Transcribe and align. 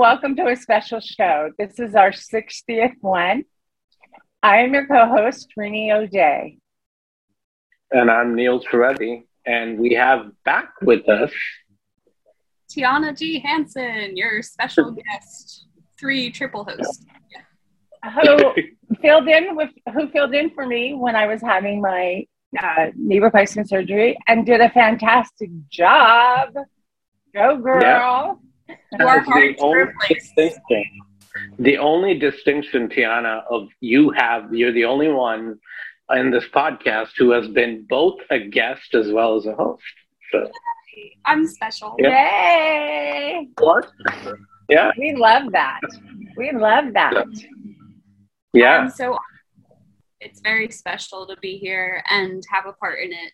welcome 0.00 0.34
to 0.34 0.46
a 0.46 0.56
special 0.56 0.98
show. 0.98 1.50
This 1.58 1.78
is 1.78 1.94
our 1.94 2.10
60th 2.10 2.94
one. 3.02 3.44
I 4.42 4.60
am 4.60 4.72
your 4.72 4.86
co 4.86 5.04
host, 5.04 5.52
Rini 5.58 5.92
O'Day. 5.92 6.56
And 7.90 8.10
I'm 8.10 8.34
Neil 8.34 8.62
Toretti. 8.62 9.24
And 9.44 9.78
we 9.78 9.92
have 9.92 10.30
back 10.46 10.70
with 10.80 11.06
us 11.06 11.30
Tiana 12.70 13.14
G. 13.14 13.40
Hansen, 13.40 14.16
your 14.16 14.40
special 14.40 14.90
guest, 15.12 15.66
three 15.98 16.30
triple 16.30 16.64
host. 16.64 17.04
Who 18.22 18.54
filled 19.02 19.28
in 19.28 19.54
with 19.54 19.68
who 19.92 20.08
filled 20.08 20.32
in 20.32 20.48
for 20.48 20.64
me 20.64 20.94
when 20.94 21.14
I 21.14 21.26
was 21.26 21.42
having 21.42 21.82
my 21.82 22.24
uh, 22.58 22.86
knee 22.96 23.18
replacement 23.18 23.68
surgery 23.68 24.16
and 24.26 24.46
did 24.46 24.62
a 24.62 24.70
fantastic 24.70 25.50
job. 25.68 26.54
Go 27.34 27.58
girl. 27.58 27.82
Yeah. 27.82 28.34
You 28.98 29.06
are 29.06 29.24
the 29.24 29.56
only 29.60 29.86
distinction. 30.08 30.84
The 31.58 31.78
only 31.78 32.18
distinction, 32.18 32.88
Tiana, 32.88 33.42
of 33.50 33.68
you 33.80 34.10
have 34.10 34.52
you're 34.52 34.72
the 34.72 34.84
only 34.84 35.08
one 35.08 35.58
in 36.12 36.30
this 36.30 36.44
podcast 36.52 37.10
who 37.16 37.30
has 37.30 37.46
been 37.48 37.86
both 37.88 38.18
a 38.30 38.38
guest 38.38 38.94
as 38.94 39.12
well 39.12 39.36
as 39.36 39.46
a 39.46 39.54
host. 39.54 39.82
So 40.32 40.50
I'm 41.24 41.46
special. 41.46 41.94
Yeah. 41.98 42.08
Yay! 42.10 43.48
What? 43.58 43.90
Yeah. 44.68 44.90
We 44.98 45.14
love 45.14 45.52
that. 45.52 45.80
We 46.36 46.52
love 46.52 46.92
that. 46.94 47.26
Yeah. 48.52 48.82
Um, 48.82 48.90
so 48.90 49.18
it's 50.20 50.40
very 50.40 50.70
special 50.70 51.26
to 51.26 51.36
be 51.40 51.56
here 51.58 52.02
and 52.10 52.42
have 52.50 52.66
a 52.66 52.72
part 52.72 52.98
in 53.00 53.12
it. 53.12 53.32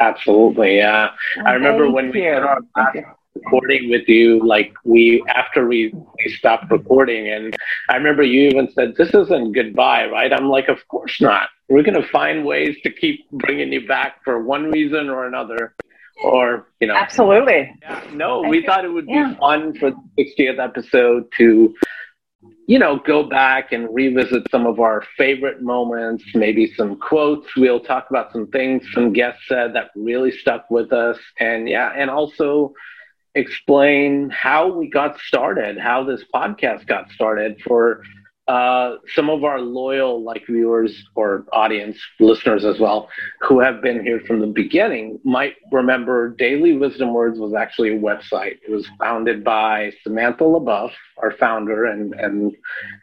Absolutely. 0.00 0.76
Yeah. 0.76 1.10
Well, 1.36 1.46
I 1.46 1.52
remember 1.52 1.90
when 1.90 2.06
we 2.06 2.20
did 2.20 2.34
our 2.34 2.60
last 2.76 2.96
recording 3.34 3.90
with 3.90 4.08
you, 4.08 4.44
like 4.46 4.72
we, 4.84 5.24
after 5.28 5.66
we, 5.66 5.92
we 5.92 6.32
stopped 6.32 6.70
recording, 6.70 7.28
and 7.28 7.56
I 7.88 7.96
remember 7.96 8.22
you 8.22 8.48
even 8.48 8.70
said, 8.72 8.94
This 8.96 9.14
isn't 9.14 9.52
goodbye, 9.52 10.06
right? 10.06 10.32
I'm 10.32 10.48
like, 10.48 10.68
Of 10.68 10.86
course 10.88 11.20
not. 11.20 11.48
We're 11.68 11.82
going 11.82 12.00
to 12.00 12.08
find 12.08 12.44
ways 12.44 12.76
to 12.82 12.90
keep 12.92 13.30
bringing 13.30 13.72
you 13.72 13.86
back 13.86 14.22
for 14.24 14.42
one 14.42 14.70
reason 14.70 15.08
or 15.08 15.26
another 15.26 15.74
or 16.22 16.68
you 16.80 16.86
know. 16.86 16.94
Absolutely. 16.94 17.74
Yeah, 17.82 18.04
no 18.12 18.42
we 18.42 18.64
thought 18.64 18.84
it 18.84 18.92
would 18.92 19.06
be 19.06 19.12
yeah. 19.12 19.34
fun 19.36 19.76
for 19.78 19.90
the 19.90 20.24
60th 20.38 20.58
episode 20.58 21.24
to 21.38 21.74
you 22.66 22.78
know 22.78 23.00
go 23.06 23.22
back 23.22 23.72
and 23.72 23.88
revisit 23.92 24.48
some 24.50 24.66
of 24.66 24.80
our 24.80 25.04
favorite 25.16 25.62
moments 25.62 26.24
maybe 26.34 26.72
some 26.74 26.96
quotes. 26.96 27.46
We'll 27.56 27.80
talk 27.80 28.10
about 28.10 28.32
some 28.32 28.48
things 28.48 28.84
some 28.92 29.12
guests 29.12 29.42
said 29.48 29.74
that 29.74 29.90
really 29.96 30.30
stuck 30.30 30.70
with 30.70 30.92
us. 30.92 31.18
And 31.38 31.68
yeah 31.68 31.92
and 31.96 32.10
also 32.10 32.74
explain 33.34 34.30
how 34.30 34.68
we 34.68 34.88
got 34.88 35.18
started 35.20 35.78
how 35.78 36.04
this 36.04 36.22
podcast 36.34 36.86
got 36.86 37.10
started 37.10 37.60
for 37.62 38.02
uh, 38.52 38.98
some 39.14 39.30
of 39.30 39.44
our 39.44 39.62
loyal 39.62 40.22
like 40.22 40.44
viewers 40.46 40.92
or 41.14 41.46
audience 41.54 41.96
listeners 42.20 42.66
as 42.66 42.78
well 42.78 43.08
who 43.40 43.60
have 43.60 43.80
been 43.80 44.04
here 44.04 44.20
from 44.26 44.40
the 44.40 44.46
beginning 44.46 45.18
might 45.24 45.54
remember 45.70 46.34
daily 46.36 46.76
wisdom 46.76 47.14
words 47.14 47.38
was 47.38 47.54
actually 47.54 47.96
a 47.96 47.98
website. 47.98 48.58
It 48.68 48.70
was 48.70 48.86
founded 48.98 49.42
by 49.42 49.92
samantha 50.04 50.44
leboeuf 50.44 50.90
our 51.22 51.30
founder 51.30 51.86
and 51.86 52.12
and 52.12 52.52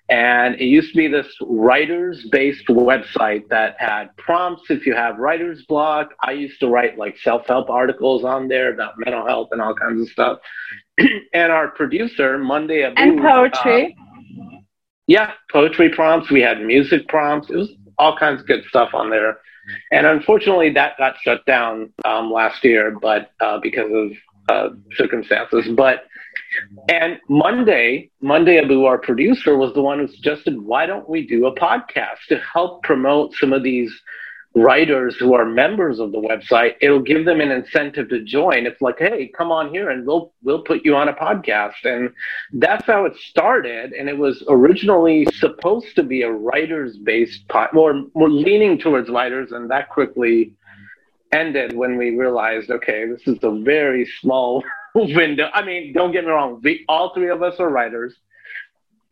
and 0.10 0.54
it 0.62 0.66
used 0.66 0.92
to 0.92 0.98
be 0.98 1.08
this 1.08 1.36
writers 1.42 2.28
based 2.32 2.68
website 2.68 3.48
that 3.50 3.76
had 3.80 4.16
prompts. 4.18 4.70
If 4.70 4.86
you 4.86 4.94
have 4.94 5.18
writer's 5.18 5.66
block 5.66 6.14
i 6.22 6.32
used 6.32 6.60
to 6.60 6.68
write 6.68 7.00
like 7.00 7.18
self-help 7.18 7.72
articles 7.72 8.24
on 8.24 8.50
there 8.50 8.72
about 8.72 9.00
mental 9.00 9.26
health 9.26 9.50
and 9.52 9.62
all 9.64 9.74
kinds 9.74 10.00
of 10.00 10.10
stuff. 10.10 10.38
And 11.34 11.52
our 11.52 11.70
producer 11.70 12.38
monday 12.38 12.84
Abu, 12.84 13.02
and 13.02 13.20
poetry. 13.20 13.98
uh, 14.00 14.09
yeah, 15.10 15.32
poetry 15.52 15.90
prompts. 15.90 16.30
We 16.30 16.40
had 16.42 16.62
music 16.62 17.08
prompts. 17.08 17.50
It 17.50 17.56
was 17.56 17.70
all 17.98 18.16
kinds 18.16 18.42
of 18.42 18.48
good 18.48 18.64
stuff 18.70 18.90
on 18.94 19.10
there. 19.10 19.40
And 19.92 20.06
unfortunately, 20.06 20.72
that 20.74 21.00
got 21.00 21.16
shut 21.20 21.44
down 21.48 21.92
um, 22.06 22.32
last 22.32 22.64
year, 22.64 22.96
but 23.02 23.32
uh, 23.42 23.58
because 23.60 23.92
of 23.92 24.12
uh, 24.50 24.70
circumstances. 24.96 25.68
But 25.76 26.06
and 26.90 27.18
Monday, 27.28 28.12
Monday 28.22 28.60
Abu, 28.60 28.86
our 28.86 29.00
producer, 29.00 29.58
was 29.58 29.74
the 29.74 29.82
one 29.82 29.98
who 29.98 30.08
suggested, 30.08 30.62
why 30.62 30.86
don't 30.86 31.10
we 31.10 31.26
do 31.26 31.48
a 31.48 31.56
podcast 31.56 32.20
to 32.30 32.40
help 32.54 32.84
promote 32.84 33.34
some 33.34 33.52
of 33.52 33.64
these 33.64 33.92
writers 34.56 35.16
who 35.20 35.34
are 35.34 35.46
members 35.46 36.00
of 36.00 36.12
the 36.12 36.18
website, 36.18 36.74
it'll 36.82 37.02
give 37.02 37.26
them 37.26 37.40
an 37.40 37.52
incentive 37.52 38.10
to 38.10 38.24
join. 38.24 38.66
It's 38.66 38.82
like, 38.82 38.98
hey, 38.98 39.32
come 39.38 39.52
on 39.52 39.70
here 39.70 39.90
and 39.90 40.06
we'll 40.06 40.34
we'll 40.44 40.64
put 40.64 40.84
you 40.84 40.96
on 40.96 41.08
a 41.08 41.14
podcast. 41.14 41.84
And 41.84 42.12
that's 42.54 42.86
how 42.86 43.06
it 43.06 43.16
started. 43.30 43.94
And 43.94 44.10
it 44.10 44.18
was 44.18 44.44
originally 44.50 45.28
supposed 45.34 45.96
to 45.96 46.04
be 46.04 46.24
a 46.24 46.32
writers 46.32 46.98
based 46.98 47.48
pod 47.48 47.70
more 47.74 48.04
more 48.16 48.30
leaning 48.30 48.80
towards 48.80 49.10
writers, 49.10 49.52
and 49.52 49.70
that 49.70 49.90
quickly 49.90 50.54
ended 51.32 51.76
when 51.76 51.96
we 51.96 52.18
realized, 52.18 52.72
okay, 52.72 53.06
this 53.08 53.22
is 53.28 53.38
a 53.44 53.62
very 53.64 54.10
small 54.20 54.64
window. 54.96 55.50
I 55.54 55.64
mean, 55.64 55.94
don't 55.94 56.12
get 56.12 56.26
me 56.26 56.32
wrong, 56.32 56.60
we 56.64 56.86
all 56.90 57.14
three 57.14 57.30
of 57.30 57.44
us 57.44 57.60
are 57.60 57.70
writers. 57.70 58.16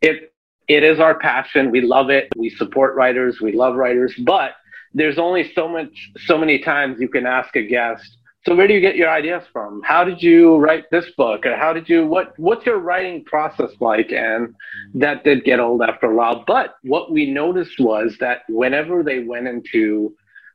It 0.02 0.32
it 0.66 0.82
is 0.82 1.00
our 1.00 1.18
passion. 1.18 1.70
We 1.70 1.80
love 1.80 2.10
it. 2.10 2.28
We 2.36 2.50
support 2.50 2.94
writers. 2.94 3.40
We 3.40 3.52
love 3.52 3.76
writers, 3.76 4.14
but 4.24 4.52
there's 4.94 5.18
only 5.18 5.52
so 5.54 5.68
much 5.68 6.10
so 6.26 6.38
many 6.38 6.58
times 6.58 7.00
you 7.00 7.08
can 7.08 7.26
ask 7.26 7.54
a 7.56 7.66
guest 7.66 8.18
so 8.48 8.54
where 8.54 8.66
do 8.66 8.72
you 8.72 8.80
get 8.80 8.96
your 8.96 9.10
ideas 9.10 9.42
from? 9.52 9.82
How 9.84 10.04
did 10.04 10.22
you 10.22 10.56
write 10.56 10.84
this 10.90 11.10
book? 11.18 11.44
Or 11.44 11.56
how 11.56 11.72
did 11.74 11.88
you 11.88 12.06
what 12.06 12.32
what's 12.38 12.64
your 12.64 12.78
writing 12.78 13.24
process 13.24 13.70
like? 13.80 14.10
And 14.10 14.54
that 14.94 15.22
did 15.22 15.44
get 15.44 15.60
old 15.60 15.82
after 15.82 16.10
a 16.10 16.14
while. 16.14 16.44
But 16.46 16.76
what 16.82 17.12
we 17.12 17.30
noticed 17.30 17.78
was 17.78 18.16
that 18.20 18.42
whenever 18.48 19.02
they 19.02 19.18
went 19.18 19.48
into 19.48 20.14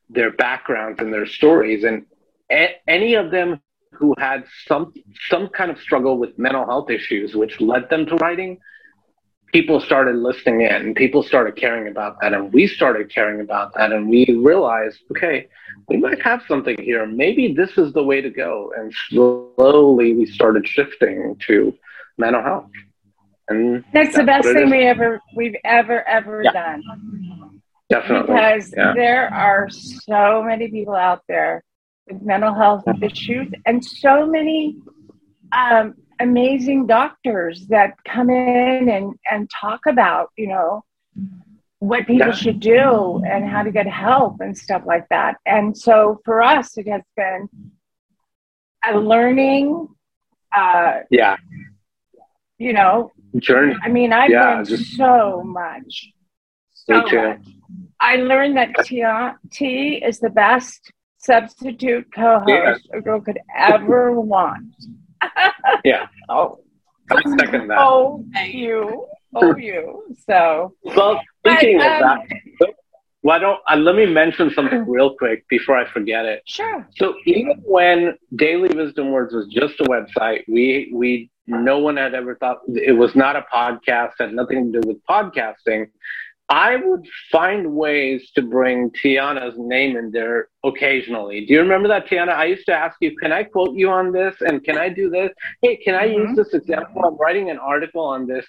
their 0.09 0.31
backgrounds 0.31 0.99
and 1.01 1.13
their 1.13 1.27
stories 1.27 1.83
and 1.83 2.05
a- 2.51 2.75
any 2.87 3.13
of 3.15 3.31
them 3.31 3.61
who 3.91 4.15
had 4.17 4.43
some 4.65 4.93
some 5.29 5.47
kind 5.49 5.69
of 5.69 5.79
struggle 5.79 6.17
with 6.17 6.37
mental 6.39 6.65
health 6.65 6.89
issues 6.89 7.35
which 7.35 7.61
led 7.61 7.89
them 7.89 8.07
to 8.07 8.15
writing 8.15 8.57
people 9.53 9.79
started 9.79 10.15
listening 10.15 10.61
in, 10.61 10.75
and 10.75 10.95
people 10.95 11.23
started 11.23 11.55
caring 11.55 11.87
about 11.87 12.19
that, 12.19 12.33
and 12.33 12.51
we 12.51 12.67
started 12.67 13.13
caring 13.13 13.39
about 13.39 13.73
that, 13.75 13.91
and 13.91 14.09
we 14.09 14.25
realized, 14.43 14.99
okay, 15.11 15.47
we 15.87 15.97
might 15.97 16.21
have 16.21 16.41
something 16.47 16.77
here. 16.81 17.05
Maybe 17.05 17.53
this 17.53 17.77
is 17.77 17.93
the 17.93 18.03
way 18.03 18.21
to 18.21 18.29
go. 18.29 18.73
And 18.77 18.93
slowly 19.09 20.13
we 20.13 20.25
started 20.25 20.67
shifting 20.67 21.35
to 21.47 21.73
mental 22.17 22.41
health. 22.41 22.69
And 23.49 23.83
that's, 23.93 24.15
that's 24.15 24.17
the 24.17 24.23
best 24.23 24.47
thing 24.47 24.69
we 24.69 24.83
ever 24.83 25.19
we've 25.35 25.55
ever 25.65 26.07
ever 26.07 26.43
yeah. 26.43 26.51
done. 26.51 27.61
Definitely. 27.89 28.33
Because 28.33 28.73
yeah. 28.75 28.93
there 28.95 29.33
are 29.33 29.69
so 29.69 30.41
many 30.41 30.69
people 30.71 30.95
out 30.95 31.21
there 31.27 31.63
with 32.07 32.21
mental 32.21 32.53
health 32.53 32.85
issues 33.01 33.51
and 33.65 33.83
so 33.83 34.25
many 34.25 34.77
um, 35.51 35.95
amazing 36.23 36.87
doctors 36.87 37.67
that 37.67 37.91
come 38.05 38.29
in 38.29 38.89
and, 38.89 39.13
and 39.29 39.49
talk 39.49 39.81
about, 39.87 40.29
you 40.37 40.47
know, 40.47 40.83
what 41.79 42.07
people 42.07 42.27
yeah. 42.27 42.33
should 42.33 42.59
do 42.59 43.21
and 43.27 43.47
how 43.47 43.61
to 43.61 43.71
get 43.71 43.85
help 43.85 44.39
and 44.39 44.57
stuff 44.57 44.83
like 44.85 45.07
that. 45.09 45.35
And 45.45 45.77
so 45.77 46.19
for 46.25 46.41
us, 46.41 46.77
it 46.77 46.87
has 46.87 47.03
been 47.15 47.49
a 48.85 48.97
learning. 48.97 49.87
Uh, 50.55 50.99
yeah. 51.11 51.35
You 52.57 52.73
know, 52.73 53.11
journey. 53.37 53.75
I 53.83 53.89
mean, 53.89 54.13
I've 54.13 54.31
yeah, 54.31 54.55
learned 54.55 54.67
just, 54.67 54.95
so 54.95 55.43
much. 55.43 56.09
So 56.73 57.01
much. 57.01 57.39
I 57.99 58.15
learned 58.15 58.57
that 58.57 58.73
T, 58.85 59.03
T 59.51 59.95
is 59.95 60.19
the 60.19 60.29
best 60.29 60.91
substitute 61.17 62.05
co-host 62.13 62.47
yeah. 62.47 62.97
a 62.97 63.01
girl 63.01 63.21
could 63.21 63.39
ever 63.57 64.19
want 64.19 64.73
yeah. 65.83 66.07
Oh. 66.29 66.59
I 67.11 67.21
second 67.37 67.67
that. 67.67 67.77
Oh, 67.79 68.23
you. 68.45 69.07
Oh, 69.35 69.55
you. 69.55 70.15
So. 70.27 70.73
Well, 70.83 71.21
speaking 71.39 71.77
but, 71.79 72.01
um, 72.01 72.19
of 72.19 72.27
that, 72.59 72.73
why 73.23 73.39
don't 73.39 73.59
uh, 73.69 73.77
let 73.77 73.95
me 73.95 74.05
mention 74.05 74.51
something 74.51 74.87
real 74.87 75.15
quick 75.15 75.47
before 75.47 75.77
I 75.77 75.89
forget 75.89 76.25
it. 76.25 76.43
Sure. 76.45 76.87
So 76.97 77.15
even 77.25 77.61
when 77.63 78.17
Daily 78.35 78.69
Wisdom 78.75 79.11
Words 79.11 79.33
was 79.33 79.47
just 79.47 79.79
a 79.79 79.83
website, 79.85 80.43
we 80.47 80.91
we 80.93 81.29
no 81.47 81.79
one 81.79 81.97
had 81.97 82.13
ever 82.13 82.35
thought 82.35 82.59
it 82.67 82.97
was 82.97 83.15
not 83.15 83.35
a 83.35 83.45
podcast, 83.53 84.11
had 84.19 84.33
nothing 84.33 84.71
to 84.71 84.81
do 84.81 84.87
with 84.87 84.97
podcasting. 85.05 85.87
I 86.53 86.75
would 86.75 87.07
find 87.31 87.73
ways 87.73 88.29
to 88.35 88.43
bring 88.43 88.91
Tiana's 88.91 89.55
name 89.57 89.97
in 89.97 90.11
there 90.11 90.49
occasionally. 90.63 91.47
Do 91.47 91.53
you 91.53 91.61
remember 91.61 91.87
that, 91.87 92.05
Tiana? 92.05 92.29
I 92.29 92.45
used 92.45 92.67
to 92.67 92.73
ask 92.73 92.95
you, 93.01 93.17
can 93.17 93.31
I 93.31 93.43
quote 93.43 93.73
you 93.73 93.89
on 93.89 94.11
this? 94.11 94.35
And 94.41 94.63
can 94.63 94.77
I 94.77 94.89
do 94.89 95.09
this? 95.09 95.31
Hey, 95.63 95.77
can 95.77 95.95
I 95.95 96.07
mm-hmm. 96.07 96.27
use 96.27 96.37
this 96.37 96.53
example? 96.53 97.05
I'm 97.05 97.17
writing 97.17 97.49
an 97.49 97.57
article 97.57 98.05
on 98.05 98.27
this. 98.27 98.45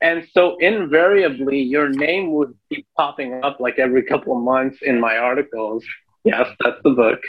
And 0.00 0.26
so 0.32 0.56
invariably, 0.60 1.60
your 1.60 1.90
name 1.90 2.32
would 2.32 2.54
keep 2.70 2.86
popping 2.96 3.44
up 3.44 3.60
like 3.60 3.78
every 3.78 4.02
couple 4.02 4.34
of 4.34 4.42
months 4.42 4.78
in 4.80 4.98
my 4.98 5.18
articles. 5.18 5.84
Yes, 6.24 6.48
that's 6.60 6.80
the 6.84 6.92
book. 6.92 7.20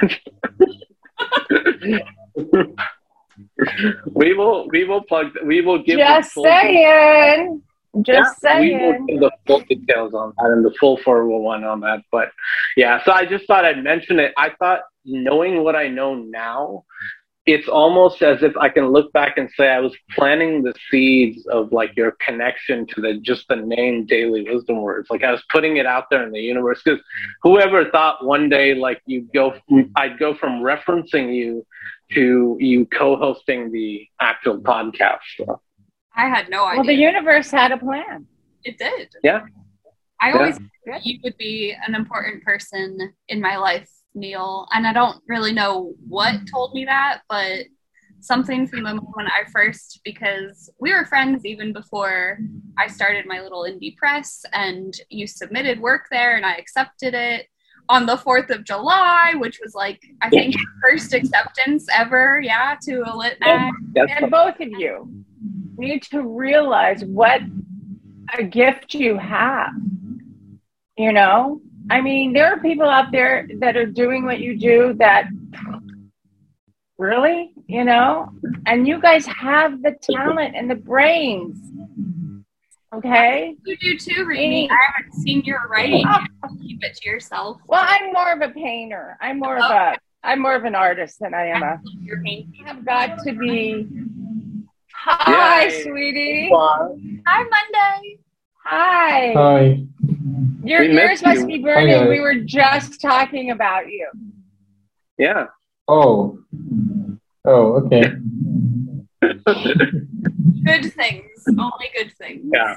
we 4.14 4.32
will 4.32 4.68
we 4.68 4.84
will 4.84 5.02
plug 5.02 5.36
we 5.44 5.60
will 5.60 5.82
give 5.82 5.98
Just 5.98 6.32
saying. 6.32 7.60
Just 8.02 8.38
yeah, 8.42 8.60
we 8.60 8.72
will 8.72 8.92
saying. 8.92 9.06
give 9.06 9.20
the 9.20 9.30
full 9.46 9.60
details 9.60 10.14
on 10.14 10.32
that 10.36 10.50
and 10.50 10.64
the 10.64 10.72
full 10.78 10.96
411 10.98 11.64
on 11.66 11.80
that. 11.80 12.02
But 12.12 12.30
yeah, 12.76 13.02
so 13.04 13.12
I 13.12 13.26
just 13.26 13.46
thought 13.46 13.64
I'd 13.64 13.82
mention 13.82 14.20
it. 14.20 14.32
I 14.36 14.50
thought 14.58 14.80
knowing 15.04 15.64
what 15.64 15.74
I 15.74 15.88
know 15.88 16.14
now, 16.14 16.84
it's 17.46 17.68
almost 17.68 18.22
as 18.22 18.42
if 18.42 18.56
I 18.56 18.68
can 18.68 18.92
look 18.92 19.12
back 19.12 19.36
and 19.38 19.50
say 19.56 19.68
I 19.68 19.80
was 19.80 19.96
planting 20.10 20.62
the 20.62 20.74
seeds 20.90 21.46
of 21.46 21.72
like 21.72 21.96
your 21.96 22.12
connection 22.24 22.86
to 22.88 23.00
the 23.00 23.14
just 23.14 23.48
the 23.48 23.56
name 23.56 24.06
Daily 24.06 24.48
Wisdom 24.48 24.82
Words. 24.82 25.08
Like 25.10 25.24
I 25.24 25.32
was 25.32 25.42
putting 25.50 25.78
it 25.78 25.86
out 25.86 26.04
there 26.10 26.22
in 26.22 26.32
the 26.32 26.40
universe 26.40 26.80
because 26.84 27.00
whoever 27.42 27.90
thought 27.90 28.24
one 28.24 28.48
day 28.48 28.74
like 28.74 29.02
you 29.06 29.26
go, 29.34 29.54
I'd 29.96 30.18
go 30.18 30.34
from 30.34 30.60
referencing 30.60 31.34
you 31.34 31.66
to 32.12 32.56
you 32.60 32.86
co-hosting 32.86 33.72
the 33.72 34.06
actual 34.20 34.58
podcast. 34.58 35.20
So, 35.38 35.60
I 36.20 36.28
had 36.28 36.50
no 36.50 36.64
idea. 36.66 36.78
Well, 36.78 36.86
the 36.86 36.94
universe 36.94 37.50
had 37.50 37.72
a 37.72 37.78
plan. 37.78 38.26
it 38.62 38.76
did. 38.76 39.08
Yeah. 39.24 39.40
I 40.20 40.28
Yeah. 40.28 40.36
always 40.36 40.58
thought 40.58 41.06
you 41.06 41.18
would 41.24 41.36
be 41.38 41.74
an 41.86 41.94
important 41.94 42.44
person 42.44 43.14
in 43.28 43.40
my 43.40 43.56
life, 43.56 43.88
Neil. 44.14 44.68
And 44.70 44.86
I 44.86 44.92
don't 44.92 45.22
really 45.26 45.54
know 45.54 45.94
what 46.06 46.34
told 46.46 46.74
me 46.74 46.84
that, 46.84 47.22
but 47.30 47.60
something 48.20 48.66
from 48.66 48.82
the 48.82 48.92
moment 48.96 49.30
I 49.38 49.44
first, 49.50 50.00
because 50.04 50.70
we 50.78 50.92
were 50.92 51.06
friends 51.06 51.46
even 51.46 51.72
before 51.72 52.38
I 52.76 52.86
started 52.86 53.24
my 53.24 53.40
little 53.40 53.62
indie 53.62 53.96
press, 53.96 54.44
and 54.52 54.92
you 55.08 55.26
submitted 55.26 55.80
work 55.80 56.08
there, 56.10 56.36
and 56.36 56.44
I 56.44 56.52
accepted 56.56 57.14
it 57.14 57.46
on 57.88 58.04
the 58.04 58.18
4th 58.18 58.50
of 58.50 58.62
July, 58.64 59.32
which 59.36 59.58
was 59.64 59.74
like, 59.74 60.02
I 60.20 60.28
think, 60.28 60.54
your 60.54 60.70
first 60.82 61.14
acceptance 61.14 61.86
ever, 61.90 62.40
yeah, 62.42 62.76
to 62.82 63.04
a 63.10 63.16
lit 63.16 63.38
mag. 63.40 63.72
that's 63.94 64.12
And 64.16 64.30
both 64.30 64.60
of 64.60 64.68
you 64.68 65.24
need 65.76 66.02
to 66.04 66.22
realize 66.22 67.04
what 67.04 67.40
a 68.36 68.42
gift 68.42 68.94
you 68.94 69.16
have. 69.16 69.72
You 70.96 71.12
know? 71.12 71.60
I 71.90 72.00
mean, 72.00 72.32
there 72.32 72.46
are 72.52 72.60
people 72.60 72.88
out 72.88 73.10
there 73.10 73.48
that 73.58 73.76
are 73.76 73.86
doing 73.86 74.24
what 74.24 74.40
you 74.40 74.58
do 74.58 74.94
that 74.98 75.26
really, 76.98 77.52
you 77.66 77.84
know? 77.84 78.30
And 78.66 78.86
you 78.86 79.00
guys 79.00 79.26
have 79.26 79.82
the 79.82 79.96
talent 80.02 80.54
and 80.54 80.70
the 80.70 80.74
brains. 80.74 81.56
Okay? 82.92 83.56
You 83.64 83.76
do 83.76 83.98
too, 83.98 84.24
Rini. 84.24 84.68
I 84.68 84.76
haven't 84.96 85.14
seen 85.22 85.42
your 85.44 85.66
writing. 85.68 86.04
Oh. 86.06 86.24
Keep 86.60 86.84
it 86.84 86.96
to 86.96 87.08
yourself. 87.08 87.60
Well, 87.66 87.84
I'm 87.86 88.12
more 88.12 88.32
of 88.32 88.42
a 88.42 88.52
painter. 88.52 89.16
I'm 89.20 89.38
more 89.38 89.56
of 89.56 89.70
a 89.70 89.96
I'm 90.22 90.40
more 90.40 90.54
of 90.54 90.64
an 90.64 90.74
artist 90.74 91.18
than 91.20 91.32
I 91.32 91.46
am 91.46 91.62
a 91.62 91.80
Your 92.02 92.22
painting. 92.22 92.64
I've 92.66 92.84
got 92.84 93.22
to 93.24 93.32
be 93.32 93.88
Hi, 95.02 95.64
Yay. 95.64 95.82
sweetie. 95.82 96.50
Hi, 96.52 96.88
Monday. 97.26 98.18
Hi. 98.64 99.32
Hi. 99.32 99.84
Your 100.62 100.80
We 100.80 100.92
ears 100.98 101.22
must 101.22 101.40
you. 101.42 101.46
be 101.46 101.58
burning. 101.58 102.08
We 102.08 102.20
were 102.20 102.34
just 102.34 103.00
talking 103.00 103.50
about 103.50 103.86
you. 103.86 104.08
yeah. 105.18 105.46
Oh. 105.88 106.38
Oh, 107.46 107.80
okay. 107.80 108.04
Good 109.22 110.92
things. 110.92 111.30
Only 111.48 111.88
good 111.96 112.12
things. 112.18 112.44
Yeah. 112.52 112.76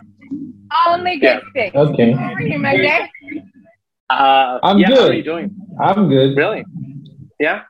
Only 0.87 1.17
good 1.19 1.41
things. 1.53 1.75
Okay. 1.75 2.11
How 2.13 2.31
are 2.33 2.41
you, 2.41 2.57
my 2.57 2.75
dear? 2.77 3.09
Uh, 4.09 4.59
I'm 4.63 4.79
yeah, 4.79 4.87
How 4.87 4.95
good. 4.95 5.11
are 5.11 5.13
you 5.13 5.23
doing? 5.23 5.55
I'm 5.81 6.07
good. 6.07 6.35
Really? 6.37 6.63
Yeah. 7.39 7.63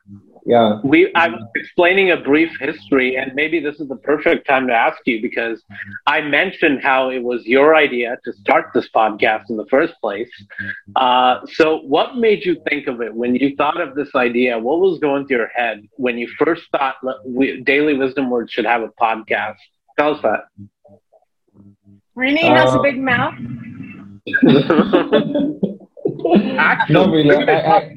Yeah. 0.46 0.78
We 0.84 1.10
I 1.14 1.28
was 1.28 1.42
explaining 1.56 2.10
a 2.10 2.18
brief 2.18 2.50
history, 2.60 3.16
and 3.16 3.34
maybe 3.34 3.60
this 3.60 3.80
is 3.80 3.88
the 3.88 3.96
perfect 3.96 4.46
time 4.46 4.66
to 4.66 4.74
ask 4.74 4.98
you 5.06 5.22
because 5.22 5.62
I 6.06 6.20
mentioned 6.20 6.82
how 6.82 7.08
it 7.10 7.22
was 7.22 7.46
your 7.46 7.74
idea 7.74 8.18
to 8.24 8.32
start 8.34 8.66
this 8.74 8.88
podcast 8.94 9.44
in 9.48 9.56
the 9.56 9.64
first 9.70 9.94
place. 10.02 10.28
Uh, 10.96 11.40
so, 11.54 11.78
what 11.94 12.16
made 12.16 12.44
you 12.44 12.56
think 12.68 12.88
of 12.88 13.00
it 13.00 13.14
when 13.14 13.34
you 13.34 13.56
thought 13.56 13.80
of 13.80 13.94
this 13.94 14.10
idea? 14.14 14.58
What 14.58 14.80
was 14.80 14.98
going 14.98 15.26
through 15.26 15.38
your 15.38 15.48
head 15.48 15.86
when 15.96 16.18
you 16.18 16.28
first 16.38 16.62
thought 16.72 16.96
let- 17.02 17.24
we, 17.26 17.62
Daily 17.62 17.94
Wisdom 17.94 18.28
Words 18.28 18.52
should 18.52 18.66
have 18.66 18.82
a 18.82 18.88
podcast? 19.00 19.56
Tell 19.98 20.14
us 20.14 20.22
that. 20.22 20.40
Rini 22.18 22.42
has 22.42 22.74
a 22.74 22.78
Uh, 22.78 22.82
big 22.82 22.98
mouth. 22.98 23.34
Actually, 26.58 26.94
Not 26.94 27.10
really. 27.10 27.36
I, 27.48 27.76
I, 27.76 27.90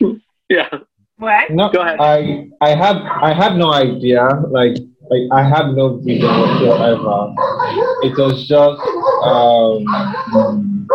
yeah. 0.48 0.68
What? 1.18 1.50
no, 1.50 1.70
Go 1.70 1.80
ahead. 1.80 1.96
I 1.98 2.48
I 2.60 2.70
had 2.74 2.96
I 2.96 3.32
had 3.32 3.56
no 3.56 3.72
idea. 3.72 4.28
Like 4.50 4.76
like 5.10 5.24
I 5.32 5.42
had 5.42 5.72
no 5.72 5.96
vision 5.98 6.28
whatsoever. 6.28 7.32
It 8.02 8.16
was 8.18 8.46
just 8.46 8.80
um. 9.24 10.86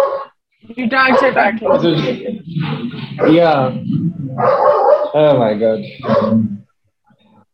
Your 0.77 0.87
dogs 0.87 1.21
are 1.21 1.33
barking. 1.33 1.67
It 1.67 1.71
was, 1.71 3.33
yeah. 3.33 3.75
Oh 5.13 5.37
my 5.37 5.53
god. 5.57 5.81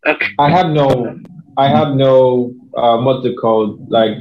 Okay. 0.05 0.27
I 0.39 0.49
have 0.49 0.67
no, 0.67 1.19
I 1.57 1.67
have 1.67 1.95
no, 1.95 2.53
uh, 2.77 2.97
what's 3.01 3.25
it 3.25 3.35
called, 3.41 3.89
like, 3.89 4.15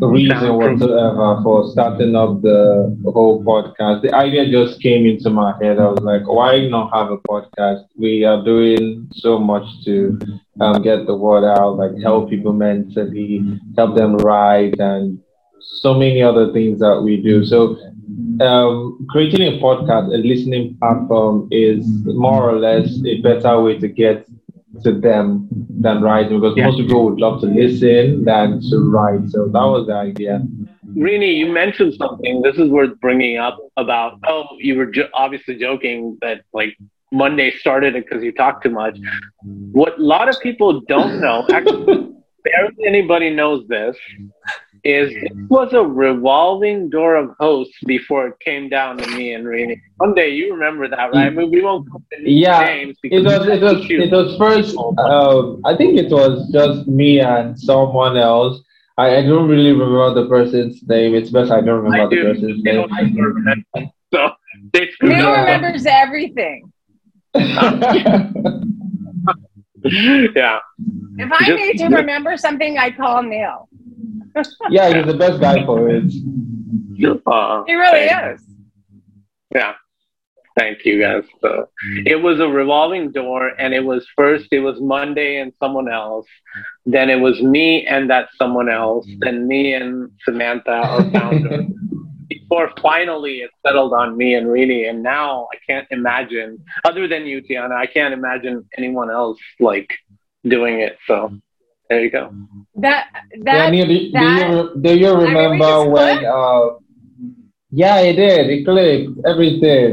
reason 0.00 0.54
whatsoever 0.56 1.40
for 1.42 1.70
starting 1.70 2.16
up 2.16 2.42
the 2.42 2.96
whole 3.04 3.42
podcast. 3.44 4.02
The 4.02 4.14
idea 4.14 4.50
just 4.50 4.80
came 4.80 5.06
into 5.06 5.30
my 5.30 5.54
head. 5.60 5.78
I 5.78 5.86
was 5.86 6.00
like, 6.00 6.26
why 6.26 6.66
not 6.68 6.92
have 6.94 7.10
a 7.10 7.18
podcast? 7.18 7.84
We 7.96 8.24
are 8.24 8.44
doing 8.44 9.08
so 9.12 9.38
much 9.38 9.64
to 9.84 10.18
um, 10.60 10.82
get 10.82 11.06
the 11.06 11.16
word 11.16 11.44
out, 11.44 11.76
like 11.76 12.00
help 12.02 12.30
people 12.30 12.52
mentally, 12.52 13.42
help 13.76 13.96
them 13.96 14.16
write, 14.16 14.78
and 14.78 15.18
so 15.60 15.94
many 15.94 16.22
other 16.22 16.52
things 16.52 16.80
that 16.80 17.00
we 17.00 17.20
do. 17.22 17.44
So 17.44 17.76
um, 18.40 19.06
creating 19.10 19.42
a 19.42 19.60
podcast, 19.60 20.12
a 20.12 20.18
listening 20.18 20.76
platform, 20.78 21.48
is 21.50 21.86
more 22.04 22.50
or 22.50 22.58
less 22.58 22.88
a 23.06 23.20
better 23.20 23.62
way 23.62 23.78
to 23.78 23.88
get 23.88 24.28
to 24.82 24.92
them 24.92 25.48
than 25.80 26.02
writing 26.02 26.40
because 26.40 26.56
Yeah. 26.56 26.66
most 26.66 26.78
people 26.78 27.04
would 27.04 27.20
love 27.20 27.40
to 27.42 27.46
listen 27.46 28.24
than 28.24 28.60
to 28.70 28.76
write. 28.90 29.28
So 29.28 29.46
that 29.46 29.66
was 29.74 29.86
the 29.86 29.94
idea. 29.94 30.42
Rini, 30.96 31.36
you 31.36 31.46
mentioned 31.52 31.94
something. 31.94 32.42
This 32.42 32.56
is 32.56 32.68
worth 32.70 32.98
bringing 33.00 33.36
up 33.38 33.58
about. 33.76 34.18
Oh, 34.26 34.44
you 34.58 34.76
were 34.76 34.86
jo- 34.86 35.08
obviously 35.14 35.56
joking 35.56 36.18
that 36.20 36.42
like 36.52 36.76
Monday 37.12 37.50
started 37.58 37.94
it 37.96 38.04
because 38.06 38.22
you 38.24 38.32
talk 38.32 38.62
too 38.62 38.70
much. 38.70 38.98
What 39.44 39.98
a 39.98 40.02
lot 40.02 40.28
of 40.28 40.36
people 40.40 40.80
don't 40.88 41.20
know, 41.20 41.46
actually, 41.52 42.08
barely 42.44 42.86
anybody 42.86 43.30
knows 43.30 43.66
this, 43.68 43.96
is 44.84 45.10
it 45.12 45.32
was 45.48 45.72
a 45.72 45.82
revolving 45.82 46.90
door 46.90 47.16
of 47.16 47.34
hosts 47.40 47.76
before 47.86 48.26
it 48.28 48.38
came 48.40 48.68
down 48.68 48.98
to 48.98 49.06
me 49.16 49.32
and 49.32 49.46
Rini. 49.46 49.80
day 50.14 50.30
you 50.30 50.52
remember 50.52 50.86
that, 50.88 51.12
right? 51.14 51.26
I 51.26 51.30
mean, 51.30 51.50
we 51.50 51.62
won't 51.62 51.88
go 51.90 52.02
into 52.12 52.30
Yeah, 52.30 52.60
names 52.64 52.98
It 53.02 53.24
was 53.24 53.46
it 53.48 53.62
was 53.62 53.86
it 53.88 54.10
was 54.12 54.36
first. 54.36 54.76
Um, 54.98 55.60
I 55.64 55.74
think 55.76 55.98
it 55.98 56.10
was 56.10 56.50
just 56.52 56.86
me 56.86 57.20
and 57.20 57.58
someone 57.58 58.16
else. 58.16 58.60
I, 58.96 59.16
I 59.16 59.22
don't 59.22 59.48
really 59.48 59.72
remember 59.72 60.14
the 60.22 60.28
person's 60.28 60.80
name. 60.86 61.14
It's 61.14 61.30
best 61.30 61.50
I 61.50 61.60
don't 61.60 61.84
I 61.92 62.04
remember 62.04 62.14
do. 62.14 62.22
the 62.22 62.28
person's 62.34 62.58
You 62.58 62.62
name. 62.64 62.88
don't 62.88 63.34
remember. 63.34 63.64
So 64.14 64.30
they 64.72 64.88
Neil 65.02 65.32
remembers 65.32 65.86
everything. 65.86 66.70
yeah. 67.34 68.30
If 71.16 71.32
I 71.32 71.44
Just- 71.46 71.62
need 71.62 71.78
to 71.78 71.86
remember 71.88 72.36
something, 72.36 72.78
I 72.78 72.90
call 72.90 73.22
Neil. 73.22 73.68
Yeah, 74.70 74.94
he's 74.94 75.06
the 75.06 75.16
best 75.18 75.40
guy 75.40 75.64
for 75.64 75.88
it. 75.90 76.04
Uh, 77.26 77.64
He 77.66 77.74
really 77.74 78.06
thank- 78.08 78.36
is. 78.38 78.46
Yeah. 79.54 79.74
Thank 80.56 80.84
you 80.84 81.00
guys. 81.00 81.24
So 81.40 81.68
it 82.06 82.22
was 82.22 82.38
a 82.38 82.46
revolving 82.46 83.10
door 83.10 83.48
and 83.58 83.74
it 83.74 83.84
was 83.84 84.06
first 84.16 84.46
it 84.52 84.60
was 84.60 84.80
Monday 84.80 85.40
and 85.40 85.52
someone 85.58 85.88
else. 85.90 86.26
Then 86.86 87.10
it 87.10 87.16
was 87.20 87.42
me 87.42 87.84
and 87.86 88.08
that 88.10 88.28
someone 88.38 88.68
else. 88.68 89.04
Then 89.18 89.48
me 89.48 89.74
and 89.74 90.12
Samantha, 90.24 90.70
our 90.70 91.10
founder. 91.16 91.66
Before 92.28 92.70
finally 92.80 93.38
it 93.40 93.50
settled 93.66 93.92
on 93.92 94.16
me 94.16 94.34
and 94.34 94.46
Rini. 94.46 94.88
And 94.88 95.02
now 95.02 95.48
I 95.52 95.56
can't 95.68 95.88
imagine 95.90 96.64
other 96.84 97.08
than 97.08 97.26
you, 97.26 97.42
Tiana, 97.42 97.72
I 97.74 97.86
can't 97.86 98.14
imagine 98.14 98.64
anyone 98.78 99.10
else 99.10 99.38
like 99.58 99.90
doing 100.46 100.78
it. 100.78 100.96
So 101.08 101.36
there 101.94 102.02
you 102.04 102.10
go. 102.10 102.34
That 102.76 103.06
that 103.44 103.70
Neil, 103.70 103.86
do, 103.86 103.98
do 103.98 104.10
that- 104.12 104.50
you 104.50 104.82
do 104.82 104.98
you 104.98 105.12
remember 105.14 105.58
just 105.64 105.90
when? 105.90 106.24
Uh, 106.24 106.70
yeah, 107.70 107.98
it 108.00 108.14
did. 108.14 108.50
It 108.50 108.64
clicked. 108.64 109.20
Everything. 109.26 109.90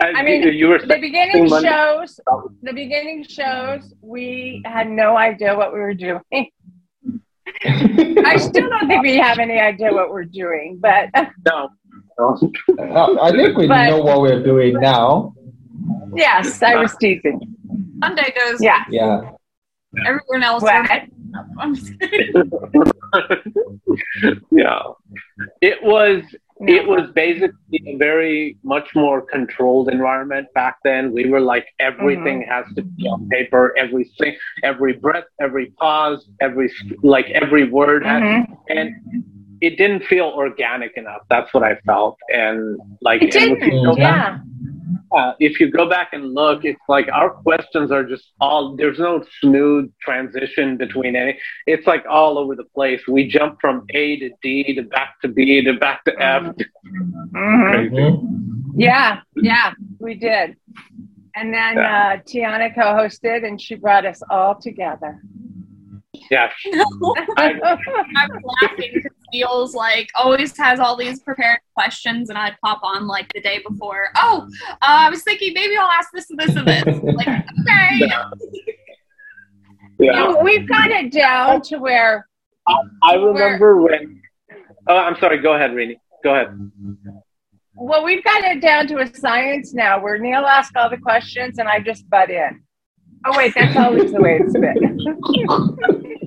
I 0.00 0.22
mean, 0.22 0.42
you 0.52 0.68
were 0.68 0.78
the 0.78 0.98
beginning 1.00 1.48
Monday. 1.48 1.68
shows 1.68 2.20
the 2.62 2.72
beginning 2.72 3.24
shows 3.24 3.92
we 4.00 4.62
had 4.64 4.88
no 4.88 5.16
idea 5.16 5.56
what 5.56 5.72
we 5.74 5.80
were 5.80 5.94
doing. 5.94 6.22
I 7.64 8.36
still 8.38 8.68
don't 8.70 8.86
think 8.86 9.02
we 9.02 9.16
have 9.16 9.38
any 9.40 9.58
idea 9.58 9.92
what 9.92 10.10
we're 10.10 10.30
doing, 10.42 10.78
but 10.80 11.10
no. 11.50 11.70
no. 12.18 12.38
Uh, 12.78 13.18
I 13.20 13.30
think 13.32 13.56
we 13.58 13.66
But- 13.66 13.90
know 13.90 13.98
what 14.00 14.20
we're 14.20 14.44
doing 14.44 14.74
now. 14.78 15.34
Yes, 16.14 16.62
I 16.62 16.76
was 16.76 16.94
teasing. 17.00 17.40
Sunday 18.04 18.34
goes. 18.38 18.62
Yeah. 18.62 18.84
Yeah. 18.90 19.30
Everyone 20.06 20.42
else. 20.42 20.62
What? 20.62 20.90
I'm 21.58 21.74
yeah. 24.50 24.80
It 25.60 25.82
was 25.82 26.22
it 26.60 26.86
was 26.86 27.10
basically 27.14 27.82
a 27.86 27.96
very 27.96 28.56
much 28.62 28.94
more 28.94 29.20
controlled 29.22 29.88
environment 29.88 30.46
back 30.54 30.76
then. 30.84 31.12
We 31.12 31.28
were 31.28 31.40
like 31.40 31.66
everything 31.80 32.42
has 32.48 32.64
to 32.76 32.82
be 32.82 33.06
on 33.06 33.28
paper, 33.28 33.74
every 33.76 34.04
thing, 34.18 34.36
every 34.62 34.94
breath, 34.94 35.24
every 35.40 35.66
pause, 35.78 36.28
every 36.40 36.72
like 37.02 37.28
every 37.30 37.68
word, 37.68 38.04
had, 38.06 38.22
Mhm. 38.22 38.56
and 38.70 39.24
it 39.60 39.76
didn't 39.78 40.04
feel 40.04 40.26
organic 40.26 40.96
enough. 40.96 41.22
That's 41.28 41.52
what 41.54 41.62
I 41.64 41.74
felt, 41.86 42.18
and 42.32 42.78
like 43.00 43.22
It 43.22 43.34
and 43.36 43.52
if 43.56 43.58
you 43.64 43.70
didn't. 43.70 43.84
go 43.84 43.94
back- 43.96 44.32
Yeah. 44.32 44.38
Uh, 45.14 45.34
if 45.38 45.60
you 45.60 45.70
go 45.70 45.88
back 45.88 46.08
and 46.12 46.34
look, 46.34 46.64
it's 46.64 46.80
like 46.88 47.08
our 47.12 47.30
questions 47.30 47.90
are 47.92 48.04
just 48.04 48.32
all 48.40 48.74
there's 48.76 48.98
no 48.98 49.24
smooth 49.40 49.92
transition 50.02 50.76
between 50.76 51.14
any. 51.16 51.38
It's 51.66 51.86
like 51.86 52.04
all 52.08 52.38
over 52.38 52.54
the 52.56 52.64
place. 52.74 53.00
We 53.08 53.26
jump 53.28 53.58
from 53.60 53.84
A 53.90 54.18
to 54.18 54.30
D 54.42 54.74
to 54.74 54.82
back 54.82 55.20
to 55.22 55.28
B 55.28 55.62
to 55.64 55.74
back 55.74 56.04
to 56.04 56.12
F. 56.22 56.42
Mhm. 56.44 57.90
Mhm. 57.90 58.72
Yeah. 58.76 59.20
Yeah. 59.36 59.72
We 60.00 60.14
did. 60.14 60.56
And 61.36 61.52
then 61.52 61.78
uh, 61.78 62.16
Tiana 62.28 62.72
co-hosted, 62.74 63.44
and 63.46 63.60
she 63.60 63.74
brought 63.74 64.06
us 64.06 64.22
all 64.30 64.54
together. 64.54 65.20
Yeah, 66.30 66.48
I, 67.36 67.50
I 67.60 68.26
was 68.28 68.42
laughing 68.62 68.90
because 68.94 69.12
Neil's 69.34 69.74
like 69.74 70.08
always 70.14 70.56
has 70.58 70.78
all 70.78 70.96
these 70.96 71.20
prepared 71.20 71.58
questions, 71.74 72.28
and 72.30 72.38
I'd 72.38 72.56
pop 72.64 72.80
on 72.84 73.06
like 73.08 73.30
the 73.34 73.40
day 73.40 73.60
before. 73.68 74.08
Oh, 74.16 74.46
uh, 74.70 74.76
I 74.80 75.10
was 75.10 75.22
thinking 75.24 75.52
maybe 75.54 75.76
I'll 75.76 75.90
ask 75.90 76.08
this 76.14 76.30
and 76.30 76.38
this 76.38 76.54
and 76.56 76.66
this. 76.66 76.84
Like, 77.16 77.28
okay. 77.28 77.98
yeah. 79.98 80.28
You- 80.28 80.38
We've 80.42 80.68
got 80.68 80.90
it 80.90 81.12
down 81.12 81.62
to 81.62 81.78
where 81.78 82.28
I 83.02 83.14
remember 83.14 83.80
when. 83.82 84.22
Oh, 84.88 84.96
I'm 84.96 85.16
sorry. 85.18 85.38
Go 85.38 85.54
ahead, 85.54 85.70
Rini. 85.72 85.96
Go 86.22 86.34
ahead. 86.34 86.70
well, 87.74 88.04
we've 88.04 88.22
got 88.24 88.42
it 88.44 88.60
down 88.60 88.86
to 88.88 88.98
a 88.98 89.14
science 89.14 89.74
now, 89.74 90.00
where 90.00 90.18
Neil 90.18 90.44
asks 90.46 90.72
all 90.76 90.88
the 90.90 90.96
questions, 90.98 91.58
and 91.58 91.68
I 91.68 91.80
just 91.80 92.08
butt 92.08 92.30
in. 92.30 92.62
Oh 93.26 93.36
wait, 93.36 93.54
that's 93.54 93.76
always 93.76 94.12
the 94.12 94.20
way 94.20 94.38
it's 94.42 94.52
been. 94.52 94.98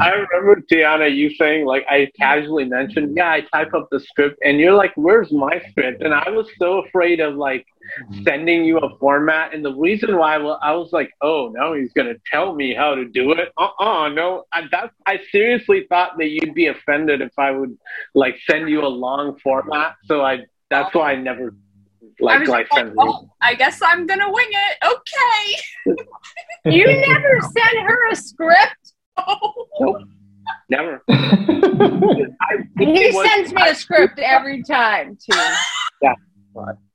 I 0.00 0.10
remember 0.10 0.62
Tiana, 0.70 1.14
you 1.14 1.34
saying 1.34 1.64
like 1.66 1.84
I 1.88 2.10
casually 2.18 2.64
mentioned, 2.64 3.16
yeah, 3.16 3.30
I 3.30 3.40
type 3.52 3.74
up 3.74 3.88
the 3.90 4.00
script, 4.00 4.38
and 4.44 4.58
you're 4.58 4.74
like, 4.74 4.92
"Where's 4.96 5.32
my 5.32 5.60
script?" 5.70 6.02
And 6.02 6.12
I 6.12 6.28
was 6.30 6.48
so 6.58 6.84
afraid 6.84 7.20
of 7.20 7.34
like 7.34 7.66
sending 8.24 8.64
you 8.64 8.78
a 8.78 8.96
format, 8.98 9.54
and 9.54 9.64
the 9.64 9.74
reason 9.74 10.16
why 10.16 10.34
I 10.34 10.38
wa- 10.38 10.58
I 10.62 10.72
was 10.72 10.92
like, 10.92 11.10
"Oh 11.20 11.52
no, 11.54 11.74
he's 11.74 11.92
gonna 11.92 12.16
tell 12.30 12.54
me 12.54 12.74
how 12.74 12.94
to 12.94 13.04
do 13.04 13.32
it." 13.32 13.52
Uh, 13.56 13.68
uh 13.78 14.08
no, 14.08 14.44
I, 14.52 14.62
that 14.70 14.90
I 15.06 15.20
seriously 15.30 15.86
thought 15.88 16.18
that 16.18 16.28
you'd 16.28 16.54
be 16.54 16.66
offended 16.66 17.20
if 17.20 17.32
I 17.38 17.50
would 17.50 17.76
like 18.14 18.36
send 18.48 18.68
you 18.68 18.82
a 18.82 18.88
long 18.88 19.38
format, 19.40 19.96
so 20.04 20.22
I 20.22 20.44
that's 20.70 20.94
why 20.94 21.12
I 21.12 21.16
never 21.16 21.54
like 22.20 22.40
was 22.40 22.48
like 22.48 22.70
like, 22.72 22.78
send 22.78 22.94
oh, 22.98 23.28
I 23.40 23.54
guess 23.54 23.80
I'm 23.82 24.06
gonna 24.06 24.30
wing 24.30 24.50
it. 24.50 24.78
Okay. 24.84 25.96
You 26.64 26.86
never 26.86 27.40
sent 27.40 27.78
her 27.88 28.10
a 28.12 28.14
script. 28.14 28.81
Never. 30.68 31.02
I, 31.10 32.56
He 32.78 33.12
sends 33.12 33.52
me 33.52 33.62
a 33.68 33.74
script 33.74 34.18
every 34.18 34.62
time 34.62 35.16
too. 35.16 35.38
Yeah. 36.02 36.14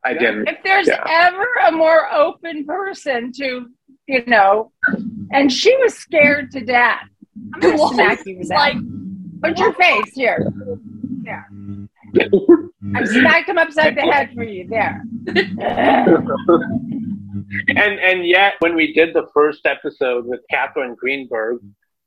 I 0.04 0.14
didn't. 0.14 0.48
If 0.48 0.58
there's 0.64 0.88
Yeah. 0.88 1.04
ever 1.08 1.46
a 1.68 1.72
more 1.72 2.12
open 2.14 2.66
person 2.66 3.32
to, 3.34 3.68
you 4.08 4.26
know, 4.26 4.72
and 5.32 5.52
she 5.52 5.76
was 5.78 5.96
scared 5.96 6.52
to 6.52 6.64
death. 6.64 7.04
I'm 7.54 7.60
gonna 7.60 7.78
smack 7.94 8.26
you 8.26 8.38
with 8.40 8.50
like, 8.50 8.76
Put 9.44 9.58
your 9.60 9.74
face 9.74 10.12
here. 10.14 10.52
There. 11.24 11.48
I 12.96 13.04
smacked 13.04 13.50
him 13.50 13.58
upside 13.58 13.96
the 13.96 14.02
head 14.02 14.32
for 14.34 14.44
you. 14.44 14.68
There. 14.68 15.04
and 17.68 18.00
and 18.00 18.26
yet 18.26 18.54
when 18.60 18.76
we 18.76 18.94
did 18.94 19.14
the 19.14 19.28
first 19.34 19.66
episode 19.66 20.26
with 20.26 20.40
Catherine 20.50 20.96
Greenberg, 20.96 21.60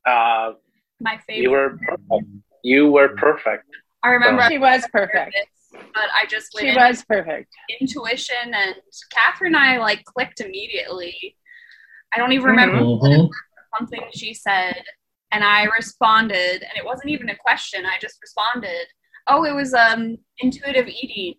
uh, 0.05 0.53
my 0.99 1.17
favorite. 1.27 1.41
you 1.43 1.49
were 1.51 1.77
perfect. 1.87 2.29
You 2.63 2.91
were 2.91 3.09
perfect. 3.09 3.65
I 4.03 4.09
remember 4.09 4.43
she 4.43 4.57
was 4.57 4.85
perfect. 4.91 5.35
but 5.73 6.09
I 6.15 6.25
just 6.27 6.53
went 6.55 6.67
She 6.69 6.75
was 6.75 7.03
perfect. 7.05 7.51
intuition, 7.79 8.53
and 8.53 8.75
Catherine 9.11 9.55
and 9.55 9.63
I 9.63 9.77
like 9.77 10.03
clicked 10.05 10.39
immediately. 10.41 11.37
I 12.13 12.17
don't 12.19 12.33
even 12.33 12.47
remember 12.47 12.77
Mhm. 12.77 13.29
something 13.77 14.01
she 14.13 14.33
said, 14.33 14.83
and 15.31 15.43
I 15.43 15.63
responded, 15.65 16.61
and 16.63 16.71
it 16.75 16.85
wasn't 16.85 17.09
even 17.09 17.29
a 17.29 17.35
question. 17.35 17.85
I 17.85 17.97
just 17.99 18.17
responded. 18.21 18.87
Oh, 19.27 19.43
it 19.45 19.53
was 19.53 19.73
um 19.73 20.17
intuitive 20.39 20.87
eating, 20.87 21.35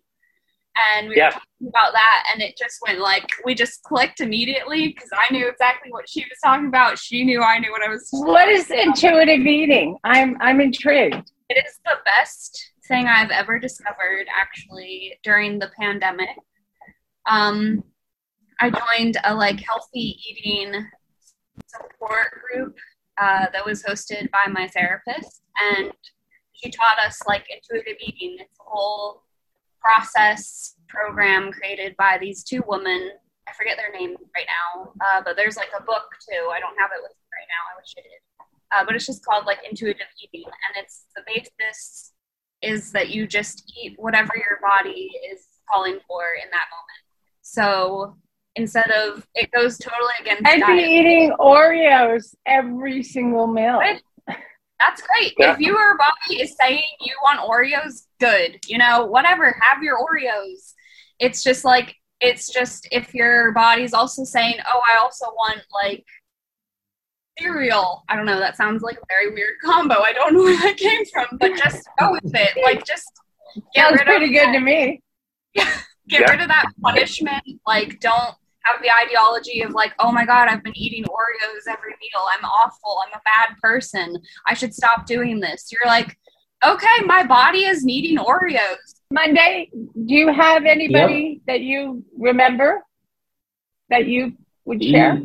and 0.75 1.09
we 1.09 1.17
Yeah. 1.17 1.27
were 1.27 1.31
talking 1.31 1.67
about 1.69 1.93
that, 1.93 2.27
and 2.31 2.41
it 2.41 2.57
just 2.57 2.79
went 2.85 2.99
like 2.99 3.29
we 3.45 3.53
just 3.55 3.83
clicked 3.83 4.21
immediately 4.21 4.87
because 4.87 5.09
I 5.13 5.31
knew 5.31 5.47
exactly 5.47 5.91
what 5.91 6.09
she 6.09 6.21
was 6.21 6.39
talking 6.43 6.67
about. 6.67 6.97
She 6.99 7.23
knew 7.23 7.41
I 7.41 7.59
knew 7.59 7.71
what 7.71 7.83
I 7.83 7.89
was. 7.89 8.07
What 8.11 8.49
is 8.49 8.69
intuitive 8.71 9.45
eating? 9.45 9.97
I'm 10.03 10.37
I'm 10.41 10.59
intrigued. 10.61 11.31
It 11.49 11.63
is 11.65 11.79
the 11.85 11.97
best 12.05 12.71
thing 12.87 13.07
I've 13.07 13.31
ever 13.31 13.59
discovered 13.59 14.27
actually 14.33 15.19
during 15.23 15.59
the 15.59 15.71
pandemic. 15.79 16.29
Um, 17.25 17.83
I 18.59 18.69
joined 18.69 19.17
a 19.23 19.33
like 19.33 19.59
healthy 19.59 20.17
eating 20.29 20.85
support 21.67 22.27
group 22.41 22.75
uh, 23.21 23.47
that 23.53 23.65
was 23.65 23.83
hosted 23.83 24.29
by 24.31 24.51
my 24.51 24.67
therapist, 24.67 25.43
and 25.61 25.91
she 26.53 26.71
taught 26.71 26.99
us 26.99 27.19
like 27.27 27.45
intuitive 27.49 27.97
eating. 28.01 28.37
It's 28.39 28.59
a 28.59 28.63
whole 28.63 29.22
process 29.83 30.75
program 30.87 31.51
created 31.51 31.95
by 31.97 32.17
these 32.19 32.43
two 32.43 32.63
women. 32.67 33.11
I 33.47 33.51
forget 33.53 33.75
their 33.77 33.91
name 33.91 34.15
right 34.33 34.47
now, 34.47 34.93
uh, 35.03 35.21
but 35.23 35.35
there's 35.35 35.57
like 35.57 35.69
a 35.77 35.83
book 35.83 36.07
too. 36.23 36.49
I 36.49 36.59
don't 36.59 36.77
have 36.79 36.91
it 36.95 37.03
with 37.03 37.11
me 37.11 37.27
right 37.35 37.49
now. 37.51 37.61
I 37.67 37.77
wish 37.77 37.93
I 37.99 38.01
did 38.01 38.23
uh, 38.73 38.83
but 38.85 38.95
it's 38.95 39.05
just 39.05 39.25
called 39.25 39.45
like 39.45 39.59
intuitive 39.69 40.07
eating 40.21 40.45
and 40.45 40.83
it's 40.83 41.05
the 41.15 41.21
basis 41.27 42.13
is 42.61 42.91
that 42.91 43.09
you 43.09 43.27
just 43.27 43.71
eat 43.81 43.95
whatever 43.97 44.31
your 44.35 44.59
body 44.61 45.11
is 45.31 45.47
calling 45.71 45.99
for 46.07 46.23
in 46.43 46.49
that 46.51 46.65
moment 46.71 47.03
so 47.41 48.15
instead 48.55 48.89
of 48.91 49.27
it 49.35 49.51
goes 49.51 49.77
totally 49.77 50.13
against 50.21 50.45
I'd 50.45 50.65
be 50.65 50.81
eating 50.81 51.33
Oreos 51.39 52.35
every 52.45 53.01
single 53.01 53.47
meal. 53.47 53.79
That's 54.85 55.01
great 55.01 55.33
Yeah. 55.37 55.53
if 55.53 55.59
your 55.59 55.97
body 55.97 56.41
is 56.41 56.55
saying 56.59 56.83
you 57.01 57.13
want 57.23 57.39
oreos 57.39 58.07
good 58.19 58.59
you 58.67 58.77
know 58.77 59.05
whatever 59.05 59.55
have 59.61 59.81
your 59.83 59.97
oreos 59.99 60.73
it's 61.19 61.43
just 61.43 61.63
like 61.65 61.95
it's 62.21 62.47
just 62.51 62.87
if 62.91 63.13
your 63.13 63.51
body's 63.53 63.93
also 63.93 64.23
saying 64.23 64.55
oh 64.73 64.81
i 64.93 64.97
also 64.97 65.25
want 65.35 65.59
like 65.83 66.03
cereal. 67.39 68.03
I 68.09 68.15
don't 68.15 68.27
know. 68.27 68.39
That 68.39 68.55
sounds 68.57 68.83
like 68.83 68.97
a 68.97 69.05
very 69.09 69.33
weird 69.33 69.53
combo. 69.63 69.95
I 70.01 70.13
don't 70.13 70.33
know 70.35 70.43
where 70.43 70.55
that 70.61 70.77
came 70.77 71.03
from, 71.11 71.25
but 71.39 71.55
just 71.57 71.87
go 71.99 72.11
with 72.11 72.31
it. 72.35 72.61
Like, 72.63 72.85
just 72.85 73.09
get 73.73 73.87
Sounds 73.87 73.97
rid 73.99 74.05
pretty 74.05 74.25
of 74.25 74.31
good 74.33 74.47
that, 74.49 74.53
to 74.53 74.59
me. 74.59 75.01
get 75.55 75.67
Yeah. 76.21 76.29
rid 76.31 76.41
of 76.41 76.47
that 76.49 76.65
punishment. 76.83 77.43
Like, 77.65 77.99
don't 77.99 78.35
have 78.63 78.81
the 78.81 78.89
ideology 79.05 79.61
of 79.61 79.71
like, 79.71 79.93
oh 79.99 80.11
my 80.11 80.25
god, 80.25 80.47
I've 80.47 80.63
been 80.63 80.77
eating 80.77 81.03
Oreos 81.03 81.71
every 81.71 81.91
meal. 82.01 82.21
I'm 82.37 82.45
awful. 82.45 82.97
I'm 83.05 83.13
a 83.13 83.21
bad 83.23 83.57
person. 83.61 84.17
I 84.47 84.53
should 84.53 84.73
stop 84.73 85.05
doing 85.05 85.39
this. 85.39 85.71
You're 85.71 85.85
like, 85.85 86.17
okay, 86.65 87.05
my 87.05 87.25
body 87.25 87.65
is 87.65 87.83
needing 87.83 88.17
Oreos. 88.17 89.01
Monday, 89.11 89.69
do 89.73 90.15
you 90.15 90.33
have 90.33 90.65
anybody 90.65 91.41
that 91.45 91.61
you 91.61 92.03
remember 92.17 92.83
that 93.89 94.07
you 94.07 94.33
would 94.65 94.83
share? 94.83 95.21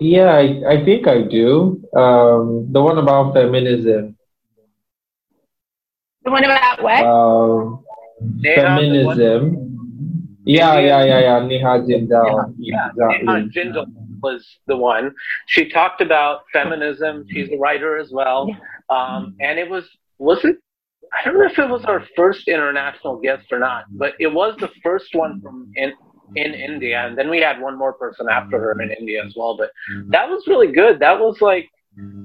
Yeah, 0.00 0.32
I, 0.32 0.62
I 0.66 0.84
think 0.84 1.06
I 1.06 1.22
do. 1.22 1.82
Um, 1.94 2.72
the 2.72 2.80
one 2.80 2.98
about 2.98 3.34
feminism. 3.34 4.16
The 6.24 6.30
one 6.30 6.44
about 6.44 6.82
what? 6.82 7.04
Um, 7.04 7.84
Neha, 8.20 8.60
the 8.80 9.04
one- 9.04 9.16
feminism. 9.16 9.67
Yeah, 10.48 10.78
yeah, 10.78 11.04
yeah, 11.04 11.20
yeah. 11.20 11.46
Neha 11.46 11.80
Jindal. 11.86 12.54
Yeah, 12.58 12.88
exactly. 12.88 13.26
Neha 13.26 13.48
Jindal 13.54 13.86
was 14.22 14.46
the 14.66 14.76
one. 14.76 15.14
She 15.46 15.68
talked 15.68 16.00
about 16.00 16.40
feminism. 16.54 17.26
She's 17.30 17.50
a 17.52 17.58
writer 17.58 17.98
as 17.98 18.10
well. 18.10 18.48
Um, 18.88 19.36
and 19.40 19.58
it 19.58 19.68
was, 19.68 19.84
was 20.18 20.42
it? 20.44 20.56
I 21.12 21.24
don't 21.24 21.38
know 21.38 21.46
if 21.46 21.58
it 21.58 21.68
was 21.68 21.84
our 21.84 22.02
first 22.16 22.48
international 22.48 23.16
guest 23.20 23.52
or 23.52 23.58
not, 23.58 23.84
but 23.90 24.14
it 24.18 24.32
was 24.32 24.56
the 24.58 24.70
first 24.82 25.14
one 25.14 25.40
from 25.42 25.70
in, 25.76 25.92
in 26.36 26.54
India. 26.54 27.06
And 27.06 27.16
then 27.16 27.28
we 27.28 27.40
had 27.40 27.60
one 27.60 27.76
more 27.76 27.92
person 27.92 28.26
after 28.30 28.58
her 28.58 28.80
in 28.80 28.90
India 28.90 29.22
as 29.24 29.34
well. 29.36 29.54
But 29.56 29.70
that 30.08 30.28
was 30.28 30.46
really 30.46 30.72
good. 30.72 30.98
That 30.98 31.18
was 31.20 31.42
like, 31.42 31.68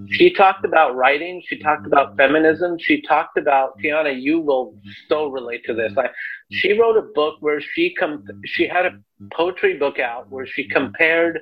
she 0.09 0.31
talked 0.31 0.65
about 0.65 0.95
writing. 0.95 1.41
She 1.47 1.57
talked 1.57 1.87
about 1.87 2.15
feminism. 2.15 2.77
She 2.77 3.01
talked 3.01 3.37
about 3.39 3.79
Tiana. 3.79 4.13
You 4.21 4.39
will 4.39 4.75
so 5.09 5.27
relate 5.27 5.63
to 5.65 5.73
this. 5.73 5.91
I, 5.97 6.09
she 6.53 6.73
wrote 6.79 6.97
a 6.97 7.07
book 7.13 7.37
where 7.39 7.59
she 7.61 7.93
com- 7.93 8.25
she 8.45 8.67
had 8.67 8.85
a 8.85 8.91
poetry 9.31 9.77
book 9.77 9.99
out 9.99 10.29
where 10.29 10.45
she 10.45 10.67
compared 10.67 11.41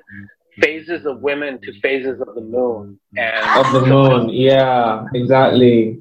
phases 0.60 1.06
of 1.06 1.20
women 1.20 1.60
to 1.62 1.72
phases 1.80 2.20
of 2.20 2.34
the 2.34 2.40
moon 2.40 2.98
and 3.16 3.66
of 3.66 3.72
the 3.72 3.86
moon. 3.86 4.28
Yeah, 4.28 5.04
exactly. 5.14 5.98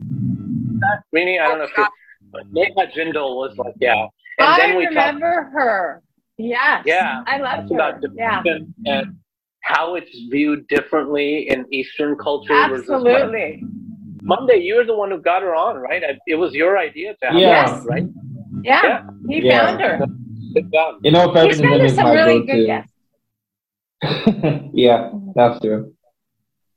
Rini, 1.14 1.40
I 1.42 1.48
don't 1.48 1.60
know 1.60 1.66
if 1.66 1.78
you, 1.78 1.88
but 2.32 2.52
Neha 2.52 2.88
Jindal 2.96 3.36
was 3.36 3.58
like, 3.58 3.76
yeah. 3.80 4.08
And 4.40 4.48
I 4.48 4.58
then 4.58 4.78
we 4.78 4.88
remember 4.88 5.44
talked, 5.44 5.54
her. 5.54 6.04
Yes. 6.38 6.84
Yeah. 6.86 7.24
I 7.28 7.38
love 7.38 7.70
her. 7.70 7.76
About 7.76 8.04
yeah. 8.16 8.42
And 8.86 9.18
how 9.62 9.96
it's 9.96 10.12
viewed 10.32 10.68
differently 10.68 11.50
in 11.50 11.66
Eastern 11.72 12.16
culture. 12.18 12.54
Absolutely. 12.54 13.64
Monday, 14.24 14.58
you 14.58 14.76
were 14.76 14.86
the 14.86 14.96
one 14.96 15.12
who 15.12 15.20
got 15.20 15.42
her 15.42 15.56
on, 15.56 15.78
right? 15.78 16.04
It 16.28 16.36
was 16.36 16.54
your 16.54 16.78
idea 16.78 17.16
to 17.22 17.26
have 17.28 17.40
yes. 17.40 17.70
her 17.70 17.76
on, 17.76 17.86
right? 17.86 18.04
Yeah, 18.64 18.82
yeah. 18.84 19.04
he 19.28 19.46
yeah. 19.46 19.66
found 19.66 19.82
her. 19.82 20.06
Good 20.54 20.72
job. 20.72 20.96
You 21.04 21.12
know, 21.12 21.34
He's 21.34 21.62
been 21.62 21.90
some 21.90 22.12
really 22.12 22.46
good 22.46 22.66
guests. 22.66 22.94
yeah, 24.74 25.12
that's 25.36 25.60
true. 25.62 25.94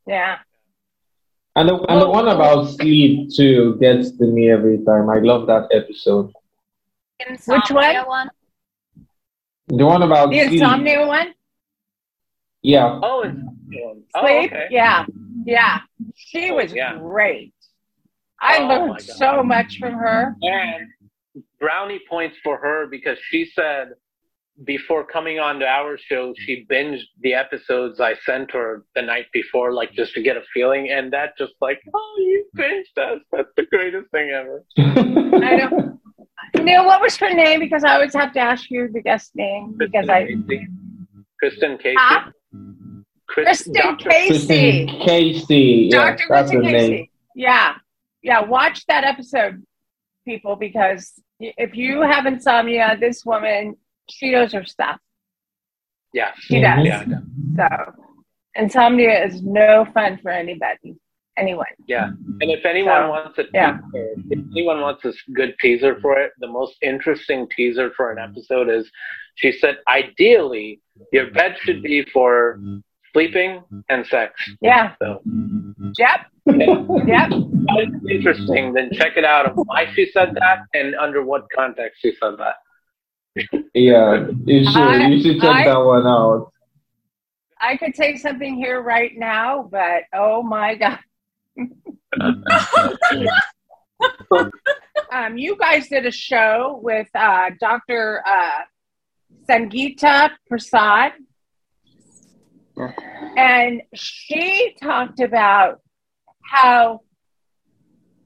Yeah. 0.06 0.38
And 1.56 1.68
the, 1.68 1.78
and 1.88 2.00
the 2.00 2.08
one 2.08 2.28
about 2.28 2.68
sleep 2.70 3.30
too 3.34 3.76
gets 3.80 4.10
to 4.18 4.24
me 4.26 4.50
every 4.50 4.78
time. 4.84 5.08
I 5.08 5.18
love 5.20 5.46
that 5.46 5.68
episode. 5.72 6.32
Insomnia 7.26 7.60
Which 7.60 7.70
one? 7.70 8.06
one? 8.06 8.30
The 9.68 9.86
one 9.86 10.02
about 10.02 10.30
the 10.30 10.40
sleep. 10.40 10.60
insomnia 10.60 11.06
one. 11.06 11.34
Yeah. 12.62 12.98
Oh, 13.02 13.24
oh 13.24 13.30
sleep. 13.30 14.04
Oh, 14.14 14.44
okay. 14.44 14.66
Yeah, 14.70 15.06
yeah. 15.46 15.78
She 16.16 16.50
oh, 16.50 16.56
was 16.56 16.72
yeah. 16.72 16.98
great. 16.98 17.54
I 18.40 18.58
oh, 18.58 18.66
learned 18.66 19.00
so 19.00 19.42
much 19.42 19.78
from 19.78 19.94
her. 19.94 20.36
And 20.42 20.88
brownie 21.64 22.00
points 22.11 22.37
for 22.44 22.59
her 22.59 22.87
because 22.90 23.16
she 23.30 23.50
said 23.54 23.92
before 24.64 25.04
coming 25.04 25.38
on 25.38 25.59
to 25.59 25.66
our 25.66 25.97
show, 25.99 26.35
she 26.37 26.66
binged 26.71 27.02
the 27.23 27.33
episodes 27.33 28.00
I 28.00 28.14
sent 28.26 28.50
her 28.52 28.85
the 28.94 29.02
night 29.02 29.26
before, 29.33 29.73
like 29.73 29.92
just 29.92 30.12
to 30.14 30.23
get 30.23 30.37
a 30.37 30.42
feeling. 30.52 30.90
And 30.90 31.12
that 31.12 31.37
just 31.38 31.54
like, 31.62 31.80
oh, 31.92 32.14
you 32.18 32.44
binged 32.56 32.97
us. 32.99 33.21
That's 33.33 33.49
the 33.56 33.64
greatest 33.64 34.11
thing 34.11 34.30
ever. 34.30 34.62
I 34.78 35.56
know. 35.56 35.99
Neil, 36.62 36.85
what 36.85 37.00
was 37.00 37.16
her 37.16 37.33
name? 37.33 37.61
Because 37.61 37.83
I 37.83 37.94
always 37.94 38.14
have 38.14 38.33
to 38.35 38.40
ask 38.40 38.71
you 38.71 38.88
the 38.92 39.00
guest 39.00 39.35
name 39.35 39.75
Kristen 39.78 39.90
because 39.90 40.09
I. 40.09 40.26
Casey. 40.26 40.68
Kristen 41.40 41.78
Casey. 41.78 41.94
Ah? 41.99 42.30
Kristen 43.26 43.73
Dr. 43.73 44.09
Casey. 44.11 44.87
Kristen 44.87 45.00
Casey. 45.00 45.88
Yeah, 45.90 46.11
Dr. 46.11 46.26
Kristen 46.26 46.62
Casey. 46.62 46.88
Name. 46.90 47.09
Yeah. 47.35 47.75
Yeah. 48.23 48.40
Watch 48.40 48.87
that 48.87 49.04
episode, 49.04 49.64
people, 50.25 50.56
because 50.56 51.12
if 51.56 51.74
you 51.74 52.02
have 52.02 52.26
insomnia, 52.26 52.96
this 52.98 53.24
woman 53.24 53.76
she 54.10 54.30
knows 54.30 54.52
her 54.52 54.64
stuff. 54.64 55.00
Yeah, 56.12 56.32
she 56.38 56.60
does. 56.60 56.84
Yeah. 56.84 57.04
So 57.56 57.66
insomnia 58.54 59.24
is 59.24 59.42
no 59.42 59.86
fun 59.92 60.18
for 60.22 60.30
anybody. 60.30 60.96
Anyone. 61.36 61.66
Yeah, 61.88 62.10
mm-hmm. 62.10 62.38
and 62.42 62.50
if 62.52 62.64
anyone 62.64 63.02
so, 63.02 63.08
wants 63.10 63.38
a 63.38 63.44
yeah. 63.52 63.78
if 63.92 64.38
anyone 64.52 64.80
wants 64.80 65.04
a 65.04 65.12
good 65.32 65.56
teaser 65.60 65.98
for 66.00 66.20
it, 66.20 66.30
the 66.38 66.46
most 66.46 66.76
interesting 66.80 67.48
teaser 67.56 67.90
for 67.96 68.12
an 68.12 68.18
episode 68.18 68.68
is 68.70 68.88
she 69.34 69.50
said 69.50 69.78
ideally 69.88 70.80
your 71.12 71.32
bed 71.32 71.56
should 71.60 71.82
be 71.82 72.04
for 72.12 72.58
mm-hmm. 72.58 72.78
sleeping 73.12 73.64
and 73.88 74.06
sex. 74.06 74.32
Yeah. 74.60 74.94
So. 75.00 75.22
Mm-hmm. 75.26 75.90
Yep. 75.98 76.20
Yep. 76.46 77.30
Interesting. 78.10 78.74
Then 78.74 78.90
check 78.92 79.16
it 79.16 79.24
out 79.24 79.52
why 79.54 79.90
she 79.94 80.10
said 80.12 80.34
that 80.34 80.66
and 80.74 80.94
under 80.96 81.24
what 81.24 81.46
context 81.54 82.00
she 82.02 82.12
said 82.20 82.32
that 82.38 82.56
yeah, 83.75 84.28
you 84.45 84.64
should. 84.64 84.76
I, 84.76 85.08
you 85.08 85.23
should 85.23 85.40
check 85.40 85.50
I, 85.50 85.64
that 85.64 85.78
one 85.78 86.06
out. 86.06 86.52
I 87.60 87.76
could 87.76 87.97
say 87.97 88.16
something 88.16 88.56
here 88.56 88.80
right 88.80 89.12
now, 89.16 89.69
but 89.71 90.04
oh 90.12 90.42
my 90.42 90.75
god. 90.76 90.99
um, 95.12 95.36
you 95.36 95.56
guys 95.56 95.88
did 95.88 96.06
a 96.06 96.10
show 96.10 96.80
with 96.82 97.08
uh, 97.14 97.50
Dr. 97.60 98.23
Uh, 98.26 98.60
Sangeeta 99.49 100.30
Prasad, 100.49 101.12
and 103.36 103.82
she 103.95 104.75
talked 104.80 105.21
about 105.21 105.80
how 106.50 107.00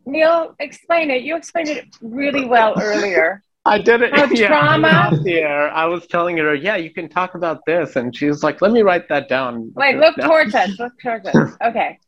Neil 0.06 0.54
explain 0.58 1.10
it. 1.10 1.22
You 1.22 1.36
explained 1.36 1.68
it 1.68 1.86
really 2.00 2.44
well 2.44 2.74
earlier. 2.80 3.42
I 3.64 3.78
did 3.78 4.02
it. 4.02 4.16
How 4.16 4.24
yeah. 4.30 4.46
trauma. 4.48 5.20
Year, 5.24 5.68
I 5.68 5.84
was 5.84 6.06
telling 6.06 6.38
her, 6.38 6.54
yeah, 6.54 6.76
you 6.76 6.90
can 6.90 7.08
talk 7.08 7.34
about 7.34 7.60
this, 7.66 7.96
and 7.96 8.16
she 8.16 8.26
was 8.26 8.42
like, 8.42 8.62
"Let 8.62 8.72
me 8.72 8.82
write 8.82 9.08
that 9.08 9.28
down." 9.28 9.70
Wait, 9.74 9.96
look 9.96 10.16
towards 10.16 10.54
us. 10.54 10.78
Look 10.78 10.92
towards 11.00 11.26
us. 11.28 11.56
Okay. 11.62 11.98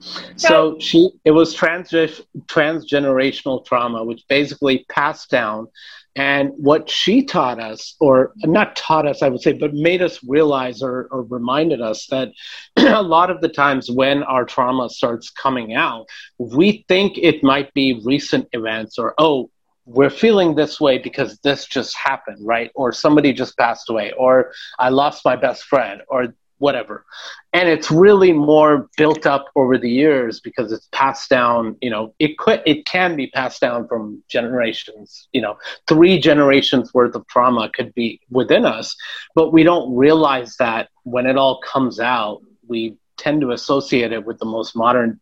So, 0.00 0.16
so 0.36 0.76
she, 0.80 1.10
it 1.24 1.32
was 1.32 1.52
trans 1.52 1.90
transgenerational 1.90 3.64
trauma, 3.66 4.02
which 4.02 4.24
basically 4.28 4.86
passed 4.88 5.30
down. 5.30 5.68
And 6.16 6.50
what 6.56 6.90
she 6.90 7.24
taught 7.24 7.60
us, 7.60 7.94
or 8.00 8.32
not 8.38 8.74
taught 8.74 9.06
us, 9.06 9.22
I 9.22 9.28
would 9.28 9.40
say, 9.40 9.52
but 9.52 9.74
made 9.74 10.02
us 10.02 10.18
realize 10.24 10.82
or, 10.82 11.08
or 11.10 11.22
reminded 11.22 11.80
us 11.80 12.06
that 12.08 12.32
a 12.76 13.02
lot 13.02 13.30
of 13.30 13.40
the 13.40 13.48
times 13.48 13.90
when 13.90 14.22
our 14.24 14.44
trauma 14.44 14.90
starts 14.90 15.30
coming 15.30 15.74
out, 15.74 16.06
we 16.38 16.84
think 16.88 17.16
it 17.16 17.44
might 17.44 17.72
be 17.74 18.00
recent 18.04 18.48
events 18.52 18.98
or, 18.98 19.14
oh, 19.18 19.50
we're 19.86 20.10
feeling 20.10 20.54
this 20.54 20.80
way 20.80 20.98
because 20.98 21.38
this 21.38 21.64
just 21.64 21.96
happened, 21.96 22.38
right? 22.46 22.70
Or 22.74 22.92
somebody 22.92 23.32
just 23.32 23.56
passed 23.56 23.90
away, 23.90 24.12
or 24.16 24.52
I 24.78 24.90
lost 24.90 25.24
my 25.24 25.36
best 25.36 25.64
friend, 25.64 26.02
or 26.08 26.34
whatever. 26.60 27.04
And 27.52 27.68
it's 27.68 27.90
really 27.90 28.32
more 28.32 28.88
built 28.96 29.26
up 29.26 29.46
over 29.56 29.76
the 29.76 29.90
years 29.90 30.40
because 30.40 30.70
it's 30.70 30.88
passed 30.92 31.28
down, 31.28 31.76
you 31.80 31.90
know, 31.90 32.14
it 32.18 32.38
could 32.38 32.62
it 32.66 32.86
can 32.86 33.16
be 33.16 33.26
passed 33.28 33.60
down 33.60 33.88
from 33.88 34.22
generations, 34.28 35.28
you 35.32 35.40
know, 35.40 35.56
three 35.88 36.20
generations 36.20 36.94
worth 36.94 37.14
of 37.14 37.26
trauma 37.26 37.70
could 37.74 37.92
be 37.94 38.20
within 38.30 38.64
us, 38.64 38.94
but 39.34 39.52
we 39.52 39.62
don't 39.62 39.94
realize 39.96 40.56
that 40.58 40.90
when 41.04 41.26
it 41.26 41.36
all 41.36 41.60
comes 41.60 41.98
out, 41.98 42.42
we 42.68 42.94
tend 43.16 43.40
to 43.40 43.50
associate 43.50 44.12
it 44.12 44.24
with 44.24 44.38
the 44.38 44.46
most 44.46 44.76
modern 44.76 45.18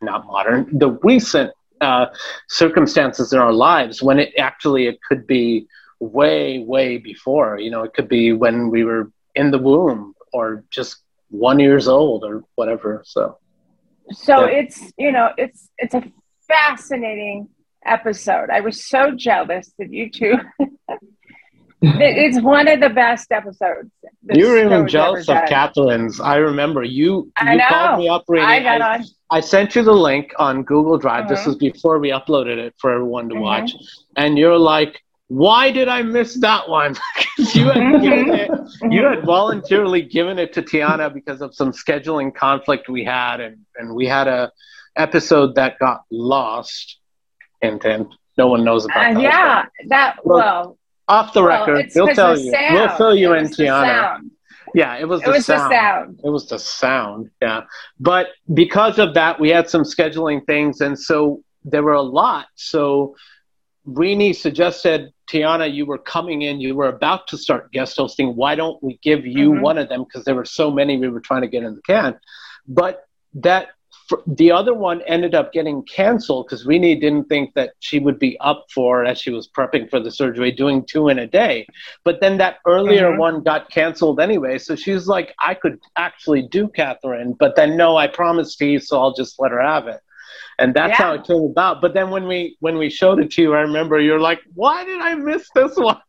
not 0.00 0.26
modern, 0.26 0.66
the 0.78 0.92
recent 1.02 1.52
uh, 1.80 2.06
circumstances 2.48 3.32
in 3.32 3.38
our 3.38 3.52
lives 3.52 4.02
when 4.02 4.18
it 4.18 4.32
actually 4.38 4.86
it 4.86 4.98
could 5.06 5.26
be 5.26 5.66
way 6.00 6.60
way 6.60 6.96
before 6.96 7.58
you 7.58 7.70
know 7.70 7.82
it 7.82 7.92
could 7.92 8.08
be 8.08 8.32
when 8.32 8.70
we 8.70 8.84
were 8.84 9.10
in 9.34 9.50
the 9.50 9.58
womb 9.58 10.14
or 10.32 10.64
just 10.70 10.98
one 11.30 11.58
years 11.58 11.88
old 11.88 12.24
or 12.24 12.44
whatever 12.54 13.02
so 13.04 13.38
so 14.10 14.46
yeah. 14.46 14.58
it's 14.58 14.92
you 14.96 15.12
know 15.12 15.30
it's 15.36 15.68
it's 15.78 15.94
a 15.94 16.02
fascinating 16.46 17.48
episode 17.84 18.50
i 18.50 18.60
was 18.60 18.86
so 18.86 19.10
jealous 19.12 19.72
that 19.78 19.92
you 19.92 20.10
two 20.10 20.34
it's 21.80 22.40
one 22.40 22.66
of 22.68 22.80
the 22.80 22.90
best 22.90 23.30
episodes. 23.30 23.90
You 24.32 24.48
were 24.48 24.58
even 24.58 24.88
jealous 24.88 25.28
of 25.28 25.36
Catherine's. 25.48 26.20
I 26.20 26.36
remember 26.36 26.82
you. 26.82 27.30
I 27.36 27.52
you 27.52 27.58
know. 27.58 27.64
called 27.68 27.98
me 28.00 28.08
up. 28.08 28.24
Really. 28.28 28.44
I 28.44 28.62
got 28.62 28.80
I, 28.80 28.94
on. 28.96 29.04
I 29.30 29.40
sent 29.40 29.76
you 29.76 29.82
the 29.82 29.92
link 29.92 30.32
on 30.38 30.64
Google 30.64 30.98
Drive. 30.98 31.24
Mm-hmm. 31.24 31.34
This 31.34 31.46
was 31.46 31.56
before 31.56 31.98
we 31.98 32.10
uploaded 32.10 32.58
it 32.58 32.74
for 32.78 32.92
everyone 32.92 33.28
to 33.28 33.34
mm-hmm. 33.34 33.44
watch, 33.44 33.72
and 34.16 34.36
you're 34.36 34.58
like, 34.58 35.00
"Why 35.28 35.70
did 35.70 35.88
I 35.88 36.02
miss 36.02 36.34
that 36.40 36.68
one?" 36.68 36.96
you 37.54 37.70
had 37.70 38.02
given 38.02 38.34
it. 38.34 38.50
You 38.90 39.04
had 39.04 39.24
voluntarily 39.24 40.02
given 40.02 40.38
it 40.38 40.52
to 40.54 40.62
Tiana 40.62 41.12
because 41.12 41.40
of 41.40 41.54
some 41.54 41.72
scheduling 41.72 42.34
conflict 42.34 42.88
we 42.88 43.04
had, 43.04 43.40
and 43.40 43.58
and 43.76 43.94
we 43.94 44.06
had 44.06 44.28
a 44.28 44.52
episode 44.96 45.54
that 45.54 45.78
got 45.78 46.02
lost. 46.10 46.98
Intent. 47.60 48.14
No 48.36 48.46
one 48.46 48.62
knows 48.62 48.84
about 48.84 49.10
uh, 49.10 49.14
that. 49.14 49.22
Yeah, 49.22 49.64
that 49.88 50.16
well 50.24 50.78
off 51.08 51.32
the 51.32 51.42
well, 51.42 51.66
record, 51.66 51.90
we'll 51.94 52.14
tell 52.14 52.38
you. 52.38 52.50
Sound. 52.52 52.74
We'll 52.74 52.96
fill 52.96 53.14
you 53.16 53.32
in, 53.34 53.46
Tiana. 53.46 54.20
Yeah, 54.74 54.96
it 54.96 55.08
was, 55.08 55.22
it 55.22 55.26
the, 55.26 55.30
was 55.32 55.46
sound. 55.46 55.72
the 55.72 55.76
sound. 55.76 56.20
It 56.22 56.28
was 56.28 56.48
the 56.48 56.58
sound. 56.58 57.30
Yeah. 57.40 57.62
But 57.98 58.28
because 58.52 58.98
of 58.98 59.14
that, 59.14 59.40
we 59.40 59.48
had 59.48 59.70
some 59.70 59.82
scheduling 59.82 60.44
things. 60.44 60.82
And 60.82 60.98
so 60.98 61.42
there 61.64 61.82
were 61.82 61.94
a 61.94 62.02
lot. 62.02 62.46
So 62.54 63.16
Rini 63.86 64.36
suggested, 64.36 65.12
Tiana, 65.30 65.72
you 65.72 65.86
were 65.86 65.98
coming 65.98 66.42
in, 66.42 66.60
you 66.60 66.74
were 66.74 66.88
about 66.88 67.28
to 67.28 67.38
start 67.38 67.72
guest 67.72 67.96
hosting. 67.96 68.34
Why 68.34 68.54
don't 68.54 68.82
we 68.82 68.98
give 69.02 69.26
you 69.26 69.52
mm-hmm. 69.52 69.62
one 69.62 69.78
of 69.78 69.88
them? 69.88 70.04
Because 70.04 70.24
there 70.24 70.34
were 70.34 70.44
so 70.44 70.70
many 70.70 70.96
we 70.96 71.08
were 71.08 71.20
trying 71.20 71.42
to 71.42 71.48
get 71.48 71.62
in 71.62 71.74
the 71.74 71.82
can. 71.82 72.18
But 72.66 73.04
that 73.34 73.68
the 74.26 74.50
other 74.50 74.72
one 74.72 75.02
ended 75.02 75.34
up 75.34 75.52
getting 75.52 75.82
canceled 75.82 76.46
because 76.46 76.66
Rini 76.66 76.98
didn't 76.98 77.24
think 77.24 77.54
that 77.54 77.72
she 77.80 77.98
would 77.98 78.18
be 78.18 78.38
up 78.40 78.66
for 78.74 79.04
as 79.04 79.18
she 79.20 79.30
was 79.30 79.48
prepping 79.48 79.90
for 79.90 80.00
the 80.00 80.10
surgery 80.10 80.50
doing 80.50 80.84
two 80.84 81.08
in 81.08 81.18
a 81.18 81.26
day. 81.26 81.66
But 82.04 82.20
then 82.20 82.38
that 82.38 82.58
earlier 82.66 83.12
Mhm. 83.12 83.18
one 83.18 83.42
got 83.42 83.70
canceled 83.70 84.20
anyway, 84.20 84.58
so 84.58 84.76
she's 84.76 85.08
like, 85.08 85.34
I 85.40 85.54
could 85.54 85.78
actually 85.96 86.42
do 86.42 86.68
Catherine, 86.68 87.34
but 87.38 87.54
then 87.54 87.76
no, 87.76 87.96
I 87.96 88.06
promised 88.06 88.52
Steve, 88.52 88.82
so 88.82 88.98
I'll 88.98 89.14
just 89.14 89.38
let 89.38 89.52
her 89.52 89.60
have 89.60 89.88
it. 89.88 90.00
And 90.58 90.74
that's 90.74 90.96
how 90.96 91.12
it 91.14 91.24
came 91.24 91.42
about. 91.42 91.80
But 91.80 91.94
then 91.94 92.10
when 92.10 92.26
we 92.26 92.56
when 92.60 92.78
we 92.78 92.90
showed 92.90 93.20
it 93.20 93.30
to 93.32 93.42
you, 93.42 93.54
I 93.54 93.60
remember 93.60 94.00
you're 94.00 94.20
like, 94.20 94.40
why 94.54 94.84
did 94.84 95.00
I 95.00 95.14
miss 95.14 95.48
this 95.54 95.76
one? 95.76 96.00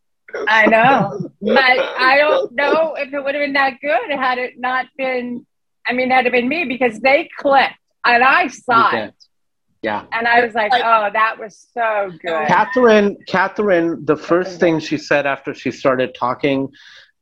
I 0.48 0.66
know, 0.66 1.30
but 1.42 1.58
I 1.58 2.18
don't 2.18 2.52
know 2.54 2.96
if 2.96 3.14
it 3.14 3.24
would 3.24 3.36
have 3.36 3.44
been 3.44 3.54
that 3.54 3.80
good 3.82 4.10
had 4.12 4.38
it 4.38 4.54
not 4.58 4.88
been. 4.98 5.46
I 5.88 5.94
mean, 5.94 6.10
had 6.12 6.26
it 6.26 6.32
been 6.32 6.48
me 6.48 6.66
because 6.66 7.00
they 7.00 7.30
clicked 7.38 7.74
and 8.06 8.24
I 8.24 8.48
saw 8.48 8.96
it. 8.96 9.14
Yeah. 9.82 10.04
and 10.12 10.28
I 10.28 10.44
was 10.44 10.54
like, 10.54 10.72
Like- 10.72 10.84
"Oh, 10.84 11.10
that 11.14 11.40
was 11.40 11.68
so 11.74 12.12
good." 12.22 12.48
Catherine, 12.48 13.18
Catherine, 13.28 14.04
the 14.06 14.18
first 14.18 14.60
thing 14.60 14.80
she 14.80 14.98
said 14.98 15.26
after 15.26 15.54
she 15.54 15.72
started 15.72 16.14
talking, 16.14 16.70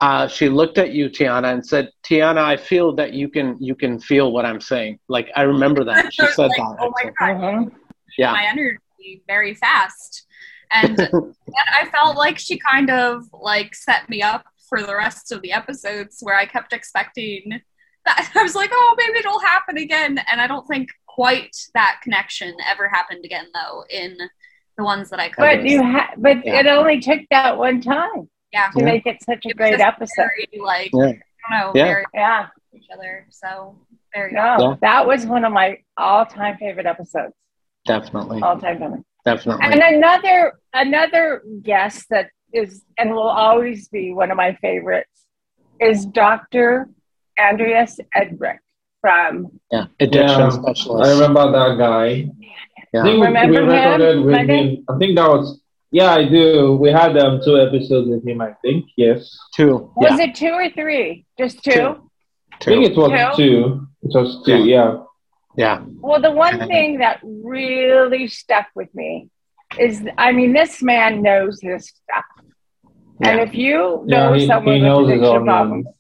uh, 0.02 0.28
she 0.28 0.48
looked 0.50 0.78
at 0.78 0.92
you, 0.92 1.10
Tiana, 1.10 1.52
and 1.54 1.66
said, 1.66 1.90
"Tiana, 2.04 2.38
I 2.44 2.56
feel 2.58 2.94
that 2.96 3.14
you 3.14 3.30
can 3.30 3.58
you 3.60 3.76
can 3.76 4.00
feel 4.00 4.32
what 4.32 4.46
I'm 4.46 4.62
saying." 4.62 5.00
Like 5.08 5.30
I 5.36 5.42
remember 5.44 5.84
that 5.86 6.14
she 6.14 6.24
I 6.24 6.28
said 6.32 6.48
like, 6.50 6.58
that. 6.58 6.78
oh 6.80 6.94
my 7.04 7.10
actually. 7.20 7.42
god, 7.42 7.66
Mhm. 7.68 7.72
Yeah. 8.18 8.32
my 8.32 8.46
energy 8.46 9.24
very 9.28 9.54
fast. 9.56 10.26
And, 10.74 11.00
and 11.14 11.36
I 11.74 11.86
felt 11.92 12.18
like 12.18 12.38
she 12.38 12.58
kind 12.60 12.90
of 12.90 13.24
like 13.34 13.74
set 13.74 14.10
me 14.10 14.22
up 14.22 14.46
for 14.70 14.82
the 14.84 14.96
rest 14.96 15.32
of 15.32 15.42
the 15.42 15.52
episodes 15.54 16.18
where 16.22 16.36
I 16.36 16.46
kept 16.46 16.74
expecting 16.74 17.62
that 18.06 18.32
I 18.36 18.44
was 18.44 18.54
like, 18.56 18.70
oh, 18.74 18.96
maybe 18.98 19.20
it'll 19.20 19.40
happen 19.40 19.78
again. 19.78 20.20
And 20.30 20.42
I 20.42 20.48
don't 20.48 20.68
think 20.68 20.90
quite 21.08 21.56
that 21.74 22.00
connection 22.04 22.54
ever 22.70 22.88
happened 22.90 23.24
again 23.26 23.46
though 23.54 23.84
in 23.90 24.18
the 24.78 24.84
ones 24.84 25.10
that 25.10 25.20
I 25.20 25.30
covered. 25.30 25.58
But 25.62 25.66
you 25.70 25.82
ha- 25.84 26.14
but 26.18 26.46
Yeah. 26.46 26.60
it 26.60 26.68
only 26.68 27.00
took 27.00 27.22
that 27.32 27.58
one 27.58 27.80
time 27.82 28.30
yeah. 28.52 28.70
to 28.70 28.80
Yeah. 28.80 28.86
make 28.86 29.06
it 29.06 29.18
such 29.24 29.46
a 29.46 29.50
It 29.50 29.58
great 29.58 29.80
episode. 29.80 30.10
Very, 30.18 30.48
like 30.62 30.92
Yeah. 30.94 31.02
I 31.04 31.06
don't 31.06 31.20
know, 31.52 31.72
Yeah. 31.76 31.86
very 31.86 32.06
Yeah, 32.14 32.48
each 32.74 32.86
other. 32.94 33.26
So 33.30 33.76
very 34.14 34.32
no, 34.34 34.56
Yeah. 34.60 34.76
that 34.82 35.08
was 35.08 35.26
one 35.26 35.46
of 35.46 35.52
my 35.54 35.78
all-time 35.98 36.58
favorite 36.58 36.86
episodes. 36.86 37.34
Definitely, 37.86 38.42
All-time 38.42 38.80
favorite. 38.80 39.04
definitely. 39.26 39.66
And 39.66 39.82
another 39.96 40.60
another 40.74 41.44
guest 41.62 42.08
that 42.10 42.30
is 42.54 42.84
and 42.98 43.12
will 43.14 43.30
always 43.30 43.88
be 43.90 44.14
one 44.14 44.32
of 44.32 44.38
my 44.38 44.54
favorites 44.56 45.26
is 45.80 46.06
Dr. 46.06 46.90
Andreas 47.40 48.00
Edrick 48.16 48.58
from 49.02 49.60
yeah, 49.72 49.86
addiction 50.00 50.40
Yeah, 50.40 50.50
specialist. 50.50 51.10
I 51.10 51.14
remember 51.14 51.52
that 51.52 51.78
guy. 51.78 52.30
Yeah. 52.94 53.02
I 53.02 53.04
think 53.04 53.20
we, 53.20 53.26
Remember 53.28 53.52
we 53.52 53.58
him, 53.58 53.68
recorded 53.68 54.26
with 54.26 54.36
him. 54.50 54.86
I 54.90 54.98
think 54.98 55.16
that 55.18 55.28
was 55.30 55.62
yeah, 55.92 56.12
I 56.14 56.28
do. 56.28 56.76
We 56.76 56.90
had 56.90 57.18
um 57.18 57.40
two 57.44 57.58
episodes 57.60 58.08
with 58.10 58.26
him. 58.28 58.42
I 58.42 58.52
think 58.62 58.86
yes. 58.98 59.38
Two. 59.56 59.92
was 59.96 60.20
Yeah. 60.20 60.26
it 60.26 60.36
two 60.36 60.52
or 60.52 60.70
three? 60.70 61.26
Just 61.38 61.64
two? 61.64 61.72
Two. 61.72 62.02
I 62.62 62.66
think 62.66 62.86
it 62.86 62.98
was 62.98 63.36
Two? 63.38 63.44
two. 63.44 63.88
It 64.04 64.12
was 64.18 64.44
two. 64.46 64.64
Yeah. 64.66 64.98
Yeah. 65.56 65.84
Well, 66.00 66.22
the 66.22 66.32
one 66.32 66.68
thing 66.68 67.00
that 67.00 67.20
really 67.24 68.28
stuck 68.28 68.68
with 68.76 68.94
me 68.94 69.30
is 69.80 70.04
I 70.18 70.32
mean, 70.32 70.54
this 70.54 70.82
man 70.84 71.22
knows 71.22 71.60
his 71.62 71.88
stuff. 71.90 72.26
Yeah. 73.22 73.30
And 73.30 73.40
if 73.42 73.54
you 73.56 74.04
Yeah, 74.08 74.28
know 74.28 74.34
he- 74.34 74.46
someone 74.48 74.76
he 74.76 74.82
with 74.82 74.88
knows 74.90 75.10
addiction 75.10 75.46
problems, 75.46 75.86
Yeah. 75.88 75.92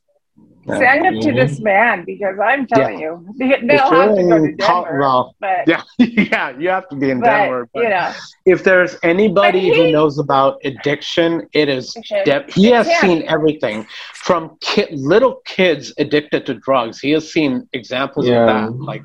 Send 0.68 1.06
him 1.06 1.20
to 1.22 1.32
this 1.32 1.60
man 1.60 2.04
because 2.06 2.36
I'm 2.44 2.68
telling 2.68 3.00
you, 3.00 3.26
they- 3.38 3.46
If 3.56 3.68
they'll 3.68 3.90
have 3.90 4.16
to 4.16 4.24
go 4.24 4.30
to 4.30 4.44
in 4.44 4.58
Col- 4.58 4.84
Denver. 4.84 5.00
well, 5.00 5.36
But, 5.40 5.68
yeah, 5.68 5.82
yeah, 5.98 6.58
you 6.58 6.70
have 6.70 6.88
to 6.90 6.96
be 6.96 7.10
in 7.10 7.20
but 7.22 7.28
Denver. 7.28 7.70
But 7.74 7.84
you 7.84 7.90
know, 7.90 8.12
if 8.46 8.64
there's 8.64 8.96
anybody 9.04 9.70
But 9.70 9.78
who 9.78 9.92
knows 9.92 10.20
about 10.20 10.60
addiction, 10.64 11.48
it 11.54 11.70
is 11.70 11.96
Addiction. 11.96 12.26
Deb. 12.26 12.52
He 12.52 12.68
has 12.72 12.88
It's 12.88 13.02
him. 13.02 13.10
seen 13.10 13.24
everything 13.28 13.86
from 14.14 14.58
ki- 14.62 14.88
little 14.92 15.42
kids 15.46 15.94
addicted 15.98 16.46
to 16.48 16.54
drugs. 16.56 17.00
He 17.00 17.12
has 17.12 17.32
seen 17.32 17.68
examples 17.74 18.28
Yeah. 18.28 18.42
of 18.42 18.74
that, 18.74 18.80
like 18.84 19.04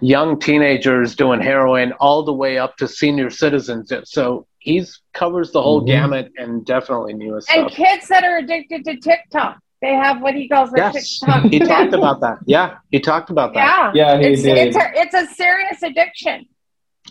young 0.00 0.38
teenagers 0.38 1.14
doing 1.14 1.40
heroin, 1.40 1.92
all 2.00 2.22
the 2.22 2.32
way 2.32 2.58
up 2.58 2.76
to 2.78 2.88
senior 2.88 3.28
citizens. 3.30 3.92
So 4.04 4.46
he's 4.58 5.00
covers 5.12 5.52
the 5.52 5.60
whole 5.62 5.82
Mhm. 5.82 5.86
gamut 5.86 6.32
and 6.38 6.64
definitely 6.64 7.12
knew 7.14 7.34
his 7.34 7.46
and 7.54 7.70
stuff. 7.70 7.76
kids 7.86 8.08
that 8.08 8.24
are 8.24 8.38
addicted 8.38 8.84
to 8.86 8.96
TikTok, 8.96 9.58
they 9.82 9.94
have 9.94 10.20
what 10.22 10.34
he 10.34 10.48
calls 10.48 10.72
a 10.72 10.76
Yes, 10.78 11.18
TikTok. 11.20 11.42
he 11.44 11.58
talked 11.58 11.92
about 11.92 12.20
that. 12.20 12.38
Yeah, 12.46 12.78
he 12.90 12.98
talked 13.00 13.30
about 13.30 13.54
that. 13.54 13.92
Yeah, 13.94 14.14
Yeah, 14.14 14.18
he 14.20 14.26
it's 14.32 14.42
did. 14.42 14.56
it's 14.68 14.76
a 14.76 14.90
it's 14.94 15.14
a 15.14 15.26
serious 15.34 15.82
addiction. 15.82 16.46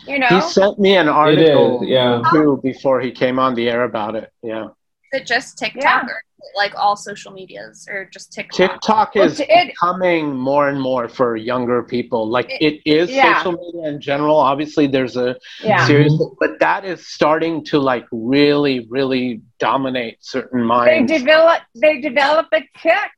You 0.07 0.19
know, 0.19 0.27
He 0.27 0.41
sent 0.41 0.77
me 0.79 0.95
an 0.97 1.07
article 1.07 1.81
is. 1.83 1.87
Yeah. 1.89 2.21
too 2.31 2.59
before 2.63 2.99
he 2.99 3.11
came 3.11 3.39
on 3.39 3.55
the 3.55 3.69
air 3.69 3.83
about 3.83 4.15
it. 4.15 4.29
Yeah. 4.43 4.65
Is 5.13 5.21
it 5.21 5.25
just 5.25 5.57
TikTok 5.57 5.81
Yeah. 5.83 6.13
Or 6.45 6.51
like 6.55 6.73
all 6.75 6.95
social 6.95 7.31
medias 7.31 7.87
or 7.89 8.05
just 8.11 8.31
TikTok? 8.31 8.55
TikTok 8.71 9.15
is 9.15 9.39
it- 9.39 9.49
becoming 9.67 10.35
more 10.35 10.69
and 10.69 10.79
more 10.79 11.07
for 11.09 11.35
younger 11.35 11.83
people. 11.83 12.27
Like 12.29 12.49
It- 12.49 12.81
it 12.85 12.89
is 12.99 13.09
yeah. 13.11 13.37
social 13.43 13.53
media 13.53 13.89
in 13.89 13.99
general. 14.01 14.37
Obviously, 14.37 14.87
there's 14.87 15.17
a 15.17 15.35
yeah. 15.63 15.85
serious, 15.87 16.13
but 16.39 16.59
that 16.59 16.85
is 16.85 17.07
starting 17.07 17.63
to 17.65 17.79
like 17.79 18.05
really, 18.11 18.85
really 18.89 19.41
dominate 19.59 20.17
certain 20.21 20.63
minds. 20.63 21.11
They 21.11 21.17
develop 21.17 21.61
they 21.75 22.01
develop 22.01 22.47
a 22.53 22.61
kick. 22.77 23.11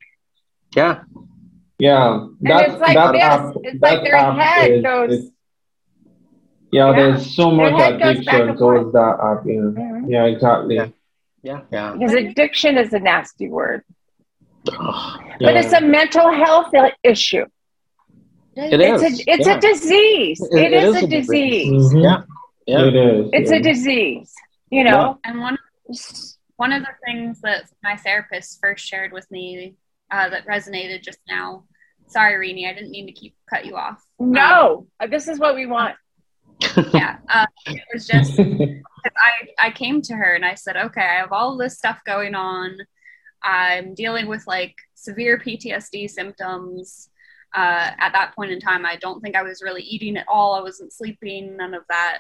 yeah, 0.76 1.00
Yeah. 1.80 2.14
And 2.14 2.36
That 2.42 2.70
it's 2.70 2.80
like 2.82 2.96
that 2.96 3.12
this. 3.14 3.22
app. 3.24 3.54
It's 3.64 3.80
that 3.82 3.94
like 3.94 4.04
their 4.04 4.32
head 4.34 4.72
is, 4.72 4.84
goes- 4.84 5.12
is- 5.14 5.32
yeah, 6.72 6.90
Yeah. 6.90 6.96
there's 6.96 7.36
so 7.36 7.52
much 7.52 7.74
head 7.80 8.00
goes 8.02 8.18
addiction 8.18 8.58
towards 8.58 8.92
that 8.94 9.16
app. 9.24 9.46
Yeah. 9.46 9.54
Mhm. 9.56 10.06
Yeah. 10.10 10.26
Exactly. 10.26 10.76
Yeah. 10.76 10.88
Yeah, 11.48 11.62
yeah. 11.72 11.94
Because 11.94 12.14
addiction 12.14 12.78
is 12.78 12.94
a 12.94 13.00
nasty 13.00 13.48
word, 13.58 13.82
Ugh. 14.72 15.22
but 15.40 15.56
it's 15.56 15.74
a 15.74 15.82
mental 15.82 16.32
health 16.44 16.72
issue. 17.04 17.46
It 18.56 18.80
It's 18.82 19.04
is. 19.04 19.20
a 19.20 19.32
it's 19.34 19.48
yeah. 19.48 19.58
a 19.58 19.60
disease. 19.62 20.40
It- 20.52 20.58
it 20.66 20.74
it 20.74 20.84
is, 20.84 20.96
is 20.96 21.02
a 21.04 21.06
a 21.06 21.10
disease. 21.10 21.70
disease. 21.72 21.94
Mhm. 21.94 22.04
Yeah, 22.04 22.22
yeah. 22.72 22.86
It 22.88 22.96
is. 22.96 23.30
It's 23.38 23.52
yeah. 23.52 23.58
a 23.58 23.62
disease. 23.62 24.34
You 24.76 24.84
know. 24.88 25.20
And 25.24 25.40
one 25.48 25.58
one 26.64 26.72
of 26.74 26.82
the 26.82 26.96
things 27.06 27.40
that 27.42 27.62
my 27.84 27.96
therapist 27.98 28.60
first 28.62 28.84
shared 28.86 29.12
with 29.14 29.30
me 29.32 29.76
uh, 30.12 30.30
that 30.30 30.48
resonated 30.48 31.04
just 31.04 31.20
now. 31.30 31.64
Sorry, 32.08 32.34
Rini, 32.42 32.68
I 32.70 32.74
didn't 32.74 32.92
mean 32.92 33.06
to 33.06 33.12
keep 33.22 33.36
cut 33.52 33.66
you 33.66 33.76
off. 33.76 34.02
No, 34.20 34.88
Uh, 35.00 35.08
this 35.08 35.28
is 35.28 35.38
what 35.40 35.54
we 35.56 35.66
want. 35.66 35.96
Yeah, 36.94 37.18
uh, 37.30 37.46
it 37.66 37.84
was 37.94 38.08
just 38.08 38.40
I 38.40 39.68
I 39.68 39.72
came 39.72 40.02
to 40.04 40.16
her 40.16 40.34
and 40.34 40.46
I 40.46 40.56
said, 40.56 40.78
okay, 40.78 41.02
I 41.02 41.16
have 41.16 41.32
all 41.32 41.58
this 41.58 41.78
stuff 41.78 42.02
going 42.06 42.36
on. 42.36 42.78
I'm 43.44 43.94
dealing 43.94 44.28
with 44.28 44.46
like 44.48 44.76
severe 44.96 45.38
PTSD 45.38 46.10
symptoms. 46.10 47.10
Uh, 47.56 47.92
at 48.00 48.12
that 48.14 48.36
point 48.36 48.52
in 48.52 48.60
time, 48.60 48.86
I 48.86 48.98
don't 48.98 49.22
think 49.22 49.36
I 49.36 49.42
was 49.42 49.62
really 49.64 49.82
eating 49.84 50.18
at 50.18 50.28
all. 50.28 50.54
I 50.56 50.62
wasn't 50.62 50.94
sleeping, 50.94 51.58
none 51.58 51.74
of 51.74 51.84
that. 51.90 52.20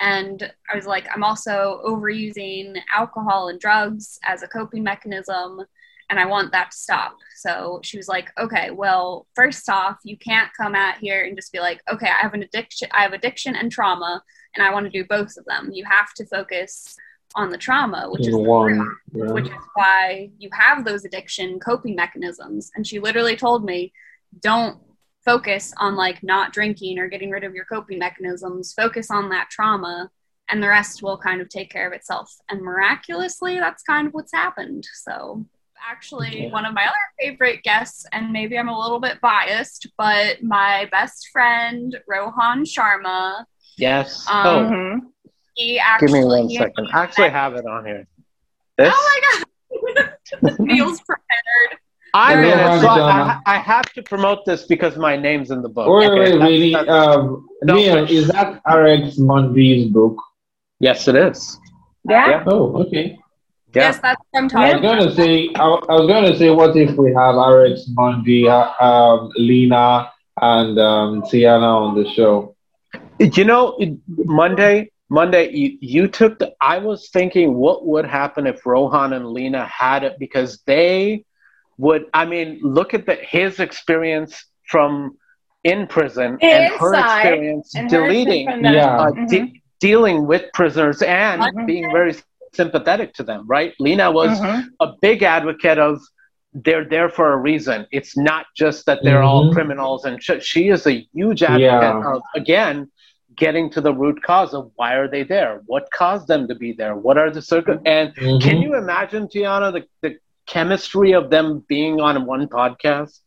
And 0.00 0.50
I 0.72 0.74
was 0.74 0.86
like, 0.86 1.06
I'm 1.14 1.22
also 1.22 1.80
overusing 1.84 2.80
alcohol 2.92 3.48
and 3.48 3.60
drugs 3.60 4.18
as 4.24 4.42
a 4.42 4.48
coping 4.48 4.82
mechanism, 4.82 5.60
and 6.10 6.18
I 6.18 6.26
want 6.26 6.52
that 6.52 6.70
to 6.70 6.76
stop. 6.76 7.16
So 7.36 7.80
she 7.82 7.96
was 7.96 8.08
like, 8.08 8.30
okay, 8.38 8.70
well, 8.70 9.26
first 9.34 9.68
off, 9.68 9.98
you 10.04 10.16
can't 10.16 10.50
come 10.56 10.74
out 10.74 10.98
here 10.98 11.24
and 11.24 11.36
just 11.36 11.52
be 11.52 11.60
like, 11.60 11.80
okay, 11.90 12.08
I 12.08 12.22
have 12.22 12.34
an 12.34 12.42
addiction, 12.42 12.88
I 12.92 13.02
have 13.02 13.12
addiction 13.12 13.56
and 13.56 13.70
trauma, 13.70 14.22
and 14.54 14.66
I 14.66 14.72
want 14.72 14.84
to 14.86 14.90
do 14.90 15.04
both 15.06 15.36
of 15.36 15.44
them. 15.46 15.70
You 15.72 15.84
have 15.84 16.12
to 16.14 16.26
focus 16.26 16.96
on 17.34 17.50
the 17.50 17.58
trauma, 17.58 18.08
which 18.10 18.26
is 18.26 18.32
the 18.32 18.38
one. 18.38 18.78
root 18.78 18.98
Yeah. 19.12 19.32
which 19.32 19.46
is 19.46 19.62
why 19.74 20.30
you 20.38 20.48
have 20.52 20.84
those 20.84 21.04
addiction 21.04 21.58
coping 21.58 21.96
mechanisms. 21.96 22.70
And 22.74 22.86
she 22.86 23.00
literally 23.00 23.36
told 23.36 23.64
me, 23.64 23.92
don't 24.40 24.78
focus 25.24 25.72
on 25.78 25.96
like 25.96 26.22
not 26.22 26.52
drinking 26.52 26.98
or 26.98 27.08
getting 27.08 27.30
rid 27.30 27.44
of 27.44 27.54
your 27.54 27.64
coping 27.64 27.98
mechanisms, 27.98 28.72
focus 28.74 29.10
on 29.10 29.30
that 29.30 29.50
trauma, 29.50 30.10
and 30.50 30.62
the 30.62 30.68
rest 30.68 31.02
will 31.02 31.16
kind 31.18 31.40
of 31.40 31.48
take 31.48 31.70
care 31.70 31.86
of 31.86 31.92
itself. 31.92 32.30
And 32.50 32.60
miraculously, 32.60 33.58
that's 33.58 33.82
kind 33.82 34.06
of 34.06 34.12
what's 34.12 34.32
happened. 34.32 34.86
So, 34.92 35.46
actually, 35.90 36.44
Yeah. 36.44 36.50
one 36.52 36.64
of 36.66 36.74
my 36.74 36.84
other 36.84 36.94
favorite 37.20 37.62
guests, 37.62 38.06
and 38.12 38.32
maybe 38.32 38.58
I'm 38.58 38.68
a 38.68 38.78
little 38.78 39.00
bit 39.00 39.20
biased, 39.20 39.86
but 39.98 40.42
my 40.42 40.88
best 40.90 41.28
friend, 41.32 41.96
Rohan 42.08 42.64
Sharma, 42.64 43.44
Yes. 43.76 44.24
Um, 44.30 44.46
oh, 44.46 45.30
he 45.54 45.78
actually. 45.80 46.06
give 46.08 46.16
me 46.20 46.24
one 46.24 46.48
second. 46.48 46.88
I 46.92 47.02
actually 47.02 47.30
have 47.30 47.54
it 47.54 47.66
on 47.66 47.84
here. 47.84 48.06
This. 48.78 48.92
Oh 48.96 49.20
my 49.32 49.44
god! 50.02 50.56
Neil's 50.60 51.00
prepared. 51.00 51.80
I'm 52.16 52.38
in 52.38 52.56
it, 52.56 52.80
so 52.80 52.86
I, 52.88 53.40
I, 53.44 53.54
I 53.56 53.58
have 53.58 53.92
to 53.94 54.02
promote 54.04 54.44
this 54.44 54.66
because 54.66 54.96
my 54.96 55.16
name's 55.16 55.50
in 55.50 55.62
the 55.62 55.68
book. 55.68 55.88
Wait, 55.88 56.06
Okay, 56.08 56.18
wait, 56.20 56.30
that's- 56.30 56.48
really? 56.48 56.72
that's- 56.72 57.16
Um, 57.16 57.48
Neil, 57.64 58.04
is 58.08 58.28
that 58.28 58.60
RX 58.72 59.18
Mundy's 59.18 59.90
book? 59.90 60.16
yes, 60.78 61.08
it 61.08 61.16
is. 61.16 61.58
Yeah. 62.08 62.28
Yeah. 62.30 62.44
Oh, 62.46 62.76
okay. 62.84 63.18
Yeah. 63.74 63.82
Yes, 63.82 63.98
that's 63.98 64.22
what 64.30 64.52
I'm 64.54 64.62
I 64.62 64.72
was 64.74 64.82
gonna 64.82 65.14
say, 65.14 65.50
I, 65.56 65.64
I 65.64 65.94
was 65.94 66.06
gonna 66.06 66.36
say, 66.36 66.50
what 66.50 66.76
if 66.76 66.96
we 66.96 67.12
have 67.12 67.34
RX 67.34 67.86
Mundy, 67.88 68.48
uh, 68.48 68.70
um, 68.80 69.30
Lena, 69.36 70.10
and 70.40 70.78
um, 70.78 71.22
Tiana 71.22 71.62
on 71.62 71.94
the 72.00 72.08
show. 72.10 72.54
You 73.18 73.44
know, 73.44 73.78
Monday, 74.08 74.90
Monday, 75.08 75.52
you, 75.52 75.78
you 75.80 76.08
took 76.08 76.38
the. 76.38 76.54
I 76.60 76.78
was 76.78 77.10
thinking, 77.10 77.54
what 77.54 77.86
would 77.86 78.04
happen 78.04 78.46
if 78.46 78.64
Rohan 78.64 79.12
and 79.12 79.30
Lena 79.30 79.64
had 79.66 80.04
it 80.04 80.18
because 80.18 80.60
they 80.66 81.24
would. 81.78 82.06
I 82.12 82.24
mean, 82.24 82.60
look 82.62 82.94
at 82.94 83.06
the 83.06 83.14
his 83.14 83.60
experience 83.60 84.44
from 84.68 85.16
in 85.62 85.86
prison 85.86 86.38
and 86.42 86.74
her 86.74 86.94
experience 86.94 87.74
and 87.74 87.88
deleting, 87.88 88.48
her 88.48 88.72
yeah, 88.72 88.96
uh, 88.96 89.10
mm-hmm. 89.10 89.26
de- 89.26 89.62
dealing 89.80 90.26
with 90.26 90.44
prisoners 90.52 91.02
and 91.02 91.42
mm-hmm. 91.42 91.66
being 91.66 91.90
very 91.92 92.14
sympathetic 92.54 93.14
to 93.14 93.22
them. 93.22 93.46
Right? 93.46 93.74
Lena 93.78 94.10
was 94.10 94.38
mm-hmm. 94.40 94.68
a 94.80 94.94
big 95.00 95.22
advocate 95.22 95.78
of 95.78 96.00
they're 96.52 96.88
there 96.88 97.08
for 97.08 97.32
a 97.32 97.36
reason. 97.36 97.86
It's 97.90 98.16
not 98.16 98.46
just 98.56 98.86
that 98.86 99.00
they're 99.02 99.22
all 99.22 99.44
mm-hmm. 99.46 99.54
criminals, 99.54 100.04
and 100.04 100.22
sh- 100.22 100.42
she 100.42 100.68
is 100.68 100.86
a 100.86 101.06
huge 101.12 101.42
advocate 101.42 101.60
yeah. 101.60 102.14
of 102.14 102.22
again 102.34 102.90
getting 103.36 103.70
to 103.70 103.80
the 103.80 103.92
root 103.92 104.22
cause 104.22 104.54
of 104.54 104.70
why 104.76 104.94
are 104.94 105.08
they 105.08 105.22
there 105.22 105.62
what 105.66 105.90
caused 105.90 106.28
them 106.28 106.46
to 106.48 106.54
be 106.54 106.72
there 106.72 106.94
what 106.96 107.18
are 107.18 107.30
the 107.30 107.42
circuit 107.42 107.80
and 107.84 108.14
mm-hmm. 108.14 108.38
can 108.38 108.60
you 108.60 108.76
imagine 108.76 109.26
tiana 109.26 109.72
the, 109.72 109.84
the 110.02 110.16
chemistry 110.46 111.12
of 111.12 111.30
them 111.30 111.64
being 111.68 112.00
on 112.00 112.26
one 112.26 112.46
podcast 112.48 113.20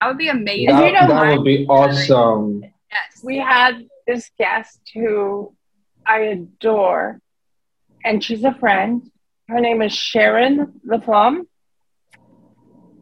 that 0.00 0.08
would 0.08 0.18
be 0.18 0.28
amazing 0.28 0.66
that, 0.66 0.86
you 0.86 0.92
know, 0.92 1.06
that 1.06 1.36
would 1.36 1.44
be 1.44 1.66
awesome 1.66 2.62
yes 2.62 3.24
we 3.24 3.38
had 3.38 3.86
this 4.06 4.30
guest 4.38 4.80
who 4.94 5.52
i 6.06 6.20
adore 6.20 7.20
and 8.08 8.24
she's 8.24 8.44
a 8.44 8.54
friend 8.54 9.10
her 9.48 9.60
name 9.60 9.82
is 9.82 9.92
sharon 9.92 10.80
laflamme 10.86 11.42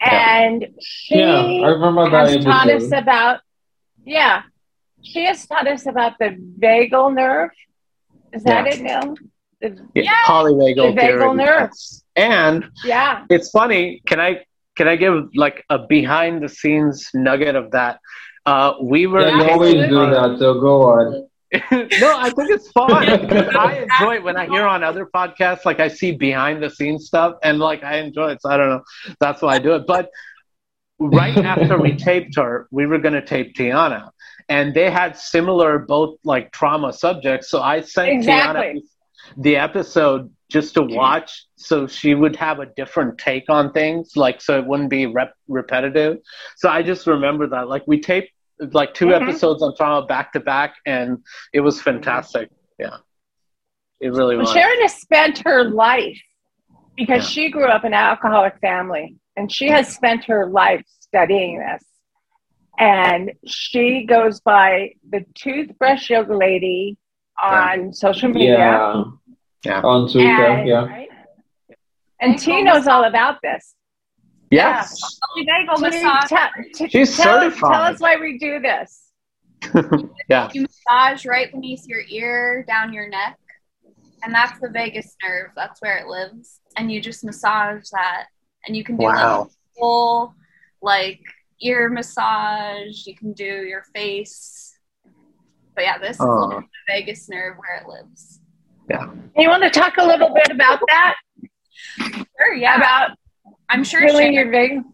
and 0.01 0.67
she 0.81 1.19
yeah, 1.19 1.43
I 1.67 1.69
remember 1.69 2.11
that 2.11 2.29
has 2.29 2.45
taught 2.45 2.71
us 2.71 2.93
about 2.93 3.41
yeah 4.05 4.43
she 5.07 5.25
has 5.25 5.47
taught 5.47 5.67
us 5.67 5.87
about 5.87 6.19
the 6.19 6.37
vagal 6.59 7.15
nerve. 7.15 7.51
Is 8.33 8.43
that 8.45 8.67
yeah. 8.67 8.73
it, 8.73 8.81
Neil? 8.83 9.17
The, 9.61 9.89
yeah, 9.95 10.25
polyvagal 10.27 10.95
the 10.95 11.01
vagal 11.01 11.37
nerve. 11.37 11.71
And 12.17 12.71
yeah, 12.85 13.25
it's 13.31 13.51
funny. 13.51 14.03
Can 14.07 14.21
I 14.21 14.45
can 14.77 14.89
I 14.89 14.97
give 14.97 15.29
like 15.35 15.65
a 15.71 15.79
behind 15.79 16.43
the 16.43 16.49
scenes 16.49 17.09
nugget 17.15 17.55
of 17.55 17.71
that? 17.71 18.01
Uh, 18.45 18.75
we 18.83 19.07
were. 19.07 19.27
Yeah, 19.27 19.51
always 19.53 19.75
do 19.75 20.11
that. 20.11 20.37
So 20.39 20.61
go 20.61 20.83
on. 20.83 21.29
no, 21.71 22.19
I 22.19 22.31
think 22.31 22.51
it's 22.51 22.71
fun. 22.73 23.21
Because 23.21 23.55
I 23.55 23.87
enjoy 23.89 24.17
it 24.17 24.25
when 24.25 24.37
I 24.37 24.47
hear 24.47 24.67
on 24.67 24.83
other 24.83 25.07
podcasts, 25.07 25.65
like 25.65 25.79
I 25.79 25.89
see 25.89 26.13
behind 26.13 26.63
the 26.63 26.71
scenes 26.71 27.07
stuff, 27.07 27.37
and 27.43 27.59
like 27.59 27.85
I 27.85 27.99
enjoy 27.99 28.33
it. 28.33 28.43
So 28.43 28.51
I 28.51 28.57
don't 28.57 28.69
know. 28.69 28.83
That's 29.21 29.43
why 29.43 29.55
I 29.55 29.59
do 29.59 29.75
it. 29.75 29.87
But 29.87 30.11
right 30.99 31.37
after 31.37 31.79
we 31.79 31.95
taped 31.97 32.37
her, 32.37 32.67
we 32.71 32.87
were 32.87 32.99
going 32.99 33.15
to 33.15 33.25
tape 33.25 33.55
Tiana, 33.55 34.11
and 34.49 34.75
they 34.75 34.91
had 34.91 35.17
similar 35.17 35.79
both 35.79 36.19
like 36.25 36.53
trauma 36.53 36.93
subjects. 36.93 37.49
So 37.49 37.61
I 37.63 37.83
sent 37.83 38.11
exactly. 38.11 38.63
Tiana 38.63 38.81
the 39.37 39.57
episode 39.57 40.33
just 40.49 40.75
to 40.75 40.83
watch, 40.83 41.47
so 41.57 41.87
she 41.87 42.15
would 42.15 42.37
have 42.37 42.61
a 42.61 42.67
different 42.67 43.19
take 43.19 43.51
on 43.51 43.73
things, 43.73 44.17
like 44.17 44.41
so 44.41 44.59
it 44.59 44.67
wouldn't 44.67 44.91
be 44.91 45.07
rep- 45.07 45.35
repetitive. 45.49 46.19
So 46.57 46.69
I 46.69 46.83
just 46.83 47.07
remember 47.07 47.49
that, 47.49 47.69
like 47.69 47.83
we 47.87 48.01
taped 48.01 48.31
like 48.73 48.95
2 48.95 49.07
mm-hmm. 49.07 49.23
episodes 49.29 49.63
on 49.63 49.77
trauma 49.77 50.07
back 50.07 50.33
to 50.33 50.41
back, 50.41 50.75
and 50.87 51.19
it 51.53 51.61
was 51.61 51.81
fantastic. 51.81 52.51
Yeah, 52.79 52.97
it 54.01 54.13
really 54.13 54.37
well, 54.37 54.45
was. 54.45 54.53
Sharon 54.53 54.81
has 54.83 54.95
spent 54.95 55.39
her 55.45 55.65
life 55.65 56.21
because 56.97 57.25
yeah. 57.25 57.29
she 57.29 57.51
grew 57.51 57.67
up 57.67 57.85
in 57.85 57.93
an 57.93 57.95
alcoholic 57.95 58.59
family, 58.61 59.17
and 59.37 59.53
she 59.53 59.69
has 59.69 59.89
spent 59.89 60.25
her 60.25 60.49
life 60.49 60.85
studying 61.01 61.59
this 61.59 61.85
and 62.79 63.33
she 63.47 64.05
goes 64.05 64.41
by 64.41 64.91
the 65.11 65.25
toothbrush 65.35 66.11
yoga 66.11 66.37
lady 66.37 66.97
on 67.43 67.87
yeah. 67.87 67.91
social 67.93 68.29
media. 68.29 68.59
Yeah. 68.59 69.05
yeah. 69.65 69.81
On 69.83 70.11
Twitter, 70.11 70.29
and, 70.29 70.69
yeah. 70.69 70.85
Right? 70.85 71.09
And 72.21 72.39
T 72.39 72.63
knows 72.63 72.87
all 72.87 73.05
about 73.05 73.39
this. 73.43 73.75
Yes. 74.51 75.19
Yeah. 75.37 75.59
She's 76.89 77.17
tell, 77.17 77.41
certified. 77.41 77.73
Tell 77.73 77.83
us 77.83 78.01
why 78.01 78.17
we 78.17 78.39
do 78.39 78.61
this. 78.61 79.11
yeah. 80.29 80.49
You 80.53 80.63
massage 80.63 81.27
right 81.27 81.51
beneath 81.51 81.87
your 81.87 82.03
ear, 82.09 82.65
down 82.67 82.93
your 82.93 83.09
neck, 83.09 83.39
and 84.23 84.35
that's 84.35 84.59
the 84.61 84.69
vagus 84.69 85.17
nerve. 85.23 85.51
That's 85.57 85.81
where 85.81 85.99
it 85.99 86.07
lives. 86.07 86.61
And 86.77 86.93
you 86.93 87.01
just 87.01 87.25
massage 87.25 87.89
that, 87.93 88.27
and 88.67 88.77
you 88.77 88.85
can 88.85 88.97
do 88.97 89.05
wow. 89.05 89.43
like 89.43 89.51
full, 89.79 90.35
like 90.83 91.21
ear 91.61 91.89
massage. 91.89 93.07
You 93.07 93.17
can 93.17 93.33
do 93.33 93.45
your 93.45 93.83
face. 93.95 94.79
But 95.75 95.85
yeah, 95.85 95.99
this 95.99 96.21
uh, 96.21 96.25
is 96.25 96.51
the 96.51 96.65
vagus 96.89 97.29
nerve 97.29 97.57
where 97.59 97.83
it 97.83 97.89
lives. 97.89 98.41
Yeah. 98.89 99.11
You 99.37 99.49
want 99.49 99.63
to 99.65 99.71
talk 99.71 99.95
a 99.99 100.05
little 100.05 100.33
bit 100.33 100.51
about 100.51 100.81
that? 100.89 101.17
Sure. 102.39 102.55
Yeah. 102.55 102.77
About 102.77 103.11
I'm 103.69 103.85
sure 103.85 104.01
feeling 104.01 104.35
your 104.35 104.51
vagus. 104.51 104.85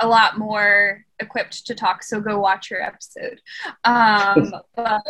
A 0.00 0.06
lot 0.06 0.38
more 0.38 1.04
equipped 1.18 1.66
to 1.66 1.74
talk, 1.74 2.02
so 2.02 2.20
go 2.20 2.38
watch 2.38 2.68
her 2.68 2.80
episode. 2.80 3.40
Um, 3.82 4.52
but 4.76 5.02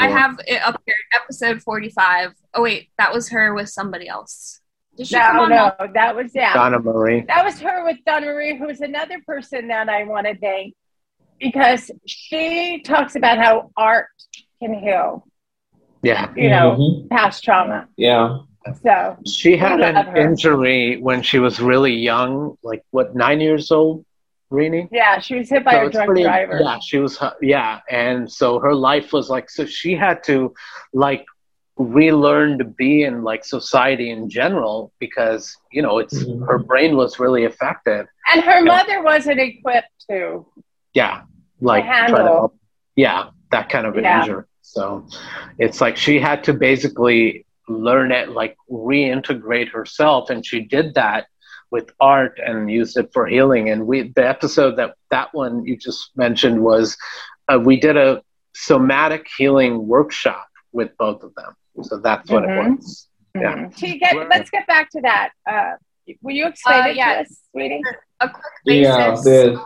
I 0.00 0.08
have 0.08 0.40
it 0.46 0.62
up 0.62 0.80
here, 0.86 0.96
episode 1.14 1.62
45. 1.62 2.32
Oh 2.54 2.62
wait, 2.62 2.88
that 2.96 3.12
was 3.12 3.28
her 3.28 3.54
with 3.54 3.68
somebody 3.68 4.08
else. 4.08 4.60
Did 4.96 5.12
no, 5.12 5.46
no, 5.46 5.72
that 5.94 6.16
was 6.16 6.32
yeah. 6.34 6.54
Donna 6.54 6.80
Marie. 6.80 7.24
That 7.28 7.44
was 7.44 7.60
her 7.60 7.84
with 7.84 7.98
Donna 8.04 8.26
Marie, 8.26 8.56
who's 8.56 8.80
another 8.80 9.20
person 9.26 9.68
that 9.68 9.88
I 9.88 10.04
want 10.04 10.26
to 10.26 10.36
thank 10.38 10.74
because 11.38 11.90
she 12.06 12.80
talks 12.84 13.14
about 13.16 13.38
how 13.38 13.70
art 13.76 14.08
can 14.60 14.74
heal. 14.74 15.26
Yeah. 16.02 16.32
You 16.36 16.50
know, 16.50 16.76
mm-hmm. 16.78 17.08
past 17.08 17.44
trauma. 17.44 17.88
Yeah. 17.96 18.38
So 18.82 19.16
she 19.26 19.56
had 19.56 19.80
an 19.80 20.16
injury 20.16 20.96
when 20.96 21.22
she 21.22 21.38
was 21.38 21.60
really 21.60 21.94
young, 21.94 22.56
like 22.62 22.84
what, 22.90 23.14
nine 23.14 23.40
years 23.40 23.70
old, 23.70 24.04
Rini? 24.50 24.88
Yeah, 24.90 25.20
she 25.20 25.36
was 25.36 25.50
hit 25.50 25.64
by 25.64 25.72
so 25.72 25.86
a 25.86 25.90
drunk 25.90 26.06
pretty, 26.08 26.22
driver. 26.22 26.60
Yeah, 26.62 26.78
she 26.80 26.98
was, 26.98 27.18
yeah. 27.42 27.80
And 27.90 28.30
so 28.30 28.58
her 28.58 28.74
life 28.74 29.12
was 29.12 29.28
like, 29.28 29.50
so 29.50 29.66
she 29.66 29.94
had 29.94 30.22
to 30.24 30.54
like 30.92 31.24
relearn 31.78 32.58
to 32.58 32.64
be 32.64 33.04
in 33.04 33.22
like 33.22 33.44
society 33.44 34.10
in 34.10 34.28
general 34.28 34.92
because 34.98 35.56
you 35.70 35.80
know 35.80 35.98
it's 35.98 36.24
mm-hmm. 36.24 36.44
her 36.44 36.58
brain 36.58 36.96
was 36.96 37.20
really 37.20 37.44
affected 37.44 38.04
and 38.32 38.42
her 38.42 38.64
mother 38.64 39.00
wasn't 39.02 39.38
equipped 39.38 39.86
to 40.10 40.44
yeah 40.94 41.22
like 41.60 41.84
to 41.84 41.90
handle. 41.90 42.48
To 42.48 42.54
yeah 42.96 43.28
that 43.52 43.68
kind 43.68 43.86
of 43.86 43.96
an 43.96 44.02
yeah. 44.02 44.20
injury 44.20 44.44
so 44.60 45.06
it's 45.58 45.80
like 45.80 45.96
she 45.96 46.18
had 46.18 46.42
to 46.44 46.52
basically 46.52 47.46
learn 47.68 48.12
it 48.12 48.30
like 48.30 48.56
reintegrate 48.70 49.70
herself 49.70 50.30
and 50.30 50.44
she 50.44 50.60
did 50.60 50.94
that 50.94 51.26
with 51.70 51.90
art 52.00 52.40
and 52.44 52.70
used 52.70 52.96
it 52.96 53.10
for 53.12 53.26
healing 53.26 53.68
and 53.70 53.86
we 53.86 54.10
the 54.16 54.26
episode 54.26 54.76
that 54.76 54.94
that 55.10 55.28
one 55.34 55.64
you 55.66 55.76
just 55.76 56.10
mentioned 56.16 56.62
was 56.62 56.96
uh, 57.48 57.58
we 57.58 57.78
did 57.78 57.96
a 57.96 58.22
somatic 58.54 59.26
healing 59.36 59.86
workshop 59.86 60.46
with 60.72 60.96
both 60.96 61.22
of 61.22 61.34
them 61.34 61.54
so 61.82 61.98
that's 61.98 62.30
what 62.30 62.44
mm-hmm. 62.44 62.72
it 62.72 62.78
was. 62.78 63.08
Yeah. 63.34 63.54
Mm-hmm. 63.54 63.98
Get, 63.98 64.28
let's 64.28 64.50
get 64.50 64.66
back 64.66 64.90
to 64.90 65.00
that. 65.02 65.30
Uh, 65.48 65.72
will 66.22 66.34
you 66.34 66.46
explain 66.46 66.82
uh, 66.82 66.86
it 66.88 66.96
yeah, 66.96 67.14
to 67.14 67.20
us, 67.20 67.40
sweetie? 67.50 67.80
A 68.20 68.28
quick 68.28 68.44
basis. 68.64 69.26
Yeah, 69.26 69.56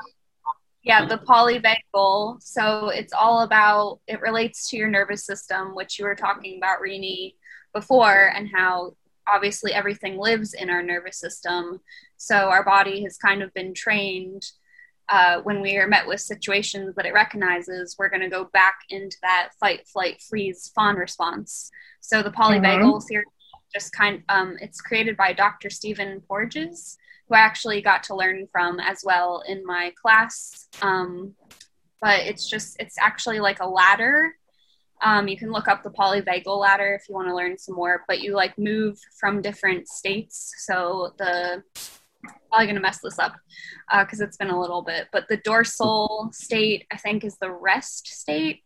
yeah, 0.82 1.06
the 1.06 1.18
polyvagal. 1.18 2.42
So 2.42 2.88
it's 2.88 3.12
all 3.12 3.42
about, 3.42 4.00
it 4.06 4.20
relates 4.20 4.68
to 4.70 4.76
your 4.76 4.88
nervous 4.88 5.24
system, 5.24 5.74
which 5.74 5.98
you 5.98 6.04
were 6.04 6.16
talking 6.16 6.58
about, 6.58 6.80
Rini, 6.80 7.34
before, 7.72 8.32
and 8.34 8.48
how 8.52 8.96
obviously 9.26 9.72
everything 9.72 10.18
lives 10.18 10.54
in 10.54 10.68
our 10.68 10.82
nervous 10.82 11.18
system. 11.18 11.80
So 12.16 12.36
our 12.36 12.64
body 12.64 13.02
has 13.04 13.16
kind 13.16 13.42
of 13.42 13.54
been 13.54 13.74
trained 13.74 14.44
uh, 15.08 15.40
when 15.42 15.60
we 15.60 15.76
are 15.76 15.86
met 15.86 16.06
with 16.06 16.20
situations 16.20 16.94
that 16.94 17.06
it 17.06 17.12
recognizes, 17.12 17.96
we're 17.98 18.08
going 18.08 18.22
to 18.22 18.28
go 18.28 18.44
back 18.52 18.76
into 18.88 19.16
that 19.22 19.50
fight, 19.60 19.86
flight, 19.86 20.22
freeze, 20.22 20.70
fawn 20.74 20.96
response. 20.96 21.70
So 22.00 22.22
the 22.22 22.30
polyvagal 22.30 22.80
mm-hmm. 22.80 23.06
theory 23.06 23.24
just 23.74 23.92
kind 23.92 24.22
um, 24.28 24.56
it's 24.60 24.80
created 24.80 25.16
by 25.16 25.32
Dr. 25.32 25.70
Stephen 25.70 26.20
Porges, 26.28 26.96
who 27.28 27.34
I 27.34 27.40
actually 27.40 27.80
got 27.80 28.02
to 28.04 28.14
learn 28.14 28.46
from 28.50 28.80
as 28.80 29.02
well 29.04 29.42
in 29.46 29.64
my 29.64 29.92
class. 30.00 30.68
Um, 30.82 31.34
but 32.00 32.20
it's 32.20 32.48
just 32.48 32.76
it's 32.80 32.98
actually 32.98 33.40
like 33.40 33.60
a 33.60 33.68
ladder. 33.68 34.34
Um, 35.02 35.28
you 35.28 35.36
can 35.36 35.50
look 35.50 35.68
up 35.68 35.82
the 35.82 35.90
polyvagal 35.90 36.58
ladder 36.58 36.94
if 36.94 37.08
you 37.08 37.14
want 37.14 37.28
to 37.28 37.34
learn 37.34 37.58
some 37.58 37.74
more. 37.74 38.04
But 38.06 38.20
you 38.20 38.34
like 38.34 38.56
move 38.58 38.98
from 39.18 39.42
different 39.42 39.88
states. 39.88 40.54
So 40.58 41.12
the 41.18 41.62
probably 42.48 42.66
going 42.66 42.76
to 42.76 42.82
mess 42.82 43.00
this 43.02 43.18
up 43.18 43.34
because 44.00 44.20
uh, 44.20 44.24
it's 44.24 44.36
been 44.36 44.50
a 44.50 44.60
little 44.60 44.82
bit. 44.82 45.08
But 45.12 45.26
the 45.28 45.38
dorsal 45.38 46.30
state, 46.32 46.86
I 46.92 46.96
think, 46.96 47.24
is 47.24 47.36
the 47.38 47.50
rest 47.50 48.06
state. 48.06 48.62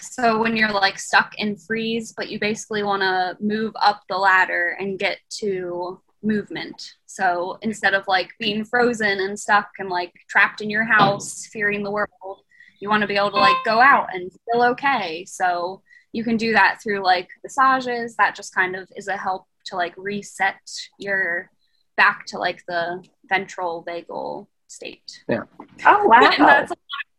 So 0.00 0.40
when 0.40 0.56
you're 0.56 0.72
like 0.72 0.98
stuck 0.98 1.34
in 1.38 1.56
freeze, 1.56 2.14
but 2.16 2.28
you 2.28 2.38
basically 2.38 2.82
want 2.82 3.02
to 3.02 3.36
move 3.40 3.72
up 3.80 4.02
the 4.08 4.16
ladder 4.16 4.76
and 4.78 4.98
get 4.98 5.18
to 5.40 6.00
movement. 6.22 6.94
So 7.06 7.58
instead 7.62 7.94
of 7.94 8.04
like 8.08 8.30
being 8.38 8.64
frozen 8.64 9.20
and 9.20 9.38
stuck 9.38 9.68
and 9.78 9.88
like 9.88 10.12
trapped 10.28 10.60
in 10.60 10.70
your 10.70 10.84
house, 10.84 11.46
fearing 11.46 11.82
the 11.82 11.90
world, 11.90 12.42
you 12.80 12.88
want 12.88 13.00
to 13.02 13.06
be 13.06 13.16
able 13.16 13.30
to 13.30 13.36
like 13.36 13.56
go 13.64 13.80
out 13.80 14.08
and 14.12 14.30
feel 14.50 14.62
okay. 14.62 15.24
So 15.24 15.82
you 16.12 16.24
can 16.24 16.36
do 16.36 16.52
that 16.52 16.80
through 16.82 17.02
like 17.02 17.28
massages. 17.42 18.16
That 18.16 18.34
just 18.34 18.54
kind 18.54 18.76
of 18.76 18.88
is 18.96 19.08
a 19.08 19.16
help 19.16 19.46
to 19.66 19.76
like 19.76 19.94
reset 19.96 20.56
your 20.98 21.50
back 21.96 22.26
to 22.26 22.38
like 22.38 22.62
the 22.66 23.04
ventral 23.28 23.84
vagal 23.88 24.46
state. 24.68 25.22
Yeah. 25.28 25.42
Oh 25.86 26.06
wow. 26.06 26.20
And 26.22 26.32
that's 26.32 26.40
a 26.40 26.46
lot 26.46 26.62
of, 26.64 26.70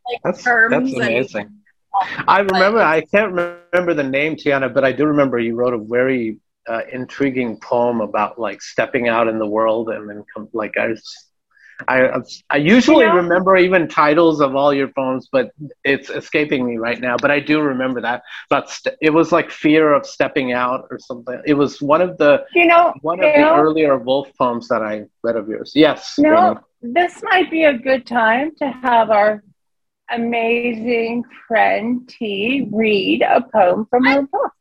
like 0.08 0.22
That's, 0.24 0.44
terms 0.44 0.72
that's 0.72 0.94
and- 0.94 1.04
amazing. 1.04 1.62
I 2.28 2.40
remember, 2.42 2.82
I 2.82 3.00
can't 3.02 3.32
remember 3.32 3.94
the 3.94 4.04
name, 4.04 4.36
Tiana, 4.36 4.74
but 4.74 4.84
I 4.84 4.92
do 4.92 5.06
remember 5.06 5.40
you 5.40 5.56
wrote 5.56 5.74
a 5.74 5.78
very 5.78 6.40
uh, 6.68 6.82
intriguing 6.92 7.58
poem 7.62 8.02
about 8.02 8.38
like 8.38 8.62
stepping 8.62 9.08
out 9.08 9.30
in 9.30 9.40
the 9.40 9.48
world 9.48 9.88
and 9.90 10.10
then 10.10 10.26
come, 10.34 10.50
like 10.52 10.76
I 10.78 10.88
was, 10.88 11.30
I, 11.88 12.10
I 12.50 12.58
usually 12.58 13.04
You 13.06 13.10
know- 13.10 13.16
remember 13.18 13.58
even 13.58 13.88
titles 13.88 14.40
of 14.42 14.56
all 14.56 14.74
your 14.74 14.88
poems, 14.88 15.28
but 15.32 15.52
it's 15.84 16.10
escaping 16.10 16.66
me 16.66 16.78
right 16.78 17.00
now. 17.00 17.18
But 17.18 17.32
I 17.32 17.40
do 17.40 17.62
remember 17.62 18.00
that. 18.02 18.24
But 18.50 18.70
st- 18.70 18.96
it 19.02 19.10
was 19.10 19.32
like 19.32 19.52
fear 19.52 19.94
of 19.94 20.06
stepping 20.06 20.54
out 20.54 20.88
or 20.90 21.00
something. 21.00 21.42
It 21.46 21.54
was 21.56 21.82
one 21.82 22.02
of 22.02 22.18
the 22.18 22.46
You 22.54 22.68
know, 22.68 22.94
one 23.02 23.20
of 23.20 23.26
the 23.34 23.44
earlier 23.50 23.98
Wolf 23.98 24.30
poems 24.38 24.68
that 24.70 24.82
I 24.84 25.04
read 25.24 25.36
of 25.36 25.48
yours. 25.50 25.74
Yes. 25.76 26.16
No, 26.18 26.30
Raina. 26.30 26.64
this 26.82 27.22
might 27.24 27.52
be 27.52 27.66
a 27.66 27.74
good 27.78 28.06
time 28.08 28.56
to 28.60 28.68
have 28.70 29.10
our 29.10 29.44
amazing 30.12 31.24
friend 31.48 32.08
T 32.08 32.68
read 32.72 33.22
a 33.22 33.42
poem 33.42 33.86
from 33.90 34.06
her 34.06 34.22
book. 34.22 34.52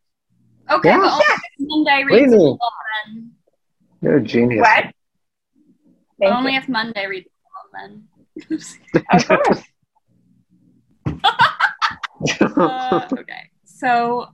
Okay, 0.70 0.88
Yeah. 0.88 0.98
but 0.98 1.12
only 1.12 1.84
Monday 1.84 2.04
reads 2.04 2.32
Really? 2.32 2.44
it 2.52 2.58
well, 2.58 2.72
then. 3.06 3.30
You're 4.00 4.16
a 4.16 4.22
genius. 4.22 4.60
What? 4.62 4.86
Thank 6.20 6.34
only 6.34 6.52
you. 6.52 6.58
if 6.58 6.68
Monday 6.68 7.06
reads 7.06 7.28
well, 7.44 7.86
then. 7.88 8.08
Of 9.12 9.28
course. 9.28 9.62
Uh, 12.56 13.06
okay. 13.12 13.50
So, 13.64 14.28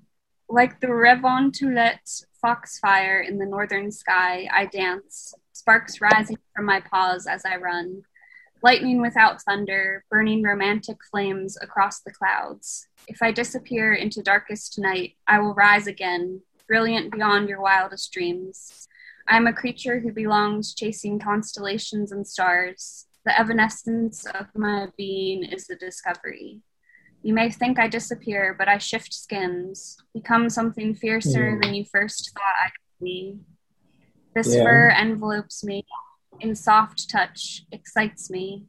like 0.48 0.80
the 0.80 0.86
Revontulette 0.88 2.24
foxfire 2.40 3.20
in 3.20 3.38
the 3.38 3.46
northern 3.46 3.90
sky, 3.90 4.48
I 4.52 4.66
dance, 4.66 5.34
sparks 5.52 6.00
rising 6.00 6.36
from 6.54 6.66
my 6.66 6.80
paws 6.80 7.26
as 7.26 7.44
I 7.44 7.56
run, 7.56 8.02
lightning 8.62 9.00
without 9.00 9.42
thunder, 9.42 10.04
burning 10.10 10.42
romantic 10.42 10.98
flames 11.10 11.56
across 11.60 12.00
the 12.00 12.12
clouds. 12.12 12.86
If 13.08 13.22
I 13.22 13.32
disappear 13.32 13.94
into 13.94 14.22
darkest 14.22 14.78
night, 14.78 15.14
I 15.26 15.40
will 15.40 15.54
rise 15.54 15.86
again, 15.86 16.42
brilliant 16.68 17.12
beyond 17.12 17.48
your 17.48 17.60
wildest 17.60 18.12
dreams. 18.12 18.88
I 19.30 19.36
am 19.36 19.46
a 19.46 19.52
creature 19.52 20.00
who 20.00 20.12
belongs 20.12 20.74
chasing 20.74 21.20
constellations 21.20 22.10
and 22.10 22.26
stars. 22.26 23.06
The 23.24 23.38
evanescence 23.38 24.26
of 24.26 24.46
my 24.56 24.88
being 24.96 25.44
is 25.44 25.68
the 25.68 25.76
discovery. 25.76 26.62
You 27.22 27.34
may 27.34 27.48
think 27.50 27.78
I 27.78 27.86
disappear, 27.86 28.56
but 28.58 28.66
I 28.66 28.78
shift 28.78 29.14
skins, 29.14 29.98
become 30.12 30.50
something 30.50 30.94
fiercer 30.96 31.52
Mm. 31.52 31.62
than 31.62 31.74
you 31.74 31.84
first 31.84 32.32
thought 32.34 32.64
I 32.64 32.70
could 32.70 33.04
be. 33.04 33.38
This 34.34 34.52
Yeah. 34.52 34.64
fur 34.64 34.88
envelopes 34.90 35.62
me 35.62 35.84
in 36.40 36.56
soft 36.56 37.08
touch, 37.08 37.66
excites 37.70 38.30
me. 38.30 38.66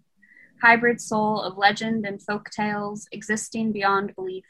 Hybrid 0.62 1.02
soul 1.02 1.42
of 1.42 1.58
legend 1.58 2.06
and 2.06 2.22
folk 2.22 2.52
tales, 2.52 3.08
existing 3.12 3.72
beyond 3.72 4.16
belief. 4.16 4.46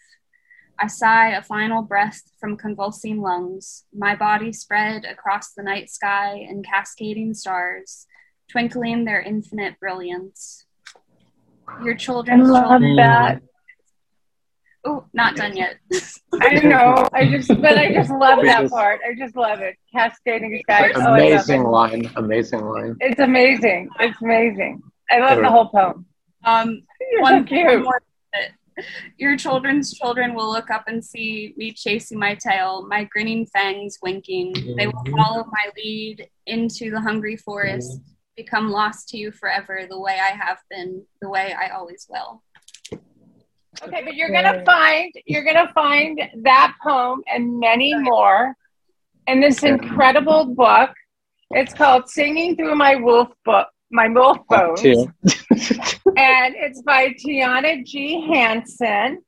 I 0.82 0.88
sigh 0.88 1.32
a 1.32 1.44
final 1.44 1.84
breath 1.84 2.22
from 2.40 2.58
convulsing 2.58 3.22
lungs, 3.22 3.86
my 3.94 4.16
body 4.16 4.52
spread 4.52 5.06
across 5.06 5.54
the 5.54 5.62
night 5.64 5.90
sky 5.90 6.46
and 6.50 6.66
cascading 6.66 7.34
stars, 7.36 8.08
twinkling 8.50 9.06
their 9.06 9.22
infinite 9.22 9.80
brilliance. 9.80 10.66
Your 11.84 11.94
I 11.94 11.98
children's 11.98 12.50
love 12.50 12.64
children. 12.82 12.96
that. 12.96 13.42
Oh, 14.84 15.06
not 15.14 15.36
done 15.36 15.56
yet. 15.56 15.76
I 16.42 16.56
know. 16.56 17.08
I 17.14 17.30
just, 17.30 17.50
but 17.50 17.78
I 17.78 17.94
just 17.94 18.10
love 18.10 18.40
We 18.40 18.48
that 18.48 18.62
just- 18.62 18.74
part. 18.74 19.00
I 19.08 19.14
just 19.14 19.36
love 19.36 19.60
it. 19.60 19.76
Cascading 19.94 20.60
skies. 20.64 20.94
Oh, 20.96 21.02
I 21.02 21.04
love 21.06 21.14
amazing 21.20 21.62
it. 21.62 21.68
line. 21.68 22.12
Amazing 22.16 22.62
line. 22.66 22.96
It's 23.00 23.20
amazing. 23.20 23.90
It's 24.00 24.20
amazing. 24.22 24.82
I 25.12 25.20
love 25.20 25.38
the 25.38 25.50
whole 25.50 25.70
poem. 25.70 26.08
Um, 26.44 26.82
You're 27.12 27.22
one 27.22 27.44
so 27.48 27.48
cute. 27.48 27.84
more 27.84 28.00
bit. 28.00 28.08
Your 29.18 29.38
children's 29.38 29.94
children 29.94 30.34
will 30.34 30.50
look 30.52 30.70
up 30.70 30.86
and 30.88 31.04
see 31.04 31.54
me 31.58 31.72
chasing 31.74 32.18
my 32.18 32.36
tail, 32.36 32.88
my 32.88 33.04
grinning 33.06 33.46
fangs 33.48 33.98
winking. 34.02 34.54
They 34.78 34.88
will 34.88 35.04
Mhm. 35.06 35.18
follow 35.18 35.46
my 35.52 35.72
lead 35.78 36.28
into 36.46 36.90
the 36.90 37.02
hungry 37.02 37.38
forest, 37.38 38.02
become 38.36 38.70
lost 38.72 39.10
to 39.10 39.18
you 39.18 39.32
forever, 39.32 39.86
the 39.90 40.00
way 40.00 40.14
I 40.20 40.32
have 40.32 40.60
been, 40.70 41.06
the 41.22 41.30
way 41.30 41.54
I 41.54 41.70
always 41.70 42.08
will. 42.10 42.42
Okay, 43.84 44.04
but 44.04 44.16
you're 44.16 44.32
gonna 44.32 44.64
find 44.66 45.12
you're 45.26 45.44
gonna 45.44 45.72
find 45.74 46.22
that 46.44 46.76
poem 46.84 47.24
and 47.32 47.60
many 47.60 47.96
more 47.96 48.56
in 49.28 49.40
this 49.40 49.64
incredible 49.64 50.46
book. 50.46 50.92
It's 51.52 51.74
called 51.74 52.10
"Singing 52.10 52.56
Through 52.56 52.76
My 52.76 52.96
Wolf 52.96 53.30
Book." 53.44 53.68
My 53.94 54.08
wolf 54.08 54.38
bones, 54.48 54.82
Too. 54.82 55.12
and 56.18 56.56
it's 56.58 56.82
by 56.82 57.10
Tiana 57.10 57.86
G. 57.86 58.22
Hansen. 58.28 59.22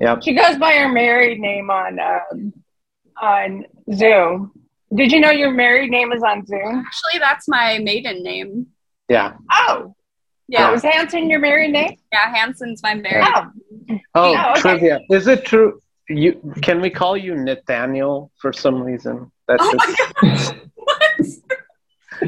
Yep. 0.00 0.22
She 0.22 0.34
goes 0.34 0.58
by 0.58 0.72
her 0.72 0.88
married 0.88 1.40
name 1.40 1.70
on 1.70 1.98
um, 2.00 2.52
on 3.20 3.64
Zoom. 3.94 4.52
Did 4.94 5.10
you 5.12 5.20
know 5.20 5.30
your 5.30 5.50
married 5.50 5.90
name 5.90 6.12
is 6.12 6.22
on 6.22 6.44
Zoom? 6.46 6.84
Actually, 6.86 7.18
that's 7.18 7.48
my 7.48 7.78
maiden 7.78 8.22
name. 8.22 8.66
Yeah. 9.08 9.34
Oh, 9.50 9.94
Yeah, 10.48 10.70
was 10.70 10.82
Hansen 10.82 11.28
your 11.30 11.40
married 11.40 11.72
name? 11.72 11.96
yeah, 12.12 12.32
Hanson's 12.34 12.82
my 12.82 12.94
married. 12.94 13.26
Oh, 13.26 13.50
Oh, 14.14 14.34
Oh, 14.36 14.50
okay. 14.52 14.60
trivia. 14.60 15.00
Is 15.10 15.26
it 15.28 15.44
true? 15.44 15.80
You 16.08 16.40
can 16.62 16.80
we 16.80 16.88
call 16.90 17.16
you 17.16 17.34
Nathaniel 17.34 18.30
for 18.38 18.52
some 18.52 18.80
reason? 18.82 19.30
That's 19.48 19.62
Oh 19.64 19.72
just, 19.72 19.88
my 20.22 20.28
gosh! 20.28 20.48
What? 20.74 21.20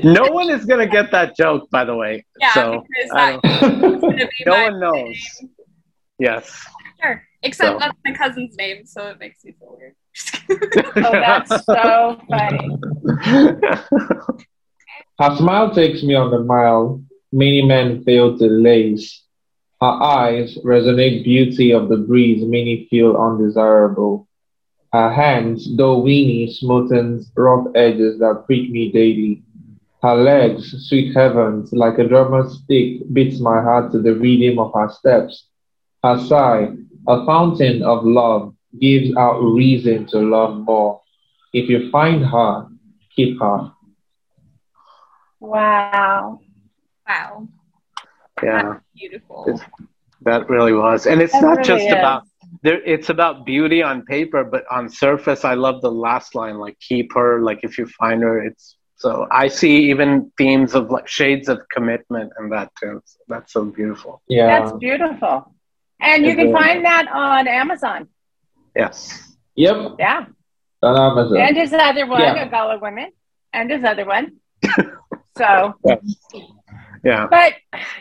No 0.02 0.24
one 0.30 0.50
is 0.50 0.64
gonna 0.64 0.86
get 0.86 1.10
that 1.10 1.36
joke, 1.36 1.68
by 1.70 1.84
the 1.84 1.94
way. 1.96 2.24
Yeah, 2.40 2.54
so 2.54 2.84
because 2.88 3.10
I 3.14 3.38
that's 3.42 3.60
don't, 3.60 4.00
gonna 4.00 4.16
be 4.16 4.44
no 4.46 4.62
one 4.62 4.80
knows. 4.80 5.16
Yes. 6.18 6.66
Sure. 7.00 7.22
Except 7.42 7.74
So. 7.74 7.78
that's 7.78 7.98
my 8.04 8.12
cousin's 8.14 8.56
name, 8.56 8.84
so 8.84 9.06
it 9.08 9.18
makes 9.20 9.44
me 9.44 9.54
feel 9.58 9.76
weird. 9.78 9.94
oh, 10.96 11.12
that's 11.12 11.64
so 11.64 12.20
funny. 12.28 12.78
Her 15.20 15.36
smile 15.36 15.74
takes 15.74 16.02
me 16.02 16.14
on 16.14 16.30
the 16.30 16.40
mile. 16.40 17.02
Many 17.32 17.62
men 17.62 18.02
fail 18.04 18.38
to 18.38 18.46
lace. 18.46 19.24
Her 19.80 19.86
eyes 19.86 20.58
resonate 20.64 21.24
beauty 21.24 21.72
of 21.72 21.88
the 21.88 21.98
breeze 21.98 22.44
many 22.44 22.86
feel 22.90 23.16
undesirable. 23.16 24.28
Her 24.92 25.12
hands, 25.12 25.76
though 25.76 25.98
weeny, 25.98 26.46
smoothen 26.46 27.22
rough 27.36 27.66
edges 27.74 28.18
that 28.20 28.44
prick 28.46 28.70
me 28.70 28.90
daily. 28.90 29.42
Her 30.02 30.14
legs, 30.14 30.88
sweet 30.88 31.14
heavens, 31.14 31.72
like 31.72 31.98
a 31.98 32.06
drummer's 32.08 32.62
stick, 32.62 33.02
beats 33.12 33.40
my 33.40 33.60
heart 33.62 33.92
to 33.92 34.00
the 34.00 34.14
rhythm 34.14 34.58
of 34.58 34.72
her 34.74 34.88
steps. 34.88 35.48
Her 36.04 36.18
sigh, 36.18 36.70
a 37.08 37.24
fountain 37.26 37.82
of 37.82 38.04
love, 38.04 38.54
gives 38.80 39.16
out 39.16 39.40
reason 39.40 40.06
to 40.06 40.18
love 40.20 40.56
more. 40.58 41.00
If 41.52 41.68
you 41.68 41.90
find 41.90 42.24
her, 42.24 42.68
keep 43.16 43.40
her. 43.40 43.72
Wow. 45.40 46.40
wow. 47.08 47.48
yeah, 48.42 48.78
Beautiful. 48.94 49.44
It's- 49.48 49.66
that 50.22 50.48
really 50.48 50.72
was, 50.72 51.06
and 51.06 51.20
it's 51.22 51.32
That 51.32 51.42
not 51.42 51.58
really 51.58 51.62
just 51.62 51.86
is. 51.86 51.92
about 51.92 52.22
there. 52.62 52.82
It's 52.84 53.10
about 53.10 53.44
beauty 53.46 53.82
on 53.82 54.02
paper, 54.04 54.44
but 54.44 54.64
on 54.70 54.88
surface, 54.88 55.44
I 55.44 55.54
love 55.54 55.82
the 55.82 55.92
last 55.92 56.34
line, 56.34 56.58
like 56.58 56.78
"keep 56.80 57.12
her." 57.14 57.40
Like 57.42 57.60
if 57.62 57.78
you 57.78 57.86
find 57.86 58.22
her, 58.22 58.40
it's 58.42 58.77
so. 58.98 59.26
I 59.30 59.48
see 59.48 59.90
even 59.90 60.32
themes 60.36 60.74
of 60.74 60.90
like 60.90 61.08
shades 61.08 61.48
of 61.48 61.60
commitment 61.70 62.32
in 62.38 62.50
that 62.50 62.70
too. 62.80 63.00
So 63.04 63.18
that's 63.28 63.52
so 63.52 63.64
beautiful. 63.64 64.22
Yeah. 64.28 64.46
That's 64.60 64.76
beautiful. 64.76 65.54
And 66.00 66.26
you 66.26 66.34
can 66.34 66.52
find 66.52 66.84
that 66.84 67.08
on 67.08 67.48
Amazon. 67.48 68.08
Yes. 68.74 69.36
Yep. 69.54 69.96
Yeah. 69.98 70.26
On 70.82 70.96
Amazon. 70.96 71.38
And 71.38 71.56
his 71.56 71.72
other 71.72 72.06
one, 72.06 72.20
Yeah. 72.20 72.44
A 72.44 72.48
Gullah 72.48 72.78
Women, 72.80 73.12
and 73.52 73.70
his 73.70 73.84
other 73.84 74.04
one. 74.04 74.36
so, 75.36 75.74
Yes. 75.84 76.16
Yeah. 77.04 77.26
but, 77.30 77.54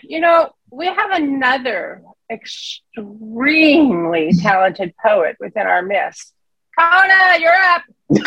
you 0.03 0.19
know, 0.19 0.51
we 0.71 0.87
have 0.87 1.11
another 1.11 2.01
extremely 2.31 4.31
talented 4.41 4.93
poet 5.03 5.37
within 5.39 5.65
our 5.67 5.81
midst. 5.81 6.33
Kona, 6.77 7.39
you're 7.39 7.53
up. 7.53 7.83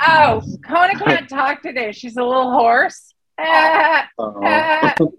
oh, 0.00 0.42
Kona 0.66 0.98
can't 0.98 1.28
talk 1.28 1.62
today. 1.62 1.92
She's 1.92 2.16
a 2.16 2.22
little 2.22 2.50
hoarse. 2.52 3.14
Ah, 3.40 4.08
ah. 4.18 4.94
so 4.98 5.12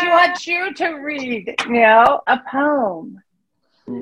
she 0.00 0.08
wants 0.08 0.46
you 0.46 0.74
to 0.74 0.88
read, 0.94 1.54
you 1.66 1.72
know, 1.72 2.20
a 2.26 2.40
poem. 2.50 3.22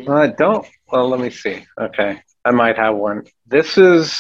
I 0.09 0.29
don't. 0.29 0.67
Well, 0.91 1.09
let 1.09 1.21
me 1.21 1.31
see. 1.31 1.65
Okay. 1.79 2.23
I 2.45 2.51
might 2.51 2.77
have 2.77 2.97
one. 2.97 3.25
This 3.47 3.75
has 3.75 4.19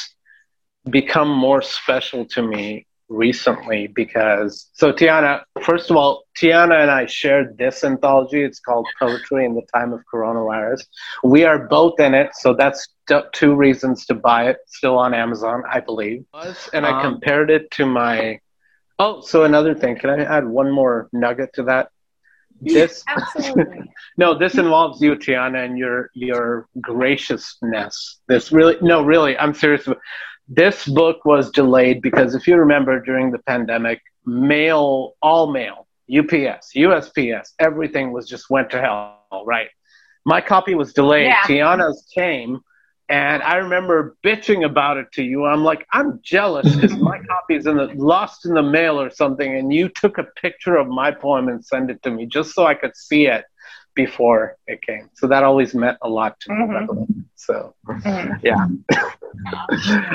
become 0.90 1.30
more 1.30 1.62
special 1.62 2.26
to 2.26 2.42
me 2.42 2.86
recently 3.08 3.86
because 3.86 4.70
so 4.72 4.92
Tiana, 4.92 5.42
first 5.62 5.90
of 5.90 5.96
all, 5.96 6.24
Tiana 6.36 6.82
and 6.82 6.90
I 6.90 7.06
shared 7.06 7.56
this 7.58 7.84
anthology. 7.84 8.42
It's 8.42 8.60
called 8.60 8.86
Poetry 8.98 9.44
in 9.44 9.54
the 9.54 9.66
Time 9.74 9.92
of 9.92 10.00
Coronavirus. 10.12 10.84
We 11.24 11.44
are 11.44 11.66
both 11.66 11.98
in 12.00 12.14
it, 12.14 12.30
so 12.34 12.54
that's 12.54 12.88
two 13.32 13.54
reasons 13.54 14.06
to 14.06 14.14
buy 14.14 14.48
it. 14.48 14.58
Still 14.66 14.98
on 14.98 15.14
Amazon, 15.14 15.62
I 15.70 15.80
believe. 15.80 16.24
And 16.72 16.86
I 16.86 16.90
um, 16.90 17.12
compared 17.12 17.50
it 17.50 17.70
to 17.72 17.86
my. 17.86 18.40
Oh, 18.98 19.20
so 19.20 19.44
another 19.44 19.74
thing. 19.74 19.96
Can 19.96 20.10
I 20.10 20.24
add 20.24 20.46
one 20.46 20.70
more 20.70 21.08
nugget 21.12 21.50
to 21.54 21.64
that? 21.64 21.90
This 22.60 23.04
absolutely. 23.08 23.90
no, 24.16 24.36
this 24.36 24.56
involves 24.56 25.00
you, 25.00 25.14
Tiana, 25.14 25.64
and 25.64 25.78
your 25.78 26.10
your 26.14 26.68
graciousness. 26.80 28.20
This 28.26 28.50
really 28.50 28.76
no, 28.82 29.02
really, 29.02 29.38
I'm 29.38 29.54
serious 29.54 29.86
this 30.48 30.86
book 30.86 31.24
was 31.24 31.50
delayed 31.50 32.00
because 32.00 32.34
if 32.34 32.46
you 32.46 32.56
remember 32.56 33.00
during 33.00 33.30
the 33.30 33.38
pandemic, 33.38 34.00
mail, 34.24 35.14
all 35.20 35.52
mail, 35.52 35.86
UPS, 36.10 36.72
USPS, 36.74 37.50
everything 37.58 38.12
was 38.12 38.26
just 38.26 38.48
went 38.48 38.70
to 38.70 38.80
hell, 38.80 39.44
right? 39.44 39.68
My 40.24 40.40
copy 40.40 40.74
was 40.74 40.92
delayed. 40.92 41.26
Yeah. 41.26 41.42
Tiana's 41.42 42.06
came, 42.14 42.60
and 43.10 43.42
I 43.42 43.56
remember 43.56 44.16
bitching 44.24 44.64
about 44.64 44.96
it 44.96 45.12
to 45.12 45.22
you. 45.22 45.44
I'm 45.44 45.64
like, 45.64 45.86
I'm 45.92 46.20
jealous 46.22 46.74
because 46.74 46.96
my 47.00 47.18
copy 47.18 47.56
is 47.56 47.66
in 47.66 47.76
the 47.76 47.86
lost 47.94 48.46
in 48.46 48.54
the 48.54 48.62
mail 48.62 49.00
or 49.00 49.10
something, 49.10 49.56
and 49.56 49.72
you 49.72 49.88
took 49.90 50.16
a 50.16 50.24
picture 50.24 50.76
of 50.76 50.88
my 50.88 51.10
poem 51.10 51.48
and 51.48 51.64
sent 51.64 51.90
it 51.90 52.02
to 52.04 52.10
me 52.10 52.24
just 52.26 52.54
so 52.54 52.66
I 52.66 52.74
could 52.74 52.96
see 52.96 53.26
it 53.26 53.44
before 53.98 54.56
it 54.68 54.80
came. 54.80 55.10
So 55.14 55.26
that 55.26 55.42
always 55.42 55.74
meant 55.74 55.98
a 56.02 56.08
lot 56.08 56.38
to 56.42 56.52
me. 56.52 56.62
Mm-hmm. 56.62 57.20
So, 57.34 57.74
mm-hmm. 57.84 58.46
yeah. 58.46 58.66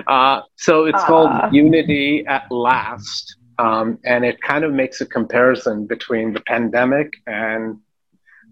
uh, 0.08 0.44
so 0.56 0.86
it's 0.86 1.04
uh. 1.04 1.06
called 1.06 1.54
Unity 1.54 2.26
at 2.26 2.50
Last. 2.50 3.36
Um, 3.60 4.00
and 4.06 4.24
it 4.24 4.42
kind 4.42 4.64
of 4.64 4.72
makes 4.72 5.02
a 5.02 5.06
comparison 5.06 5.86
between 5.86 6.32
the 6.32 6.40
pandemic 6.40 7.10
and 7.28 7.78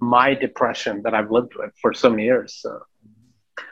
my 0.01 0.34
depression 0.34 1.01
that 1.03 1.13
I've 1.13 1.32
lived 1.32 1.53
with 1.55 1.71
for 1.82 1.93
so 1.93 2.09
many 2.09 2.25
years. 2.25 2.59
So. 2.61 2.82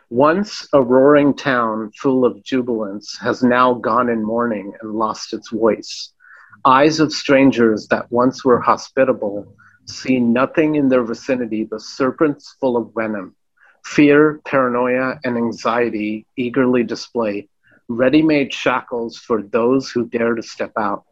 Once 0.10 0.66
a 0.74 0.82
roaring 0.82 1.36
town 1.36 1.92
full 2.02 2.24
of 2.26 2.42
jubilance 2.44 3.18
has 3.22 3.44
now 3.44 3.74
gone 3.74 4.08
in 4.10 4.24
mourning 4.24 4.72
and 4.82 4.94
lost 4.94 5.34
its 5.34 5.50
voice. 5.50 6.14
Eyes 6.66 7.00
of 7.02 7.12
strangers 7.12 7.88
that 7.90 8.10
once 8.10 8.46
were 8.46 8.62
hospitable 8.62 9.54
see 9.90 10.20
nothing 10.20 10.76
in 10.76 10.90
their 10.90 11.04
vicinity 11.04 11.64
but 11.64 11.82
serpents 11.82 12.56
full 12.60 12.78
of 12.78 12.94
venom. 12.96 13.36
Fear, 13.86 14.42
paranoia, 14.46 15.20
and 15.24 15.38
anxiety 15.38 16.26
eagerly 16.38 16.84
display 16.84 17.50
ready 17.90 18.22
made 18.22 18.54
shackles 18.54 19.18
for 19.18 19.42
those 19.42 19.90
who 19.90 20.08
dare 20.08 20.36
to 20.36 20.44
step 20.44 20.72
out. 20.78 21.04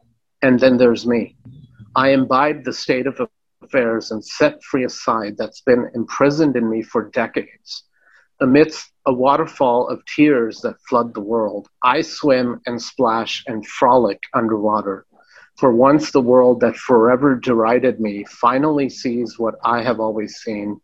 And 0.42 0.60
then 0.60 0.76
there's 0.76 1.06
me. 1.06 1.36
I 1.96 2.10
imbibe 2.10 2.64
the 2.64 2.72
state 2.72 3.08
of 3.08 3.20
affairs 3.62 4.12
and 4.12 4.24
set 4.24 4.62
free 4.62 4.84
a 4.84 4.88
side 4.88 5.36
that's 5.36 5.60
been 5.60 5.90
imprisoned 5.94 6.56
in 6.56 6.70
me 6.70 6.82
for 6.82 7.10
decades. 7.10 7.82
Amidst 8.40 8.92
a 9.04 9.12
waterfall 9.12 9.88
of 9.88 10.04
tears 10.06 10.60
that 10.60 10.80
flood 10.88 11.12
the 11.12 11.20
world, 11.20 11.68
I 11.82 12.02
swim 12.02 12.60
and 12.66 12.80
splash 12.80 13.42
and 13.48 13.66
frolic 13.66 14.22
underwater. 14.32 15.04
For 15.58 15.72
once, 15.72 16.12
the 16.12 16.20
world 16.20 16.60
that 16.60 16.76
forever 16.76 17.34
derided 17.34 17.98
me 17.98 18.24
finally 18.24 18.88
sees 18.88 19.40
what 19.40 19.56
I 19.64 19.82
have 19.82 19.98
always 19.98 20.36
seen. 20.36 20.80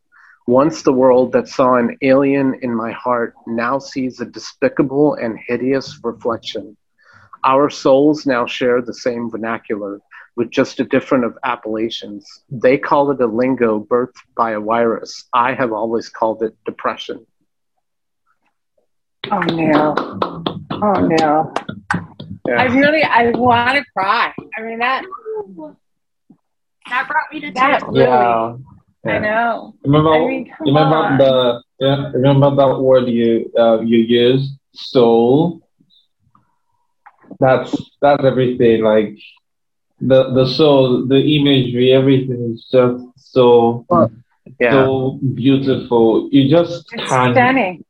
Once, 0.49 0.83
the 0.83 0.93
world 0.93 1.31
that 1.33 1.47
saw 1.47 1.77
an 1.77 1.97
alien 2.03 2.59
in 2.61 2.75
my 2.75 2.91
heart 2.91 3.35
now 3.47 3.79
sees 3.79 4.21
a 4.21 4.25
despicable 4.25 5.15
and 5.15 5.39
hideous 5.47 6.01
reflection. 6.03 6.77
Our 7.45 7.71
souls 7.71 8.27
now 8.27 8.47
share 8.47 8.83
the 8.83 8.93
same 8.95 9.31
vernacular 9.31 10.01
with 10.35 10.51
just 10.51 10.81
a 10.81 10.85
different 10.85 11.25
of 11.25 11.39
appellations. 11.45 12.27
They 12.51 12.77
call 12.77 13.13
it 13.13 13.21
a 13.21 13.27
lingo 13.27 13.79
birthed 13.79 14.19
by 14.37 14.53
a 14.53 14.61
virus. 14.61 15.25
I 15.33 15.55
have 15.55 15.73
always 15.73 16.09
called 16.09 16.43
it 16.43 16.57
depression. 16.67 17.25
Oh 19.31 19.39
no. 19.41 19.95
Oh 20.73 21.07
no. 21.21 21.55
Yeah. 22.47 22.61
I 22.61 22.65
really, 22.65 23.03
I 23.03 23.31
want 23.31 23.77
to 23.79 23.85
cry. 23.93 24.33
I 24.57 24.63
mean 24.63 24.79
that. 24.79 25.05
That 26.89 27.09
brought 27.09 27.33
me 27.33 27.41
to 27.41 27.51
tears. 27.53 27.83
Really, 27.89 28.01
yeah. 28.01 28.57
yeah. 29.05 29.13
I 29.13 29.19
know. 29.19 29.75
Remember, 29.85 30.11
I 30.11 30.27
mean, 30.27 30.55
remember 30.61 30.97
on. 30.97 31.19
the 31.19 31.63
yeah, 31.81 32.11
remember 32.13 32.55
that 32.57 32.79
word 32.79 33.09
you 33.09 33.51
uh, 33.59 33.81
you 33.81 33.99
used, 33.99 34.53
soul. 34.73 35.63
That's 37.41 37.75
that's 38.03 38.23
everything. 38.23 38.83
Like 38.83 39.17
the 40.01 40.35
the 40.35 40.47
soul, 40.47 41.07
the 41.07 41.17
imagery, 41.17 41.93
everything 41.93 42.53
is 42.55 42.69
just 42.71 43.05
so 43.17 43.87
yeah. 44.61 44.71
so 44.71 45.19
beautiful. 45.35 46.29
You 46.31 46.51
just 46.51 46.93
it's 46.93 47.09
can't. 47.09 47.35
Stunning 47.35 47.85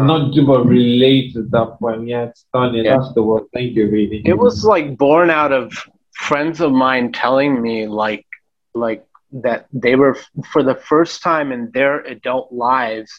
not 0.00 0.34
do 0.34 0.46
but 0.46 0.64
relate 0.64 1.34
to 1.34 1.42
that 1.44 1.78
point. 1.78 2.06
Yeah, 2.08 2.24
it's 2.24 2.46
stunning. 2.48 2.84
Yeah. 2.84 2.98
That's 2.98 3.12
the 3.14 3.22
word. 3.22 3.44
Thank 3.52 3.74
you, 3.74 3.90
really. 3.90 4.22
It 4.24 4.38
was 4.38 4.64
like 4.64 4.96
born 4.96 5.30
out 5.30 5.52
of 5.52 5.72
friends 6.12 6.60
of 6.60 6.72
mine 6.72 7.12
telling 7.12 7.60
me 7.60 7.86
like 7.86 8.26
like 8.74 9.04
that 9.30 9.66
they 9.72 9.94
were 9.94 10.16
for 10.50 10.62
the 10.62 10.74
first 10.74 11.22
time 11.22 11.52
in 11.52 11.70
their 11.72 12.00
adult 12.00 12.50
lives 12.50 13.12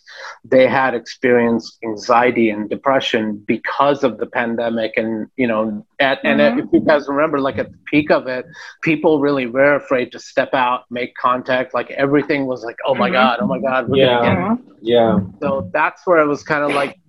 they 0.43 0.67
had 0.67 0.95
experienced 0.95 1.77
anxiety 1.83 2.49
and 2.49 2.67
depression 2.69 3.43
because 3.47 4.03
of 4.03 4.17
the 4.17 4.25
pandemic 4.25 4.93
and 4.97 5.27
you 5.35 5.45
know 5.45 5.85
at, 5.99 6.17
mm-hmm. 6.19 6.39
and 6.39 6.59
if 6.59 6.65
you 6.73 6.79
guys 6.79 7.07
remember 7.07 7.39
like 7.39 7.59
at 7.59 7.71
the 7.71 7.77
peak 7.85 8.09
of 8.09 8.27
it 8.27 8.45
people 8.81 9.19
really 9.19 9.45
were 9.45 9.75
afraid 9.75 10.11
to 10.11 10.19
step 10.19 10.53
out 10.53 10.85
make 10.89 11.13
contact 11.15 11.75
like 11.75 11.91
everything 11.91 12.47
was 12.47 12.63
like 12.63 12.77
oh 12.87 12.95
my 12.95 13.07
mm-hmm. 13.07 13.13
god 13.13 13.39
oh 13.41 13.45
my 13.45 13.59
god 13.59 13.87
yeah 13.95 14.55
yeah 14.81 15.19
so 15.39 15.69
that's 15.73 16.07
where 16.07 16.19
it 16.19 16.27
was 16.27 16.41
kind 16.41 16.63
of 16.63 16.71
like 16.71 16.99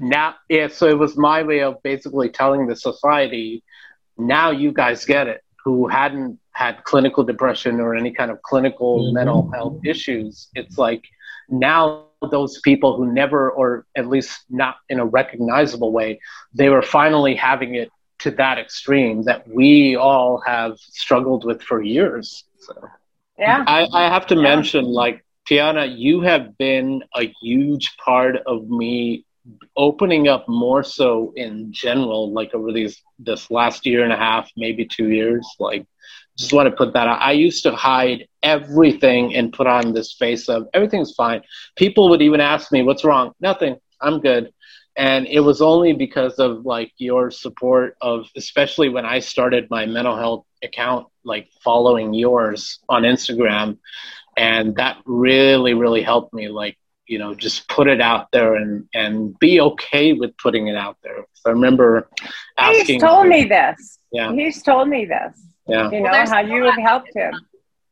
now 0.00 0.34
yeah 0.48 0.66
so 0.66 0.88
it 0.88 0.98
was 0.98 1.16
my 1.16 1.44
way 1.44 1.60
of 1.60 1.80
basically 1.84 2.28
telling 2.28 2.66
the 2.66 2.74
society 2.74 3.62
now 4.16 4.50
you 4.50 4.72
guys 4.72 5.04
get 5.04 5.28
it 5.28 5.44
who 5.64 5.88
hadn't 5.88 6.38
had 6.52 6.82
clinical 6.84 7.22
depression 7.24 7.80
or 7.80 7.94
any 7.94 8.10
kind 8.10 8.30
of 8.30 8.42
clinical 8.42 9.04
mm-hmm. 9.04 9.14
mental 9.14 9.50
health 9.52 9.78
issues. 9.84 10.48
It's 10.54 10.78
like 10.78 11.04
now 11.48 12.06
those 12.30 12.60
people 12.60 12.96
who 12.96 13.12
never, 13.12 13.50
or 13.50 13.86
at 13.96 14.08
least 14.08 14.44
not 14.50 14.76
in 14.88 14.98
a 14.98 15.06
recognizable 15.06 15.92
way, 15.92 16.20
they 16.52 16.68
were 16.68 16.82
finally 16.82 17.34
having 17.34 17.74
it 17.74 17.90
to 18.20 18.30
that 18.32 18.58
extreme 18.58 19.22
that 19.22 19.46
we 19.46 19.94
all 19.94 20.42
have 20.44 20.76
struggled 20.78 21.44
with 21.44 21.62
for 21.62 21.82
years. 21.82 22.44
So, 22.58 22.88
yeah, 23.38 23.62
I, 23.66 23.86
I 23.92 24.08
have 24.08 24.26
to 24.28 24.34
yeah. 24.34 24.42
mention, 24.42 24.84
like 24.84 25.24
Tiana, 25.48 25.96
you 25.96 26.20
have 26.22 26.58
been 26.58 27.04
a 27.16 27.32
huge 27.40 27.96
part 27.98 28.36
of 28.36 28.68
me 28.68 29.24
opening 29.76 30.28
up 30.28 30.48
more 30.48 30.82
so 30.82 31.32
in 31.36 31.72
general, 31.72 32.32
like 32.32 32.54
over 32.54 32.72
these 32.72 33.02
this 33.18 33.50
last 33.50 33.86
year 33.86 34.04
and 34.04 34.12
a 34.12 34.16
half, 34.16 34.50
maybe 34.56 34.84
two 34.86 35.10
years, 35.10 35.46
like 35.58 35.86
just 36.36 36.52
want 36.52 36.68
to 36.68 36.76
put 36.76 36.92
that 36.94 37.08
out. 37.08 37.20
I 37.20 37.32
used 37.32 37.64
to 37.64 37.72
hide 37.74 38.28
everything 38.42 39.34
and 39.34 39.52
put 39.52 39.66
on 39.66 39.92
this 39.92 40.14
face 40.14 40.48
of 40.48 40.68
everything's 40.72 41.14
fine. 41.14 41.42
People 41.76 42.08
would 42.10 42.22
even 42.22 42.40
ask 42.40 42.70
me, 42.70 42.82
"What's 42.82 43.04
wrong?" 43.04 43.32
Nothing. 43.40 43.76
I'm 44.00 44.20
good. 44.20 44.52
And 44.96 45.26
it 45.26 45.40
was 45.40 45.62
only 45.62 45.92
because 45.92 46.38
of 46.38 46.66
like 46.66 46.92
your 46.98 47.30
support 47.30 47.96
of, 48.00 48.26
especially 48.36 48.88
when 48.88 49.04
I 49.04 49.20
started 49.20 49.68
my 49.70 49.86
mental 49.86 50.16
health 50.16 50.44
account, 50.62 51.06
like 51.24 51.48
following 51.62 52.14
yours 52.14 52.80
on 52.88 53.02
Instagram, 53.02 53.78
and 54.36 54.74
that 54.76 54.98
really, 55.06 55.74
really 55.74 56.02
helped 56.02 56.34
me. 56.34 56.48
Like 56.48 56.76
you 57.08 57.18
know, 57.18 57.34
just 57.34 57.68
put 57.68 57.88
it 57.88 58.00
out 58.00 58.28
there 58.32 58.54
and 58.54 58.86
and 58.94 59.38
be 59.38 59.60
okay 59.60 60.12
with 60.12 60.36
putting 60.36 60.68
it 60.68 60.76
out 60.76 60.96
there. 61.02 61.24
I 61.46 61.50
remember 61.50 62.08
asking. 62.58 62.86
He's 62.86 63.02
told 63.02 63.26
me 63.26 63.44
this. 63.44 63.98
Yeah. 64.12 64.32
He's 64.32 64.62
told 64.62 64.88
me 64.88 65.06
this. 65.06 65.40
Yeah. 65.66 65.90
You 65.90 66.00
know, 66.00 66.10
well, 66.10 66.26
how 66.26 66.40
you 66.40 66.64
have 66.64 66.78
helped 66.78 67.14
him. 67.14 67.34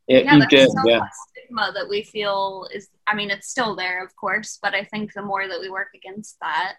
Yeah, 0.07 0.19
yeah 0.21 0.37
you 0.37 0.47
did. 0.47 0.71
Yeah. 0.85 1.01
Stigma 1.31 1.73
that 1.75 1.89
we 1.89 2.03
feel 2.03 2.69
is, 2.73 2.89
I 3.07 3.15
mean, 3.15 3.31
it's 3.31 3.49
still 3.49 3.77
there, 3.77 4.03
of 4.05 4.15
course, 4.17 4.59
but 4.63 4.75
I 4.75 4.85
think 4.85 5.13
the 5.13 5.23
more 5.23 5.47
that 5.49 5.61
we 5.61 5.69
work 5.69 5.89
against 5.95 6.37
that, 6.41 6.77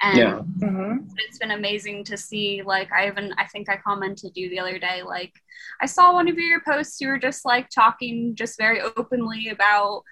and 0.00 0.18
yeah. 0.18 0.40
Mm-hmm. 0.58 1.06
it's 1.18 1.38
been 1.38 1.52
amazing 1.52 2.04
to 2.04 2.16
see. 2.16 2.62
Like, 2.62 2.90
I 2.92 3.06
even, 3.06 3.32
I 3.38 3.46
think 3.46 3.68
I 3.68 3.76
commented 3.76 4.32
you 4.34 4.50
the 4.50 4.58
other 4.58 4.78
day, 4.78 5.02
like, 5.02 5.32
I 5.80 5.86
saw 5.86 6.12
one 6.12 6.28
of 6.28 6.36
your 6.36 6.60
posts, 6.60 7.00
you 7.00 7.08
were 7.08 7.18
just 7.18 7.44
like 7.44 7.68
talking 7.68 8.34
just 8.34 8.58
very 8.58 8.80
openly 8.80 9.48
about 9.50 10.02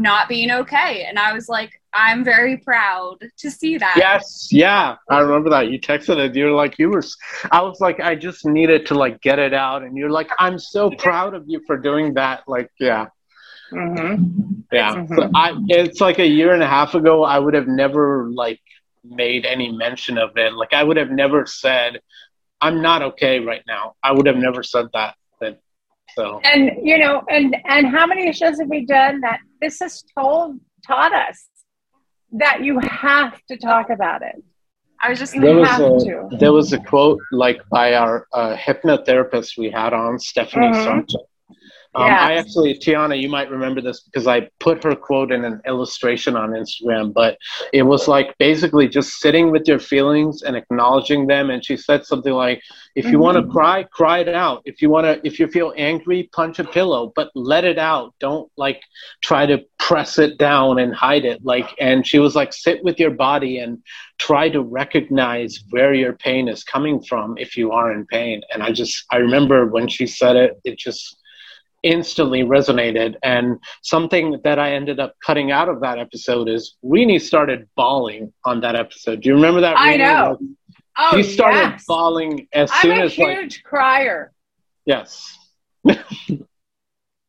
not 0.00 0.28
being 0.28 0.50
okay. 0.50 1.04
And 1.04 1.18
I 1.18 1.32
was 1.32 1.48
like, 1.48 1.70
I'm 1.92 2.24
very 2.24 2.56
proud 2.56 3.18
to 3.38 3.50
see 3.50 3.78
that. 3.78 3.94
Yes, 3.96 4.48
yeah, 4.50 4.96
I 5.08 5.20
remember 5.20 5.50
that. 5.50 5.70
You 5.70 5.80
texted 5.80 6.18
it. 6.18 6.34
You're 6.34 6.52
like, 6.52 6.78
you 6.78 6.90
were. 6.90 7.02
I 7.50 7.62
was 7.62 7.80
like, 7.80 8.00
I 8.00 8.14
just 8.14 8.44
needed 8.46 8.86
to 8.86 8.94
like 8.94 9.20
get 9.20 9.38
it 9.38 9.54
out, 9.54 9.82
and 9.82 9.96
you're 9.96 10.10
like, 10.10 10.30
I'm 10.38 10.58
so 10.58 10.90
proud 10.90 11.34
of 11.34 11.44
you 11.46 11.60
for 11.66 11.76
doing 11.76 12.14
that. 12.14 12.42
Like, 12.48 12.70
yeah, 12.78 13.06
Mm-hmm. 13.72 14.60
Yeah. 14.72 14.94
Mhm. 14.96 15.14
So 15.14 15.30
I, 15.34 15.52
it's 15.68 16.00
like 16.00 16.18
a 16.18 16.26
year 16.26 16.52
and 16.54 16.62
a 16.62 16.66
half 16.66 16.94
ago. 16.94 17.22
I 17.24 17.38
would 17.38 17.54
have 17.54 17.68
never 17.68 18.28
like 18.30 18.60
made 19.04 19.46
any 19.46 19.70
mention 19.70 20.18
of 20.18 20.36
it. 20.36 20.52
Like 20.54 20.72
I 20.72 20.82
would 20.82 20.96
have 20.96 21.10
never 21.10 21.46
said, 21.46 22.00
"I'm 22.60 22.82
not 22.82 23.02
okay 23.02 23.40
right 23.40 23.62
now." 23.66 23.94
I 24.02 24.12
would 24.12 24.26
have 24.26 24.36
never 24.36 24.62
said 24.62 24.86
that. 24.94 25.14
That 26.16 26.22
so 26.22 26.40
And 26.44 26.70
you 26.82 26.98
know, 26.98 27.22
and 27.28 27.56
and 27.66 27.86
how 27.86 28.06
many 28.06 28.32
shows 28.32 28.58
have 28.60 28.68
we 28.68 28.84
done 28.86 29.20
that 29.20 29.40
this 29.60 29.78
has 29.80 30.02
told 30.18 30.58
taught 30.86 31.12
us 31.14 31.46
that 32.32 32.62
you 32.64 32.78
have 32.80 33.32
to 33.48 33.56
talk 33.56 33.90
about 33.90 34.22
it. 34.22 34.36
I 35.02 35.08
was 35.10 35.18
just 35.18 35.34
You 35.34 35.40
There 35.40 35.54
was 35.56 35.68
have 35.68 35.80
a- 35.80 35.98
to. 36.04 36.28
there 36.38 36.52
was 36.52 36.72
a 36.72 36.78
quote 36.78 37.18
like 37.32 37.60
by 37.70 37.94
our 37.94 38.26
uh, 38.32 38.54
hypnotherapist 38.56 39.56
we 39.58 39.70
had 39.70 39.92
on 39.92 40.18
Stephanie. 40.18 40.72
Sargent. 40.74 41.12
Um, 41.94 42.06
Yes. 42.06 42.20
I 42.20 42.32
actually, 42.34 42.74
Tiana, 42.74 43.20
you 43.20 43.28
might 43.28 43.50
remember 43.50 43.80
this 43.80 44.00
because 44.00 44.26
I 44.28 44.48
put 44.60 44.84
her 44.84 44.94
quote 44.94 45.32
in 45.32 45.44
an 45.44 45.60
illustration 45.66 46.36
on 46.36 46.50
Instagram, 46.50 47.12
but 47.12 47.36
it 47.72 47.82
was 47.82 48.06
like 48.06 48.36
basically 48.38 48.88
just 48.88 49.18
sitting 49.18 49.50
with 49.50 49.66
your 49.66 49.80
feelings 49.80 50.42
and 50.42 50.56
acknowledging 50.56 51.26
them. 51.26 51.50
And 51.50 51.64
she 51.64 51.76
said 51.76 52.06
something 52.06 52.32
like, 52.32 52.62
if 52.94 53.06
you 53.06 53.18
want 53.18 53.38
to 53.38 53.52
cry, 53.52 53.82
cry 53.84 54.18
it 54.20 54.28
out. 54.28 54.62
If 54.64 54.80
you 54.82 54.90
want 54.90 55.04
to, 55.06 55.26
if 55.26 55.40
you 55.40 55.48
feel 55.48 55.72
angry, 55.76 56.30
punch 56.32 56.60
a 56.60 56.64
pillow, 56.64 57.12
but 57.16 57.30
let 57.34 57.64
it 57.64 57.78
out. 57.78 58.14
Don't 58.20 58.50
like 58.56 58.80
try 59.22 59.46
to 59.46 59.64
press 59.78 60.18
it 60.18 60.38
down 60.38 60.78
and 60.78 60.94
hide 60.94 61.24
it. 61.24 61.44
Like, 61.44 61.74
and 61.80 62.06
she 62.06 62.20
was 62.20 62.36
like, 62.36 62.52
sit 62.52 62.84
with 62.84 63.00
your 63.00 63.10
body 63.10 63.58
and 63.58 63.78
try 64.18 64.48
to 64.48 64.62
recognize 64.62 65.64
where 65.70 65.92
your 65.92 66.12
pain 66.12 66.46
is 66.48 66.62
coming 66.62 67.00
from 67.02 67.36
if 67.38 67.56
you 67.56 67.72
are 67.72 67.90
in 67.90 68.06
pain. 68.06 68.42
And 68.52 68.62
I 68.62 68.70
just, 68.70 69.04
I 69.10 69.16
remember 69.16 69.66
when 69.66 69.88
she 69.88 70.06
said 70.06 70.36
it, 70.36 70.60
it 70.64 70.78
just, 70.78 71.19
instantly 71.82 72.42
resonated. 72.42 73.14
And 73.22 73.58
something 73.82 74.40
that 74.44 74.58
I 74.58 74.72
ended 74.74 75.00
up 75.00 75.14
cutting 75.24 75.50
out 75.50 75.68
of 75.68 75.80
that 75.80 75.98
episode 75.98 76.48
is 76.48 76.76
Rini 76.84 77.20
started 77.20 77.68
bawling 77.76 78.32
on 78.44 78.60
that 78.60 78.76
episode. 78.76 79.20
Do 79.22 79.28
you 79.30 79.34
remember 79.34 79.60
that? 79.62 79.76
I 79.78 79.94
Rini? 79.94 79.98
know. 79.98 80.38
Oh, 80.98 81.10
She 81.16 81.22
started 81.22 81.58
yes. 81.58 81.84
bawling 81.86 82.46
as 82.52 82.70
I'm 82.72 82.80
soon 82.82 82.98
a 82.98 83.04
as 83.04 83.16
like 83.18 83.38
huge 83.38 83.62
crier, 83.62 84.32
yes. 84.84 85.38
yeah. 85.84 85.94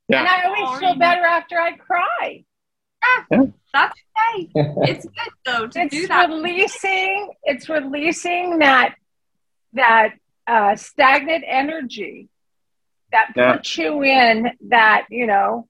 and. 0.10 0.28
I 0.28 0.44
always 0.46 0.80
feel 0.80 0.96
better 0.96 1.24
after 1.24 1.58
I 1.60 1.78
cry. 1.78 2.44
Yeah, 3.32 3.46
that's 3.74 3.94
okay. 4.36 4.50
It's 4.92 5.06
good 5.06 5.34
though 5.46 5.68
to 5.68 5.90
do 5.90 5.98
It's 5.98 6.08
that. 6.10 6.30
releasing. 6.30 7.32
It's 7.44 7.70
releasing 7.70 8.60
that 8.60 8.96
that 9.74 10.16
uh, 10.48 10.76
stagnant 10.76 11.44
energy 11.48 12.28
that 13.12 13.32
Yeah. 13.36 13.54
puts 13.54 13.78
you 13.78 14.04
in 14.04 14.52
that 14.70 15.06
you 15.10 15.28
know 15.28 15.68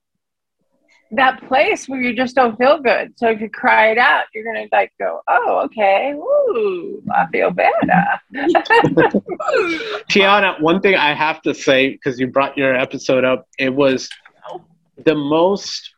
that 1.14 1.46
place 1.46 1.86
where 1.88 2.00
you 2.00 2.14
just 2.16 2.34
don't 2.34 2.56
feel 2.56 2.80
good. 2.80 3.12
So 3.18 3.28
if 3.28 3.38
you 3.40 3.50
cry 3.50 3.90
it 3.90 3.98
out, 3.98 4.24
you're 4.34 4.44
gonna 4.44 4.66
like 4.72 4.92
go, 4.98 5.20
oh, 5.28 5.58
okay, 5.66 6.12
ooh, 6.14 7.02
I 7.14 7.26
feel 7.26 7.50
better. 7.50 8.20
Tiana, 10.10 10.60
one 10.60 10.80
thing 10.80 10.94
I 10.94 11.12
have 11.14 11.42
to 11.42 11.54
say 11.54 11.90
because 11.90 12.18
you 12.18 12.28
brought 12.28 12.56
your 12.56 12.74
episode 12.74 13.24
up, 13.24 13.46
it 13.58 13.74
was 13.74 14.08
the 15.04 15.14
most 15.14 15.94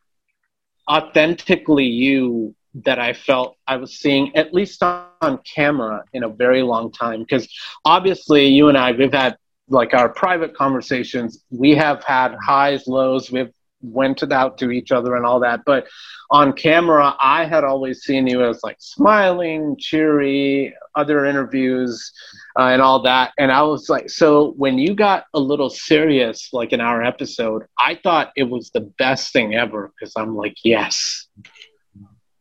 authentically 0.90 1.86
you 1.86 2.55
that 2.84 2.99
I 2.99 3.12
felt 3.12 3.57
I 3.68 3.76
was 3.76 3.99
seeing, 4.01 4.34
at 4.34 4.53
least 4.53 4.82
on 4.82 5.38
camera, 5.55 6.03
in 6.12 6.24
a 6.24 6.28
very 6.28 6.62
long 6.62 6.90
time. 6.90 7.20
Because 7.20 7.49
obviously, 7.84 8.47
you 8.47 8.68
and 8.68 8.76
I, 8.76 8.90
we've 8.92 9.12
had 9.12 9.36
like 9.68 9.94
our 9.94 10.08
private 10.08 10.54
conversations. 10.54 11.44
We 11.50 11.72
have 11.72 12.02
had 12.04 12.36
highs, 12.42 12.86
lows. 12.86 13.30
We've 13.30 13.52
went 13.84 14.22
out 14.32 14.58
to 14.58 14.70
each 14.70 14.92
other 14.92 15.14
and 15.14 15.26
all 15.26 15.40
that. 15.40 15.60
But 15.64 15.86
on 16.30 16.52
camera, 16.52 17.14
I 17.20 17.44
had 17.44 17.64
always 17.64 18.02
seen 18.02 18.26
you 18.26 18.44
as 18.44 18.60
like 18.62 18.76
smiling, 18.80 19.76
cheery, 19.78 20.74
other 20.94 21.26
interviews 21.26 22.12
uh, 22.58 22.64
and 22.64 22.80
all 22.80 23.02
that. 23.02 23.32
And 23.38 23.52
I 23.52 23.62
was 23.62 23.88
like, 23.88 24.08
so 24.08 24.52
when 24.56 24.78
you 24.78 24.94
got 24.94 25.24
a 25.34 25.40
little 25.40 25.70
serious, 25.70 26.48
like 26.52 26.72
in 26.72 26.80
our 26.80 27.02
episode, 27.02 27.64
I 27.78 27.98
thought 28.02 28.32
it 28.36 28.44
was 28.44 28.70
the 28.70 28.92
best 28.98 29.32
thing 29.32 29.54
ever 29.54 29.92
because 29.98 30.14
I'm 30.16 30.34
like, 30.34 30.56
yes. 30.64 31.26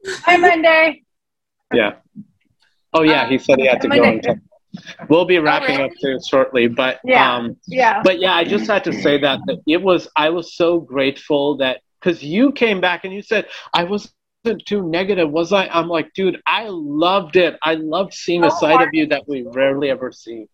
Hi, 0.05 0.37
Monday. 0.37 1.03
Yeah. 1.73 1.95
Oh, 2.93 3.03
yeah. 3.03 3.27
He 3.27 3.37
said 3.37 3.59
he 3.59 3.67
had 3.67 3.81
to 3.81 3.89
go. 3.89 4.35
And 4.73 4.83
check. 4.85 5.09
We'll 5.09 5.25
be 5.25 5.39
wrapping 5.39 5.79
up 5.79 5.91
too 6.01 6.17
shortly. 6.29 6.67
But 6.67 6.99
Yeah. 7.03 7.35
um, 7.35 7.57
Yeah. 7.67 8.01
but 8.03 8.19
yeah, 8.19 8.33
I 8.33 8.43
just 8.43 8.67
had 8.67 8.83
to 8.85 8.93
say 8.93 9.19
that, 9.19 9.39
that 9.47 9.59
it 9.67 9.81
was, 9.81 10.07
I 10.15 10.29
was 10.29 10.55
so 10.55 10.79
grateful 10.79 11.57
that 11.57 11.81
because 12.01 12.23
you 12.23 12.51
came 12.51 12.81
back 12.81 13.05
and 13.05 13.13
you 13.13 13.21
said, 13.21 13.47
I 13.73 13.83
wasn't 13.83 14.13
too 14.65 14.81
negative, 14.89 15.31
was 15.31 15.53
I? 15.53 15.67
I'm 15.67 15.87
like, 15.87 16.11
dude, 16.13 16.41
I 16.45 16.67
loved 16.69 17.35
it. 17.37 17.57
I 17.63 17.75
loved 17.75 18.13
seeing 18.13 18.43
a 18.43 18.51
So 18.51 18.57
side 18.57 18.81
of 18.81 18.89
you 18.93 19.05
that 19.07 19.27
we 19.27 19.43
rarely 19.43 19.89
ever 19.89 20.11
see. 20.11 20.45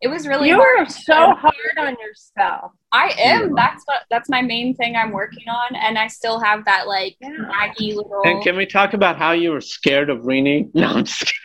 It 0.00 0.08
was 0.08 0.26
really 0.26 0.48
You 0.48 0.56
hard. 0.56 0.80
are 0.80 0.88
so 0.90 1.32
hard 1.34 1.78
on 1.78 1.96
yourself. 2.00 2.72
I 2.90 3.14
am. 3.20 3.48
Yeah. 3.48 3.54
That's 3.54 3.82
what 3.84 4.02
that's 4.10 4.28
my 4.28 4.42
main 4.42 4.74
thing 4.74 4.96
I'm 4.96 5.12
working 5.12 5.48
on, 5.48 5.76
and 5.76 5.96
I 5.96 6.08
still 6.08 6.40
have 6.40 6.64
that 6.64 6.88
like 6.88 7.16
Yeah. 7.20 7.28
naggy 7.30 7.94
little. 7.94 8.20
And 8.24 8.42
can 8.42 8.56
we 8.56 8.66
talk 8.66 8.94
about 8.94 9.16
how 9.16 9.30
you 9.30 9.52
were 9.52 9.60
scared 9.60 10.10
of 10.10 10.22
Rini? 10.22 10.68
No, 10.74 10.88
I'm 10.88 11.04
just 11.04 11.20
kidding. 11.20 11.36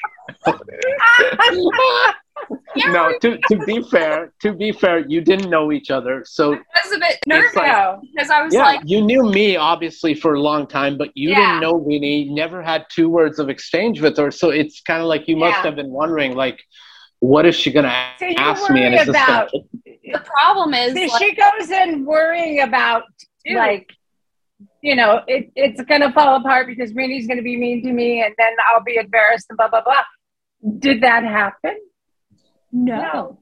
No, 2.89 3.11
to, 3.21 3.37
to 3.49 3.57
be 3.65 3.81
fair, 3.81 4.31
to 4.43 4.53
be 4.53 4.71
fair, 4.71 4.99
you 4.99 5.19
didn't 5.21 5.49
know 5.49 5.71
each 5.71 5.89
other. 5.89 6.23
So 6.25 6.53
I 6.53 6.57
was 6.85 6.95
a 6.95 6.99
bit 6.99 7.17
nervous 7.25 7.55
like- 7.55 7.97
because 8.15 8.29
I 8.29 8.43
was 8.43 8.53
yeah, 8.53 8.61
like, 8.63 8.81
you 8.85 9.01
knew 9.01 9.23
me 9.29 9.57
obviously 9.57 10.13
for 10.13 10.35
a 10.35 10.39
long 10.39 10.67
time, 10.67 10.97
but 10.97 11.09
you 11.15 11.29
Yeah. 11.31 11.37
didn't 11.37 11.61
know 11.61 11.73
Rini, 11.73 12.29
never 12.29 12.61
had 12.61 12.85
two 12.91 13.09
words 13.09 13.39
of 13.39 13.49
exchange 13.49 13.99
with 14.01 14.15
her. 14.17 14.29
So 14.29 14.51
it's 14.51 14.81
kind 14.81 15.01
of 15.01 15.07
like 15.07 15.27
you 15.27 15.35
must 15.35 15.57
Yeah. 15.57 15.63
have 15.63 15.75
been 15.75 15.89
wondering, 15.89 16.35
like, 16.35 16.61
what 17.19 17.47
is 17.47 17.55
she 17.55 17.71
going 17.71 17.85
to 17.85 18.05
So 18.19 18.27
ask 18.37 18.69
me? 18.69 18.83
And 18.83 18.93
worry 18.93 19.01
is 19.01 19.07
this 19.07 19.15
about- 19.15 19.51
gonna- 19.51 19.63
the 20.13 20.19
problem 20.19 20.73
is 20.75 20.93
See, 20.93 21.07
like, 21.07 21.21
she 21.21 21.33
goes 21.35 21.71
in 21.71 22.05
worrying 22.05 22.61
about 22.61 23.03
Dude. 23.43 23.57
like, 23.57 23.89
you 24.81 24.95
know, 24.95 25.21
it, 25.27 25.51
it's 25.55 25.81
gonna 25.81 26.11
fall 26.13 26.35
apart 26.37 26.67
because 26.67 26.93
Rini's 26.93 27.27
gonna 27.27 27.41
be 27.41 27.57
mean 27.57 27.83
to 27.83 27.91
me, 27.91 28.21
and 28.23 28.33
then 28.37 28.53
I'll 28.71 28.83
be 28.83 28.95
embarrassed 28.95 29.47
and 29.49 29.57
blah 29.57 29.67
blah 29.67 29.81
blah. 29.81 30.03
Did 30.79 31.01
that 31.01 31.23
happen? 31.23 31.77
no. 32.71 33.39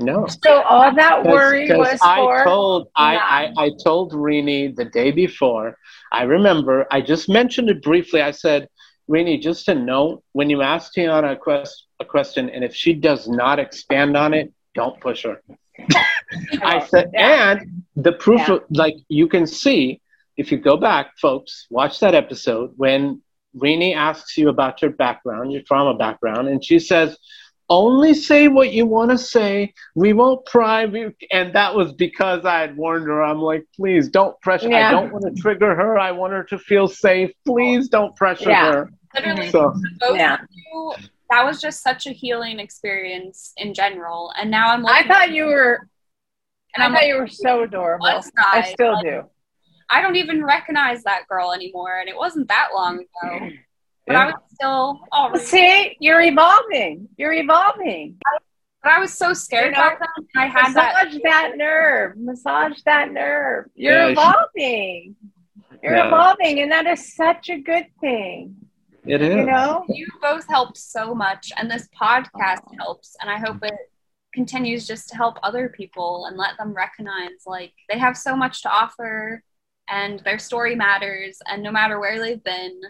no. 0.00 0.26
So 0.44 0.62
all 0.62 0.94
that 0.94 1.24
worry 1.24 1.68
'Cause 1.68 1.78
was 1.78 1.98
I 2.02 2.16
for 2.16 2.44
told 2.44 2.88
I, 2.96 3.16
I, 3.56 3.64
I 3.64 3.70
told 3.84 4.12
Rini 4.12 4.74
the 4.74 4.84
day 4.86 5.10
before. 5.10 5.76
I 6.12 6.22
remember 6.22 6.86
I 6.90 7.00
just 7.00 7.28
mentioned 7.28 7.68
it 7.70 7.82
briefly. 7.82 8.22
I 8.22 8.30
said, 8.30 8.68
Rini, 9.10 9.40
just 9.40 9.66
to 9.66 9.74
note, 9.74 10.22
when 10.32 10.50
you 10.50 10.62
ask 10.62 10.92
Tiana 10.94 11.32
a, 11.32 11.36
quest, 11.36 11.86
a 12.00 12.04
question, 12.04 12.48
and 12.50 12.62
if 12.64 12.74
she 12.74 12.92
does 12.94 13.28
not 13.28 13.58
expand 13.58 14.16
on 14.16 14.34
it, 14.34 14.52
don't 14.74 15.00
push 15.00 15.24
her. 15.24 15.40
I 16.62 16.84
said, 16.86 17.10
Yeah. 17.12 17.52
and 17.52 17.82
the 17.96 18.12
proof, 18.12 18.42
Yeah. 18.48 18.54
of, 18.56 18.62
like 18.70 18.94
you 19.08 19.26
can 19.28 19.46
see, 19.46 20.00
if 20.36 20.52
you 20.52 20.58
go 20.58 20.76
back, 20.76 21.12
folks, 21.20 21.66
watch 21.70 22.00
that 22.00 22.14
episode 22.14 22.72
when 22.76 23.22
Rini 23.56 23.94
asks 23.96 24.36
you 24.36 24.48
about 24.48 24.82
your 24.82 24.90
background, 24.92 25.52
your 25.52 25.62
trauma 25.62 25.96
background, 25.96 26.48
and 26.48 26.64
she 26.64 26.78
says, 26.78 27.16
only 27.70 28.14
say 28.14 28.48
what 28.48 28.72
you 28.72 28.86
want 28.86 29.10
to 29.10 29.18
say. 29.18 29.74
We 29.94 30.14
won't 30.14 30.46
pry. 30.46 30.86
We, 30.86 31.10
and 31.30 31.52
that 31.54 31.74
was 31.74 31.92
because 31.92 32.46
I 32.46 32.60
had 32.60 32.76
warned 32.76 33.06
her. 33.06 33.22
I'm 33.22 33.40
like, 33.40 33.66
please 33.76 34.08
don't 34.08 34.40
pressure. 34.40 34.72
I 34.72 34.90
don't 34.90 35.12
want 35.12 35.24
to 35.26 35.42
trigger 35.42 35.74
her. 35.74 35.98
I 35.98 36.12
want 36.12 36.32
her 36.32 36.44
to 36.44 36.58
feel 36.58 36.88
safe. 36.88 37.30
Please 37.46 37.88
don't 37.88 38.16
pressure 38.16 38.48
Yeah. 38.50 38.70
her. 38.72 38.90
Literally, 39.14 39.50
So, 39.50 39.74
both 40.00 40.16
Yeah. 40.18 40.34
of 40.34 40.40
you, 40.50 40.94
that 41.30 41.44
was 41.44 41.60
just 41.60 41.82
such 41.82 42.06
a 42.06 42.10
healing 42.10 42.58
experience 42.58 43.52
in 43.58 43.74
general. 43.74 44.32
And 44.38 44.50
now 44.50 44.70
I'm 44.70 44.82
like, 44.82 45.04
I 45.04 45.08
thought 45.08 45.30
you 45.32 45.44
were. 45.46 45.86
and 46.74 46.82
I 46.82 46.86
I'm 46.86 46.92
thought 46.92 47.02
like, 47.02 47.08
you 47.08 47.16
were 47.18 47.28
so 47.28 47.64
adorable. 47.64 48.06
I 48.06 48.22
I? 48.38 48.62
still 48.62 48.94
Like, 48.94 49.04
do. 49.04 49.22
I 49.90 50.00
don't 50.02 50.16
even 50.16 50.44
recognize 50.44 51.02
that 51.04 51.26
girl 51.28 51.52
anymore, 51.52 51.98
and 52.00 52.08
it 52.08 52.16
wasn't 52.16 52.48
that 52.48 52.68
long 52.74 52.96
ago. 52.98 53.50
But 54.06 54.12
Yeah. 54.14 54.22
I 54.22 54.26
was 54.26 54.34
still, 54.54 55.00
oh, 55.12 55.36
See, 55.38 55.96
you're 56.00 56.20
evolving. 56.22 57.08
You're 57.16 57.32
evolving. 57.34 58.18
but 58.82 58.92
I 58.92 59.00
was 59.00 59.12
so 59.12 59.32
scared 59.34 59.66
You 59.66 59.82
know, 59.82 59.88
back 59.88 59.98
then. 60.00 60.26
I 60.36 60.46
had 60.46 60.72
that. 60.74 61.04
Massage 61.04 61.20
that 61.24 61.52
nerve. 61.56 62.16
Massage 62.16 62.80
that 62.84 63.12
nerve. 63.12 63.66
You're 63.74 63.92
Yeah, 63.94 64.06
she- 64.06 64.12
evolving. 64.12 65.16
You're 65.82 65.96
Yeah. 65.96 66.06
evolving, 66.08 66.60
and 66.60 66.72
that 66.72 66.86
is 66.86 67.14
such 67.14 67.48
a 67.50 67.58
good 67.58 67.86
thing. 68.00 68.54
it 69.06 69.22
is. 69.22 69.36
You 69.36 69.44
know. 69.46 69.84
You 69.88 70.06
both 70.20 70.46
helped 70.48 70.76
so 70.76 71.14
much, 71.14 71.50
and 71.56 71.70
this 71.70 71.88
podcast 71.98 72.62
helps, 72.78 73.16
and 73.20 73.30
I 73.30 73.38
hope 73.38 73.62
it 73.62 73.74
continues 74.34 74.86
just 74.86 75.08
to 75.08 75.16
help 75.16 75.38
other 75.42 75.68
people 75.70 76.26
and 76.26 76.36
let 76.36 76.56
them 76.58 76.74
recognize 76.74 77.46
like 77.46 77.72
they 77.88 77.98
have 77.98 78.16
so 78.18 78.36
much 78.36 78.60
to 78.62 78.70
offer, 78.70 79.42
and 79.90 80.20
their 80.20 80.38
story 80.38 80.74
matters, 80.74 81.38
and 81.46 81.62
no 81.62 81.70
matter 81.70 81.98
where 82.00 82.20
they've 82.20 82.42
been, 82.42 82.80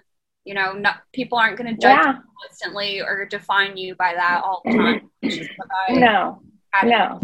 you 0.44 0.54
know, 0.54 0.72
not, 0.72 0.96
people 1.12 1.38
aren't 1.38 1.56
going 1.58 1.74
to 1.74 1.80
judge 1.80 1.96
Yeah. 2.04 2.12
you 2.14 2.22
constantly 2.42 3.00
or 3.00 3.26
define 3.26 3.76
you 3.76 3.94
by 3.96 4.14
that 4.14 4.42
all 4.44 4.62
the 4.64 4.72
time. 4.72 5.10
It's 5.22 5.36
just 5.36 5.50
what 5.56 5.68
I 5.88 5.92
No. 5.94 6.42
No. 6.84 7.20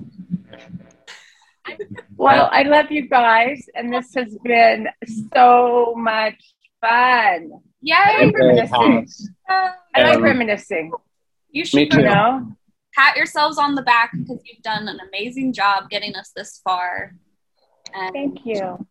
Well, 2.17 2.49
I 2.53 2.63
love 2.65 2.91
you 2.91 3.09
guys, 3.09 3.67
and 3.75 3.93
this 3.93 4.15
has 4.15 4.37
been 4.45 4.89
so 5.35 5.95
much 5.97 6.37
fun. 6.81 6.91
I 6.93 7.41
Yay! 7.81 8.27
like 8.27 8.35
reminiscing. 8.39 9.09
I 9.49 9.73
like 9.97 10.17
Um, 10.17 10.23
reminiscing. 10.23 10.93
You 11.51 11.63
Me 11.63 11.65
should 11.65 11.91
too. 11.91 11.99
You 11.99 12.05
know, 12.05 12.53
pat 12.97 13.17
yourselves 13.17 13.59
on 13.59 13.75
the 13.75 13.83
back 13.83 14.11
because 14.13 14.43
you've 14.45 14.63
done 14.63 14.89
an 14.89 14.99
amazing 15.09 15.53
job 15.55 15.89
getting 15.91 16.15
us 16.17 16.33
this 16.37 16.61
far. 16.65 17.15
And 17.95 18.13
thank 18.13 18.45
you. 18.45 18.87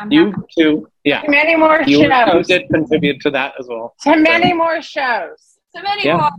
I'm 0.00 0.10
You 0.12 0.26
happy. 0.32 0.42
too. 0.58 0.88
Yeah. 1.04 1.22
Many 1.28 1.56
more 1.56 1.82
You, 1.86 2.02
you 2.02 2.42
did 2.44 2.68
contribute 2.68 3.20
to 3.22 3.30
that 3.30 3.54
as 3.58 3.66
well. 3.68 3.94
To 4.02 4.16
many 4.16 4.52
more 4.52 4.80
shows. 4.82 5.38
so 5.74 5.82
many 5.82 6.04
Yeah. 6.06 6.16
more. 6.16 6.30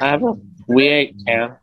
I 0.00 0.08
have 0.08 0.22
a, 0.22 0.34
we 0.68 0.86
ate, 0.88 1.14
Cam. 1.26 1.56